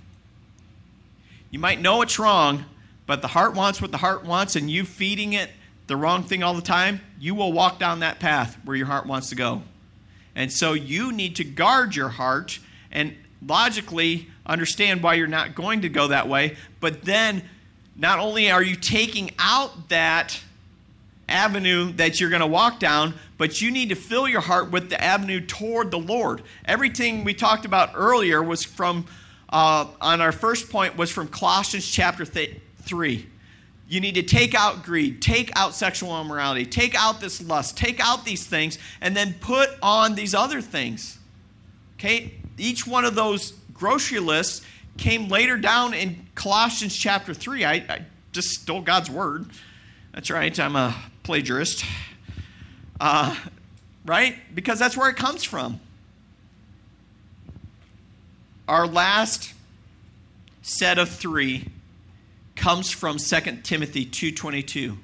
You 1.52 1.60
might 1.60 1.82
know 1.82 2.02
it's 2.02 2.18
wrong, 2.18 2.66
but 3.06 3.22
the 3.22 3.28
heart 3.28 3.54
wants 3.54 3.82
what 3.82 3.92
the 3.92 3.98
heart 3.98 4.26
wants, 4.26 4.56
and 4.56 4.72
you 4.72 4.86
feeding 4.86 5.34
it 5.34 5.52
the 5.88 5.98
wrong 5.98 6.24
thing 6.24 6.42
all 6.42 6.54
the 6.54 6.62
time, 6.62 7.02
you 7.20 7.36
will 7.36 7.52
walk 7.52 7.78
down 7.78 8.00
that 8.00 8.20
path 8.20 8.58
where 8.64 8.78
your 8.78 8.88
heart 8.88 9.06
wants 9.06 9.30
to 9.30 9.36
go. 9.36 9.62
And 10.36 10.52
so 10.52 10.74
you 10.74 11.12
need 11.12 11.36
to 11.38 11.44
guard 11.44 11.96
your 11.96 12.10
heart 12.10 12.60
and 12.92 13.16
logically 13.46 14.28
understand 14.46 15.04
why 15.04 15.16
you're 15.16 15.28
not 15.28 15.56
going 15.56 15.82
to 15.82 15.90
go 15.90 16.08
that 16.08 16.28
way, 16.28 16.56
but 16.80 17.04
then 17.04 17.44
not 17.96 18.20
only 18.20 18.52
are 18.52 18.64
you 18.64 18.76
taking 18.76 19.32
out 19.40 19.90
that 19.90 20.42
avenue 21.28 21.92
that 21.94 22.20
you're 22.20 22.30
going 22.30 22.42
to 22.42 22.48
walk 22.48 22.80
down, 22.80 23.14
but 23.38 23.62
you 23.62 23.72
need 23.72 23.90
to 23.90 23.96
fill 23.96 24.28
your 24.28 24.42
heart 24.42 24.72
with 24.72 24.90
the 24.90 25.02
avenue 25.02 25.40
toward 25.40 25.92
the 25.92 26.00
Lord. 26.00 26.44
Everything 26.66 27.24
we 27.24 27.34
talked 27.34 27.66
about 27.66 27.92
earlier 27.96 28.44
was 28.44 28.64
from, 28.64 29.06
uh, 29.50 29.88
on 30.00 30.22
our 30.22 30.32
first 30.32 30.70
point, 30.70 30.98
was 30.98 31.10
from 31.10 31.28
Colossians 31.28 31.90
chapter 31.90 32.26
th- 32.26 32.60
3. 32.84 33.28
You 33.92 34.00
need 34.00 34.16
to 34.16 34.24
take 34.24 34.56
out 34.56 34.84
greed, 34.84 35.22
take 35.22 35.52
out 35.54 35.76
sexual 35.76 36.18
immorality, 36.22 36.66
take 36.66 36.96
out 36.96 37.20
this 37.20 37.42
lust, 37.42 37.76
take 37.76 38.00
out 38.00 38.24
these 38.24 38.48
things, 38.48 38.80
and 39.02 39.18
then 39.18 39.34
put 39.42 39.70
on 39.84 40.16
these 40.16 40.34
other 40.34 40.62
things. 40.62 41.20
Okay? 41.96 42.36
Each 42.58 42.88
one 42.88 43.04
of 43.04 43.16
those 43.16 43.52
grocery 43.74 44.20
lists 44.20 44.66
came 44.98 45.28
later 45.28 45.58
down 45.58 45.94
in 45.94 46.26
Colossians 46.36 46.96
chapter 46.96 47.34
3. 47.34 47.66
I, 47.66 47.74
I 47.74 48.06
just 48.32 48.52
stole 48.52 48.80
God's 48.80 49.10
word. 49.10 49.48
That's 50.14 50.32
right, 50.32 50.58
I'm 50.58 50.78
a 50.78 50.96
plagiarist. 51.24 51.84
Uh, 52.98 53.36
right? 54.06 54.38
Because 54.56 54.80
that's 54.80 54.96
where 54.96 55.10
it 55.10 55.18
comes 55.18 55.44
from. 55.44 55.82
Our 58.70 58.88
last 58.88 59.54
set 60.62 60.98
of 60.98 61.10
three 61.10 61.68
comes 62.62 62.92
from 62.92 63.18
2 63.18 63.40
Timothy 63.64 64.06
2.22. 64.06 64.92
It 64.94 64.98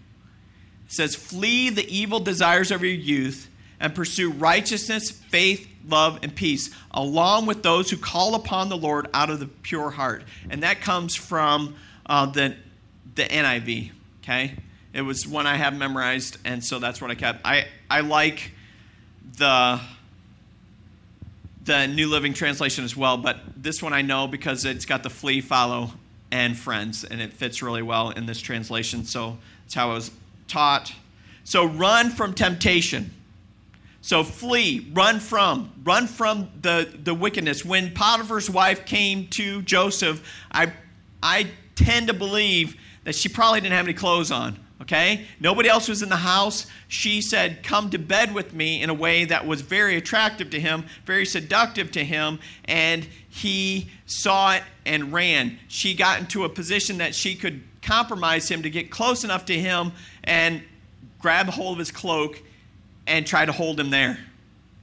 says, 0.87 1.15
Flee 1.15 1.71
the 1.71 1.85
evil 1.93 2.19
desires 2.19 2.69
of 2.69 2.83
your 2.83 2.93
youth 2.93 3.49
and 3.79 3.95
pursue 3.95 4.31
righteousness, 4.31 5.09
faith, 5.09 5.67
love, 5.87 6.19
and 6.21 6.33
peace, 6.35 6.69
along 6.91 7.47
with 7.47 7.63
those 7.63 7.89
who 7.89 7.97
call 7.97 8.35
upon 8.35 8.69
the 8.69 8.77
Lord 8.77 9.07
out 9.11 9.31
of 9.31 9.39
the 9.39 9.47
pure 9.47 9.89
heart. 9.89 10.23
And 10.51 10.61
that 10.61 10.81
comes 10.81 11.15
from 11.15 11.75
uh, 12.05 12.27
the, 12.27 12.55
the 13.15 13.23
NIV, 13.23 13.89
okay? 14.21 14.53
It 14.93 15.01
was 15.01 15.27
one 15.27 15.47
I 15.47 15.55
have 15.55 15.75
memorized, 15.75 16.37
and 16.45 16.63
so 16.63 16.77
that's 16.77 17.01
what 17.01 17.09
I 17.09 17.15
kept. 17.15 17.41
I, 17.43 17.65
I 17.89 18.01
like 18.01 18.51
the 19.37 19.81
the 21.63 21.85
New 21.85 22.07
Living 22.07 22.33
Translation 22.33 22.85
as 22.85 22.95
well, 22.95 23.17
but 23.17 23.41
this 23.57 23.83
one 23.83 23.91
I 23.91 24.01
know 24.01 24.25
because 24.25 24.63
it's 24.63 24.85
got 24.85 25.03
the 25.03 25.09
flee, 25.09 25.41
follow, 25.41 25.91
and 26.32 26.57
friends, 26.57 27.03
and 27.03 27.21
it 27.21 27.34
fits 27.34 27.61
really 27.61 27.82
well 27.82 28.09
in 28.09 28.25
this 28.25 28.39
translation. 28.39 29.05
So 29.05 29.38
that's 29.63 29.73
how 29.73 29.91
I 29.91 29.93
was 29.93 30.11
taught. 30.47 30.93
So 31.43 31.65
run 31.65 32.09
from 32.09 32.34
temptation. 32.34 33.11
So 34.01 34.23
flee, 34.23 34.88
run 34.93 35.19
from, 35.19 35.71
run 35.84 36.07
from 36.07 36.49
the, 36.61 36.89
the 37.03 37.13
wickedness. 37.13 37.65
When 37.65 37.91
Potiphar's 37.91 38.49
wife 38.49 38.86
came 38.86 39.28
to 39.30 39.61
Joseph, 39.63 40.25
I, 40.51 40.71
I 41.21 41.47
tend 41.75 42.07
to 42.07 42.13
believe 42.13 42.75
that 43.03 43.15
she 43.15 43.30
probably 43.30 43.61
didn't 43.61 43.73
have 43.73 43.86
any 43.86 43.93
clothes 43.93 44.32
on 44.32 44.57
okay? 44.82 45.25
Nobody 45.39 45.69
else 45.69 45.88
was 45.88 46.01
in 46.01 46.09
the 46.09 46.15
house. 46.15 46.67
She 46.88 47.21
said, 47.21 47.63
Come 47.63 47.89
to 47.89 47.99
bed 47.99 48.34
with 48.34 48.53
me 48.53 48.82
in 48.82 48.89
a 48.89 48.93
way 48.93 49.25
that 49.25 49.45
was 49.45 49.61
very 49.61 49.97
attractive 49.97 50.49
to 50.51 50.59
him, 50.59 50.86
very 51.05 51.25
seductive 51.25 51.91
to 51.91 52.03
him, 52.03 52.39
and 52.65 53.07
he 53.38 53.88
saw 54.07 54.53
it 54.53 54.63
and 54.85 55.13
ran. 55.13 55.59
She 55.67 55.93
got 55.93 56.19
into 56.19 56.43
a 56.43 56.49
position 56.49 56.97
that 56.97 57.13
she 57.13 57.35
could 57.35 57.61
compromise 57.81 58.49
him 58.49 58.63
to 58.63 58.69
get 58.69 58.89
close 58.89 59.23
enough 59.23 59.45
to 59.45 59.53
him 59.57 59.91
and 60.23 60.63
grab 61.19 61.47
hold 61.47 61.73
of 61.73 61.79
his 61.79 61.91
cloak 61.91 62.41
and 63.05 63.27
try 63.27 63.45
to 63.45 63.51
hold 63.51 63.79
him 63.79 63.91
there, 63.91 64.17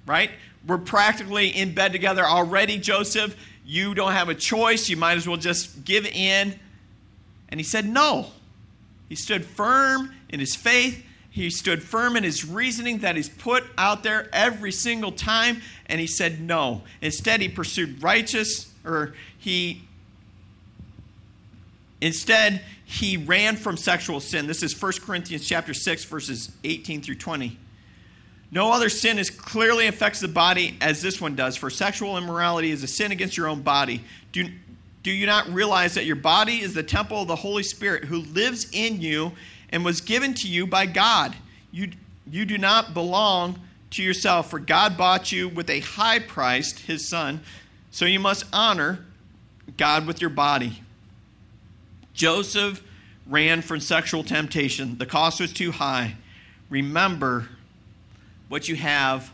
right? 0.06 0.30
We're 0.66 0.78
practically 0.78 1.48
in 1.48 1.74
bed 1.74 1.92
together 1.92 2.24
already, 2.24 2.78
Joseph. 2.78 3.36
You 3.66 3.94
don't 3.94 4.12
have 4.12 4.28
a 4.28 4.34
choice. 4.34 4.88
You 4.88 4.96
might 4.96 5.16
as 5.16 5.26
well 5.26 5.36
just 5.36 5.84
give 5.84 6.06
in. 6.06 6.58
And 7.48 7.60
he 7.60 7.64
said, 7.64 7.86
No. 7.86 8.26
He 9.08 9.16
stood 9.16 9.44
firm 9.44 10.14
in 10.28 10.40
his 10.40 10.54
faith. 10.54 11.04
He 11.34 11.50
stood 11.50 11.82
firm 11.82 12.14
in 12.14 12.22
his 12.22 12.44
reasoning 12.44 12.98
that 12.98 13.16
he's 13.16 13.28
put 13.28 13.64
out 13.76 14.04
there 14.04 14.28
every 14.32 14.70
single 14.70 15.10
time, 15.10 15.62
and 15.86 16.00
he 16.00 16.06
said 16.06 16.40
no. 16.40 16.82
Instead, 17.02 17.40
he 17.40 17.48
pursued 17.48 18.00
righteous, 18.00 18.72
or 18.84 19.14
he 19.36 19.82
instead 22.00 22.62
he 22.84 23.16
ran 23.16 23.56
from 23.56 23.76
sexual 23.76 24.20
sin. 24.20 24.46
This 24.46 24.62
is 24.62 24.80
1 24.80 24.92
Corinthians 25.04 25.44
chapter 25.44 25.74
6, 25.74 26.04
verses 26.04 26.52
18 26.62 27.02
through 27.02 27.16
20. 27.16 27.58
No 28.52 28.70
other 28.70 28.88
sin 28.88 29.18
as 29.18 29.28
clearly 29.28 29.88
affects 29.88 30.20
the 30.20 30.28
body 30.28 30.76
as 30.80 31.02
this 31.02 31.20
one 31.20 31.34
does, 31.34 31.56
for 31.56 31.68
sexual 31.68 32.16
immorality 32.16 32.70
is 32.70 32.84
a 32.84 32.86
sin 32.86 33.10
against 33.10 33.36
your 33.36 33.48
own 33.48 33.62
body. 33.62 34.04
Do, 34.30 34.48
do 35.02 35.10
you 35.10 35.26
not 35.26 35.48
realize 35.48 35.94
that 35.94 36.04
your 36.04 36.14
body 36.14 36.60
is 36.60 36.74
the 36.74 36.84
temple 36.84 37.22
of 37.22 37.26
the 37.26 37.34
Holy 37.34 37.64
Spirit 37.64 38.04
who 38.04 38.18
lives 38.20 38.68
in 38.72 39.00
you 39.00 39.32
and 39.74 39.84
was 39.84 40.00
given 40.00 40.32
to 40.34 40.46
you 40.46 40.68
by 40.68 40.86
God? 40.86 41.34
You, 41.72 41.90
you 42.30 42.44
do 42.44 42.56
not 42.56 42.94
belong 42.94 43.58
to 43.90 44.04
yourself, 44.04 44.48
for 44.48 44.60
God 44.60 44.96
bought 44.96 45.32
you 45.32 45.48
with 45.48 45.68
a 45.68 45.80
high 45.80 46.20
price, 46.20 46.78
his 46.78 47.06
son. 47.06 47.40
So 47.90 48.04
you 48.04 48.20
must 48.20 48.44
honor 48.52 49.04
God 49.76 50.06
with 50.06 50.20
your 50.20 50.30
body. 50.30 50.80
Joseph 52.12 52.84
ran 53.26 53.62
from 53.62 53.80
sexual 53.80 54.22
temptation. 54.22 54.96
The 54.96 55.06
cost 55.06 55.40
was 55.40 55.52
too 55.52 55.72
high. 55.72 56.14
Remember 56.70 57.48
what 58.48 58.68
you 58.68 58.76
have 58.76 59.32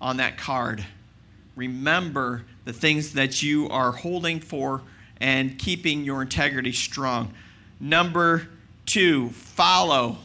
on 0.00 0.16
that 0.16 0.38
card. 0.38 0.86
Remember 1.54 2.44
the 2.64 2.72
things 2.72 3.12
that 3.12 3.42
you 3.42 3.68
are 3.68 3.92
holding 3.92 4.40
for 4.40 4.80
and 5.20 5.58
keeping 5.58 6.02
your 6.02 6.22
integrity 6.22 6.72
strong. 6.72 7.34
Number 7.78 8.48
two, 8.86 9.30
follow. 9.30 10.18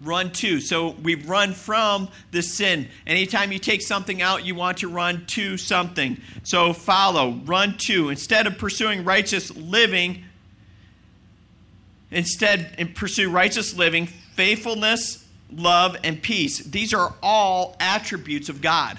Run 0.00 0.30
to. 0.34 0.60
So 0.60 0.90
we 1.02 1.16
run 1.16 1.54
from 1.54 2.08
the 2.30 2.40
sin. 2.40 2.88
Anytime 3.04 3.50
you 3.50 3.58
take 3.58 3.82
something 3.82 4.22
out, 4.22 4.44
you 4.44 4.54
want 4.54 4.78
to 4.78 4.88
run 4.88 5.26
to 5.28 5.56
something. 5.56 6.20
So 6.44 6.72
follow, 6.72 7.32
run 7.44 7.76
to. 7.78 8.08
Instead 8.08 8.46
of 8.46 8.58
pursuing 8.58 9.02
righteous 9.04 9.54
living, 9.56 10.24
instead 12.12 12.94
pursue 12.94 13.28
righteous 13.28 13.76
living, 13.76 14.06
faithfulness, 14.06 15.26
love, 15.52 15.96
and 16.04 16.22
peace. 16.22 16.58
These 16.60 16.94
are 16.94 17.14
all 17.20 17.76
attributes 17.80 18.48
of 18.48 18.60
God. 18.60 18.98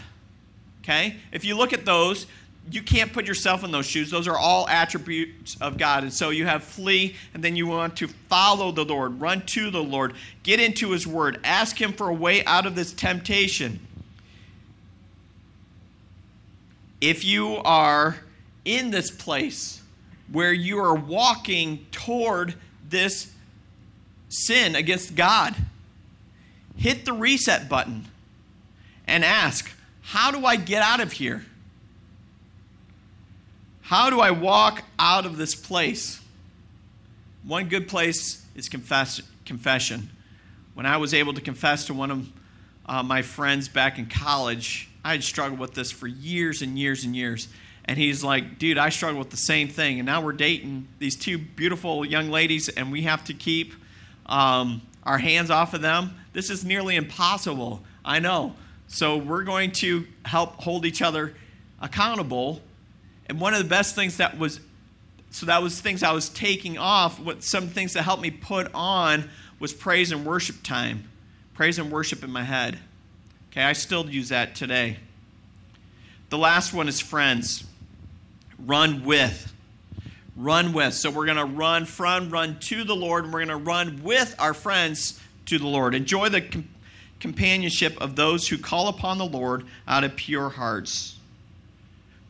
Okay? 0.83 1.15
If 1.31 1.45
you 1.45 1.55
look 1.55 1.71
at 1.71 1.85
those, 1.85 2.25
you 2.71 2.81
can't 2.81 3.11
put 3.11 3.25
yourself 3.25 3.63
in 3.63 3.71
those 3.71 3.85
shoes. 3.85 4.11
Those 4.11 4.27
are 4.27 4.37
all 4.37 4.67
attributes 4.67 5.57
of 5.59 5.77
God. 5.77 6.03
And 6.03 6.13
so 6.13 6.29
you 6.29 6.45
have 6.45 6.63
flee, 6.63 7.15
and 7.33 7.43
then 7.43 7.55
you 7.55 7.67
want 7.67 7.97
to 7.97 8.07
follow 8.07 8.71
the 8.71 8.85
Lord, 8.85 9.19
run 9.19 9.45
to 9.47 9.71
the 9.71 9.83
Lord, 9.83 10.13
get 10.43 10.59
into 10.59 10.91
His 10.91 11.07
Word, 11.07 11.39
ask 11.43 11.79
Him 11.79 11.93
for 11.93 12.09
a 12.09 12.13
way 12.13 12.43
out 12.45 12.65
of 12.65 12.75
this 12.75 12.93
temptation. 12.93 13.79
If 17.01 17.23
you 17.23 17.57
are 17.57 18.17
in 18.65 18.91
this 18.91 19.09
place 19.09 19.81
where 20.31 20.53
you 20.53 20.79
are 20.79 20.93
walking 20.93 21.87
toward 21.91 22.53
this 22.87 23.33
sin 24.27 24.75
against 24.75 25.15
God, 25.15 25.55
hit 26.75 27.05
the 27.05 27.13
reset 27.13 27.67
button 27.67 28.05
and 29.07 29.25
ask, 29.25 29.71
How 30.01 30.29
do 30.29 30.45
I 30.45 30.55
get 30.55 30.83
out 30.83 30.99
of 30.99 31.13
here? 31.13 31.45
How 33.89 34.11
do 34.11 34.19
I 34.19 34.29
walk 34.29 34.83
out 34.99 35.25
of 35.25 35.37
this 35.37 35.55
place? 35.55 36.21
One 37.43 37.69
good 37.69 37.87
place 37.87 38.45
is 38.53 38.69
confess, 38.69 39.19
confession. 39.45 40.11
When 40.75 40.85
I 40.85 40.97
was 40.97 41.15
able 41.15 41.33
to 41.33 41.41
confess 41.41 41.85
to 41.85 41.95
one 41.95 42.11
of 42.11 42.29
uh, 42.85 43.01
my 43.01 43.23
friends 43.23 43.67
back 43.67 43.97
in 43.97 44.05
college, 44.05 44.91
I 45.03 45.13
had 45.13 45.23
struggled 45.23 45.59
with 45.59 45.73
this 45.73 45.91
for 45.91 46.05
years 46.05 46.61
and 46.61 46.77
years 46.77 47.03
and 47.03 47.15
years. 47.15 47.47
And 47.85 47.97
he's 47.97 48.23
like, 48.23 48.59
dude, 48.59 48.77
I 48.77 48.89
struggle 48.89 49.17
with 49.17 49.31
the 49.31 49.37
same 49.37 49.69
thing. 49.69 49.97
And 49.97 50.05
now 50.05 50.21
we're 50.21 50.33
dating 50.33 50.87
these 50.99 51.15
two 51.15 51.39
beautiful 51.39 52.05
young 52.05 52.29
ladies, 52.29 52.69
and 52.69 52.91
we 52.91 53.01
have 53.01 53.23
to 53.23 53.33
keep 53.33 53.73
um, 54.27 54.83
our 55.01 55.17
hands 55.17 55.49
off 55.49 55.73
of 55.73 55.81
them. 55.81 56.13
This 56.31 56.51
is 56.51 56.63
nearly 56.63 56.95
impossible. 56.95 57.81
I 58.05 58.19
know. 58.19 58.53
So 58.87 59.17
we're 59.17 59.45
going 59.45 59.71
to 59.71 60.05
help 60.25 60.61
hold 60.61 60.85
each 60.85 61.01
other 61.01 61.33
accountable 61.81 62.61
and 63.29 63.39
one 63.39 63.53
of 63.53 63.59
the 63.59 63.69
best 63.69 63.95
things 63.95 64.17
that 64.17 64.37
was, 64.37 64.59
so 65.29 65.45
that 65.45 65.61
was 65.61 65.79
things 65.79 66.01
I 66.01 66.11
was 66.11 66.29
taking 66.29 66.77
off. 66.79 67.19
What 67.19 67.43
some 67.43 67.67
things 67.67 67.93
that 67.93 68.01
helped 68.01 68.23
me 68.23 68.31
put 68.31 68.73
on 68.73 69.29
was 69.59 69.71
praise 69.71 70.11
and 70.11 70.25
worship 70.25 70.63
time, 70.63 71.07
praise 71.53 71.77
and 71.77 71.91
worship 71.91 72.23
in 72.23 72.31
my 72.31 72.43
head. 72.43 72.79
Okay, 73.51 73.61
I 73.61 73.73
still 73.73 74.09
use 74.09 74.29
that 74.29 74.55
today. 74.55 74.97
The 76.29 76.37
last 76.37 76.73
one 76.73 76.87
is 76.87 76.99
friends. 76.99 77.63
Run 78.65 79.05
with. 79.05 79.53
Run 80.35 80.73
with. 80.73 80.93
So 80.93 81.11
we're 81.11 81.25
going 81.25 81.37
to 81.37 81.45
run 81.45 81.85
from, 81.85 82.29
run 82.29 82.59
to 82.61 82.83
the 82.83 82.95
Lord, 82.95 83.25
and 83.25 83.33
we're 83.33 83.45
going 83.45 83.59
to 83.59 83.63
run 83.63 84.01
with 84.03 84.35
our 84.39 84.53
friends 84.53 85.19
to 85.45 85.59
the 85.59 85.67
Lord. 85.67 85.93
Enjoy 85.93 86.29
the 86.29 86.41
com- 86.41 86.69
companionship 87.19 87.99
of 88.01 88.15
those 88.15 88.47
who 88.47 88.57
call 88.57 88.87
upon 88.87 89.17
the 89.17 89.25
Lord 89.25 89.65
out 89.87 90.03
of 90.03 90.15
pure 90.15 90.49
hearts. 90.49 91.18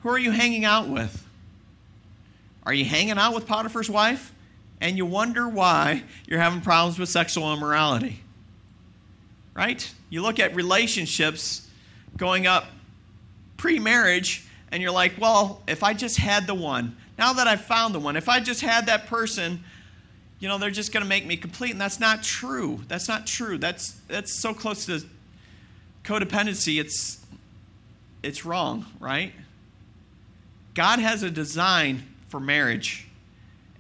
Who 0.04 0.10
are 0.10 0.20
you 0.20 0.32
hanging 0.32 0.66
out 0.66 0.88
with? 0.88 1.26
Are 2.64 2.74
you 2.74 2.86
hanging 2.86 3.18
out 3.18 3.34
with 3.34 3.48
Potiphar's 3.48 3.90
wife? 3.90 4.34
And 4.82 4.96
you 4.96 5.06
wonder 5.06 5.48
why 5.48 6.04
you're 6.28 6.40
having 6.40 6.62
problems 6.62 6.98
with 6.98 7.10
sexual 7.10 7.54
immorality. 7.54 8.22
Right? 9.54 9.92
You 10.10 10.22
look 10.22 10.40
at 10.40 10.56
relationships 10.56 11.68
going 12.16 12.48
up 12.48 12.68
pre 13.58 13.80
marriage, 13.80 14.46
and 14.72 14.82
you're 14.82 14.92
like, 14.92 15.14
well, 15.20 15.62
if 15.68 15.84
I 15.84 15.94
just 15.94 16.18
had 16.18 16.48
the 16.48 16.54
one, 16.54 16.96
now 17.18 17.34
that 17.34 17.48
I've 17.48 17.62
found 17.62 17.94
the 17.94 18.00
one, 18.00 18.16
if 18.16 18.30
I 18.30 18.40
just 18.40 18.62
had 18.62 18.86
that 18.86 19.08
person, 19.08 19.64
you 20.40 20.48
know, 20.48 20.58
they're 20.58 20.72
just 20.72 20.94
going 20.94 21.04
to 21.04 21.10
make 21.10 21.26
me 21.26 21.36
complete. 21.36 21.72
And 21.72 21.82
that's 21.82 22.00
not 22.00 22.24
true. 22.24 22.80
That's 22.88 23.10
not 23.10 23.28
true. 23.28 23.58
That's, 23.58 23.92
that's 24.08 24.34
so 24.34 24.54
close 24.54 24.86
to 24.86 25.04
codependency, 26.06 26.80
it's, 26.80 27.24
it's 28.24 28.46
wrong, 28.46 28.86
right? 29.00 29.34
God 30.80 31.00
has 31.00 31.24
a 31.24 31.30
design 31.30 32.04
for 32.30 32.40
marriage, 32.40 33.06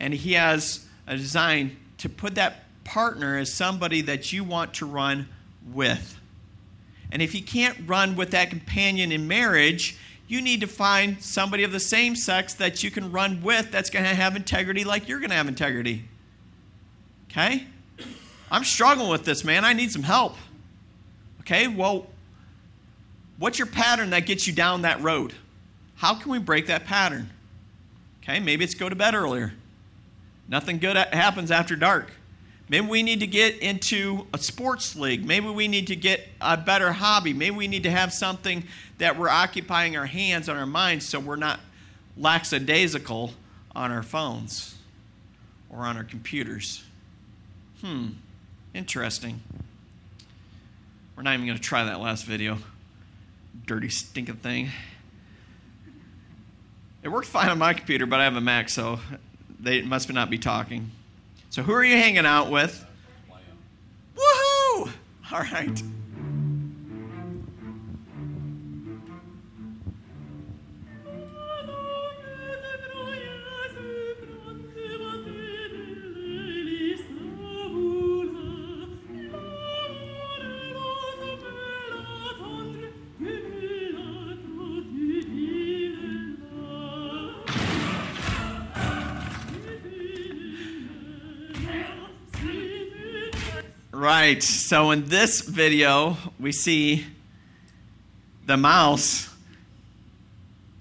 and 0.02 0.14
He 0.14 0.34
has 0.34 0.86
a 1.08 1.16
design 1.16 1.78
to 2.00 2.10
put 2.10 2.36
that 2.36 2.66
partner 2.84 3.38
as 3.38 3.54
somebody 3.54 4.02
that 4.02 4.34
you 4.34 4.43
want 4.43 4.74
to 4.74 4.86
run 4.86 5.30
with. 5.72 6.20
And 7.10 7.22
if 7.22 7.34
you 7.34 7.41
can't 7.41 7.88
run 7.88 8.18
with 8.18 8.32
that 8.32 8.50
companion 8.50 9.14
in 9.14 9.30
marriage, 9.30 9.97
you 10.28 10.41
need 10.41 10.60
to 10.60 10.68
find 10.68 11.24
somebody 11.24 11.64
of 11.64 11.72
the 11.72 11.80
same 11.80 12.18
sex 12.18 12.56
that 12.56 12.84
you 12.84 12.91
can 12.91 13.14
run 13.14 13.43
with 13.43 13.72
that's 13.72 13.89
going 13.89 14.04
to 14.04 14.14
have 14.14 14.36
integrity 14.36 14.84
like 14.84 15.08
you're 15.08 15.20
going 15.20 15.30
to 15.30 15.38
have 15.38 15.47
integrity. 15.47 16.04
Okay? 17.32 17.66
I'm 18.52 18.66
struggling 18.66 19.08
with 19.08 19.24
this, 19.24 19.45
man. 19.45 19.64
I 19.64 19.72
need 19.72 19.93
some 19.93 20.04
help. 20.04 20.36
Okay, 21.39 21.70
well, 21.70 22.08
what's 23.38 23.58
your 23.58 23.68
pattern 23.68 24.10
that 24.10 24.26
gets 24.26 24.47
you 24.47 24.52
down 24.52 24.82
that 24.82 25.02
road? 25.02 25.34
How 26.00 26.16
can 26.16 26.32
we 26.32 26.39
break 26.39 26.68
that 26.68 26.86
pattern? 26.86 27.30
Okay, 28.24 28.39
maybe 28.39 28.64
it's 28.64 28.74
go 28.74 28.88
to 28.88 28.95
bed 28.95 29.16
earlier. 29.16 29.52
Nothing 30.47 30.78
good 30.78 30.95
happens 30.95 31.52
after 31.52 31.76
dark. 31.76 32.14
Maybe 32.70 32.88
we 32.88 33.04
need 33.04 33.20
to 33.20 33.28
get 33.28 33.58
into 33.58 34.26
a 34.34 34.38
sports 34.38 34.95
league. 34.95 35.26
Maybe 35.26 35.50
we 35.50 35.68
need 35.68 35.88
to 35.88 35.97
get 35.97 36.26
a 36.39 36.56
better 36.56 36.93
hobby. 36.93 37.34
Maybe 37.34 37.54
we 37.54 37.68
need 37.68 37.84
to 37.84 37.91
have 37.91 38.14
something 38.14 38.64
that 39.00 39.18
we're 39.18 39.28
occupying 39.28 39.97
our 39.97 40.06
hands 40.06 40.47
and 40.47 40.58
our 40.58 40.66
minds 40.66 41.06
so 41.06 41.20
we're 41.20 41.36
not 41.36 41.60
lackadaisical 42.16 43.34
on 43.76 43.91
our 43.91 44.04
phones 44.04 44.76
or 45.70 45.80
on 45.80 45.97
our 45.97 46.06
computers. 46.06 46.82
Hmm, 47.82 48.12
interesting. 48.74 49.41
We're 51.18 51.24
not 51.24 51.34
even 51.34 51.45
going 51.45 51.58
to 51.58 51.64
try 51.64 51.84
that 51.84 52.00
last 52.00 52.24
video. 52.24 52.60
Dirty, 53.66 53.89
stinking 53.89 54.36
thing. 54.36 54.70
It 57.02 57.10
worked 57.10 57.28
fine 57.28 57.50
on 57.50 57.58
my 57.58 57.74
computer, 57.74 58.06
but 58.06 58.20
I 58.20 58.26
have 58.26 58.36
a 58.36 58.41
Mac, 58.41 58.70
so 58.70 59.00
they 59.60 59.82
must 59.82 60.12
not 60.12 60.30
be 60.30 60.38
talking. 60.38 60.91
So, 61.50 61.64
who 61.64 61.74
are 61.74 61.84
you 61.84 61.95
hanging 61.95 62.26
out 62.26 62.52
with? 62.52 62.86
Woohoo! 64.16 64.91
All 65.32 65.39
right. 65.39 65.82
Right, 94.20 94.43
so 94.43 94.91
in 94.91 95.05
this 95.05 95.39
video, 95.39 96.17
we 96.41 96.51
see 96.51 97.05
the 98.45 98.57
mouse. 98.57 99.34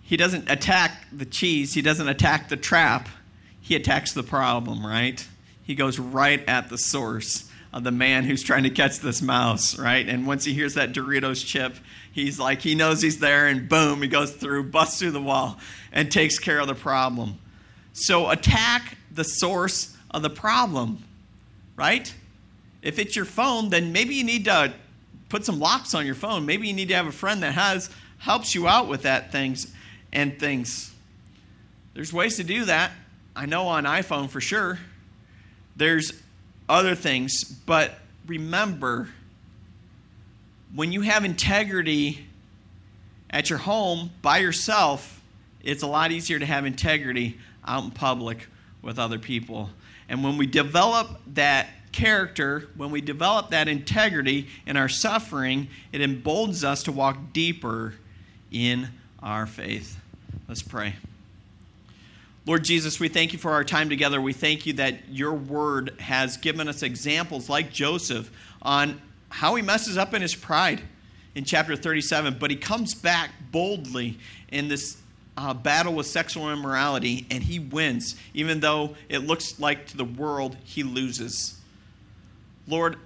He 0.02 0.16
doesn't 0.16 0.50
attack 0.50 1.06
the 1.12 1.24
cheese, 1.24 1.72
he 1.72 1.80
doesn't 1.80 2.08
attack 2.08 2.48
the 2.48 2.56
trap, 2.56 3.08
he 3.60 3.76
attacks 3.76 4.12
the 4.12 4.24
problem, 4.24 4.84
right? 4.84 5.24
He 5.62 5.76
goes 5.76 6.00
right 6.00 6.42
at 6.48 6.68
the 6.68 6.78
source 6.78 7.48
of 7.72 7.84
the 7.84 7.92
man 7.92 8.24
who's 8.24 8.42
trying 8.42 8.64
to 8.64 8.70
catch 8.70 8.98
this 8.98 9.22
mouse, 9.22 9.78
right? 9.78 10.08
And 10.08 10.26
once 10.26 10.44
he 10.44 10.52
hears 10.52 10.74
that 10.74 10.92
Doritos 10.92 11.46
chip, 11.46 11.76
he's 12.10 12.40
like, 12.40 12.60
he 12.62 12.74
knows 12.74 13.02
he's 13.02 13.20
there, 13.20 13.46
and 13.46 13.68
boom, 13.68 14.02
he 14.02 14.08
goes 14.08 14.32
through, 14.32 14.64
busts 14.64 14.98
through 14.98 15.12
the 15.12 15.22
wall, 15.22 15.60
and 15.92 16.10
takes 16.10 16.40
care 16.40 16.58
of 16.58 16.66
the 16.66 16.74
problem. 16.74 17.38
So 17.92 18.30
attack 18.30 18.96
the 19.12 19.22
source 19.22 19.96
of 20.10 20.22
the 20.22 20.30
problem, 20.30 21.04
right? 21.76 22.12
If 22.88 22.98
it's 22.98 23.14
your 23.14 23.26
phone, 23.26 23.68
then 23.68 23.92
maybe 23.92 24.14
you 24.14 24.24
need 24.24 24.46
to 24.46 24.72
put 25.28 25.44
some 25.44 25.60
locks 25.60 25.92
on 25.92 26.06
your 26.06 26.14
phone. 26.14 26.46
Maybe 26.46 26.68
you 26.68 26.72
need 26.72 26.88
to 26.88 26.94
have 26.94 27.06
a 27.06 27.12
friend 27.12 27.42
that 27.42 27.52
has 27.52 27.90
helps 28.16 28.54
you 28.54 28.66
out 28.66 28.88
with 28.88 29.02
that 29.02 29.30
things 29.30 29.70
and 30.10 30.40
things. 30.40 30.90
There's 31.92 32.14
ways 32.14 32.36
to 32.36 32.44
do 32.44 32.64
that. 32.64 32.92
I 33.36 33.44
know 33.44 33.68
on 33.68 33.84
iPhone 33.84 34.30
for 34.30 34.40
sure. 34.40 34.78
There's 35.76 36.14
other 36.66 36.94
things, 36.94 37.44
but 37.44 37.92
remember 38.26 39.10
when 40.74 40.90
you 40.90 41.02
have 41.02 41.26
integrity 41.26 42.24
at 43.28 43.50
your 43.50 43.58
home 43.58 44.12
by 44.22 44.38
yourself, 44.38 45.20
it's 45.62 45.82
a 45.82 45.86
lot 45.86 46.10
easier 46.10 46.38
to 46.38 46.46
have 46.46 46.64
integrity 46.64 47.36
out 47.66 47.84
in 47.84 47.90
public 47.90 48.46
with 48.80 48.98
other 48.98 49.18
people. 49.18 49.68
And 50.08 50.24
when 50.24 50.38
we 50.38 50.46
develop 50.46 51.20
that 51.34 51.68
character, 51.92 52.68
when 52.76 52.90
we 52.90 53.00
develop 53.00 53.50
that 53.50 53.68
integrity 53.68 54.48
in 54.66 54.76
our 54.76 54.88
suffering, 54.88 55.68
it 55.92 56.00
emboldens 56.00 56.64
us 56.64 56.82
to 56.84 56.92
walk 56.92 57.32
deeper 57.32 57.94
in 58.50 58.88
our 59.22 59.46
faith. 59.46 59.98
Let's 60.48 60.62
pray. 60.62 60.94
Lord 62.46 62.64
Jesus, 62.64 62.98
we 62.98 63.08
thank 63.08 63.34
you 63.34 63.38
for 63.38 63.50
our 63.50 63.64
time 63.64 63.90
together. 63.90 64.20
We 64.20 64.32
thank 64.32 64.64
you 64.64 64.72
that 64.74 65.10
your 65.10 65.34
word 65.34 65.94
has 66.00 66.38
given 66.38 66.66
us 66.66 66.82
examples 66.82 67.50
like 67.50 67.70
Joseph 67.70 68.30
on 68.62 69.02
how 69.28 69.54
he 69.54 69.62
messes 69.62 69.98
up 69.98 70.14
in 70.14 70.22
his 70.22 70.34
pride 70.34 70.80
in 71.34 71.44
chapter 71.44 71.76
37, 71.76 72.38
but 72.40 72.50
he 72.50 72.56
comes 72.56 72.94
back 72.94 73.30
boldly 73.52 74.18
in 74.50 74.68
this 74.68 74.96
uh, 75.36 75.52
battle 75.52 75.92
with 75.92 76.06
sexual 76.06 76.50
immorality 76.50 77.26
and 77.30 77.42
he 77.42 77.58
wins, 77.58 78.16
even 78.32 78.60
though 78.60 78.96
it 79.08 79.18
looks 79.18 79.60
like 79.60 79.86
to 79.88 79.96
the 79.96 80.04
world 80.04 80.56
he 80.64 80.82
loses. 80.82 81.57
Lord, 82.68 82.96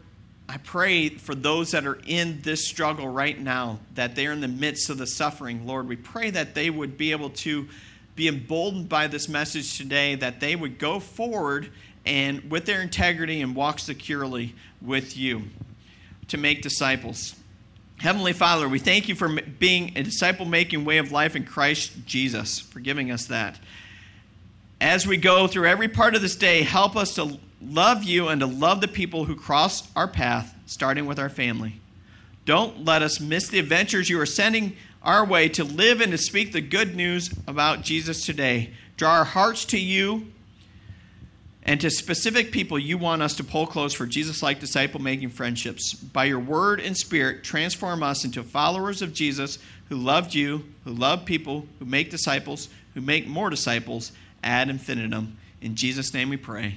I 0.48 0.58
pray 0.58 1.08
for 1.08 1.34
those 1.34 1.70
that 1.70 1.86
are 1.86 2.00
in 2.04 2.42
this 2.42 2.66
struggle 2.66 3.08
right 3.08 3.38
now, 3.38 3.78
that 3.94 4.16
they're 4.16 4.32
in 4.32 4.40
the 4.40 4.48
midst 4.48 4.90
of 4.90 4.98
the 4.98 5.06
suffering. 5.06 5.66
Lord, 5.66 5.88
we 5.88 5.96
pray 5.96 6.30
that 6.30 6.54
they 6.54 6.68
would 6.68 6.98
be 6.98 7.12
able 7.12 7.30
to 7.30 7.68
be 8.16 8.28
emboldened 8.28 8.88
by 8.88 9.06
this 9.06 9.28
message 9.28 9.78
today, 9.78 10.16
that 10.16 10.40
they 10.40 10.56
would 10.56 10.78
go 10.78 11.00
forward 11.00 11.70
and 12.04 12.50
with 12.50 12.66
their 12.66 12.82
integrity 12.82 13.40
and 13.40 13.54
walk 13.54 13.78
securely 13.78 14.54
with 14.82 15.16
you 15.16 15.44
to 16.28 16.36
make 16.36 16.60
disciples. 16.60 17.36
Heavenly 17.98 18.32
Father, 18.32 18.68
we 18.68 18.80
thank 18.80 19.08
you 19.08 19.14
for 19.14 19.28
being 19.28 19.96
a 19.96 20.02
disciple 20.02 20.44
making 20.44 20.84
way 20.84 20.98
of 20.98 21.12
life 21.12 21.36
in 21.36 21.44
Christ 21.44 21.92
Jesus, 22.04 22.58
for 22.58 22.80
giving 22.80 23.12
us 23.12 23.26
that. 23.26 23.60
As 24.80 25.06
we 25.06 25.16
go 25.16 25.46
through 25.46 25.68
every 25.68 25.86
part 25.86 26.16
of 26.16 26.20
this 26.20 26.34
day, 26.34 26.62
help 26.62 26.96
us 26.96 27.14
to 27.14 27.38
love 27.62 28.04
you 28.04 28.28
and 28.28 28.40
to 28.40 28.46
love 28.46 28.80
the 28.80 28.88
people 28.88 29.24
who 29.24 29.36
cross 29.36 29.90
our 29.94 30.08
path, 30.08 30.54
starting 30.66 31.06
with 31.06 31.18
our 31.18 31.28
family. 31.28 31.80
Don't 32.44 32.84
let 32.84 33.02
us 33.02 33.20
miss 33.20 33.48
the 33.48 33.58
adventures 33.58 34.10
you 34.10 34.20
are 34.20 34.26
sending 34.26 34.76
our 35.02 35.24
way 35.24 35.48
to 35.50 35.64
live 35.64 36.00
and 36.00 36.12
to 36.12 36.18
speak 36.18 36.52
the 36.52 36.60
good 36.60 36.94
news 36.94 37.30
about 37.46 37.82
Jesus 37.82 38.24
today. 38.24 38.70
Draw 38.96 39.10
our 39.10 39.24
hearts 39.24 39.64
to 39.66 39.78
you 39.78 40.26
and 41.64 41.80
to 41.80 41.90
specific 41.90 42.50
people 42.50 42.78
you 42.78 42.98
want 42.98 43.22
us 43.22 43.36
to 43.36 43.44
pull 43.44 43.66
close 43.66 43.94
for 43.94 44.06
Jesus 44.06 44.42
like 44.42 44.58
disciple 44.58 45.00
making 45.00 45.30
friendships. 45.30 45.94
By 45.94 46.24
your 46.24 46.40
word 46.40 46.80
and 46.80 46.96
spirit, 46.96 47.44
transform 47.44 48.02
us 48.02 48.24
into 48.24 48.42
followers 48.42 49.02
of 49.02 49.12
Jesus 49.12 49.58
who 49.88 49.96
loved 49.96 50.34
you, 50.34 50.64
who 50.84 50.92
love 50.92 51.24
people, 51.24 51.66
who 51.78 51.84
make 51.84 52.10
disciples, 52.10 52.68
who 52.94 53.00
make 53.00 53.26
more 53.26 53.50
disciples 53.50 54.12
ad 54.42 54.68
infinitum. 54.68 55.36
In 55.60 55.76
Jesus' 55.76 56.12
name 56.12 56.28
we 56.28 56.36
pray. 56.36 56.76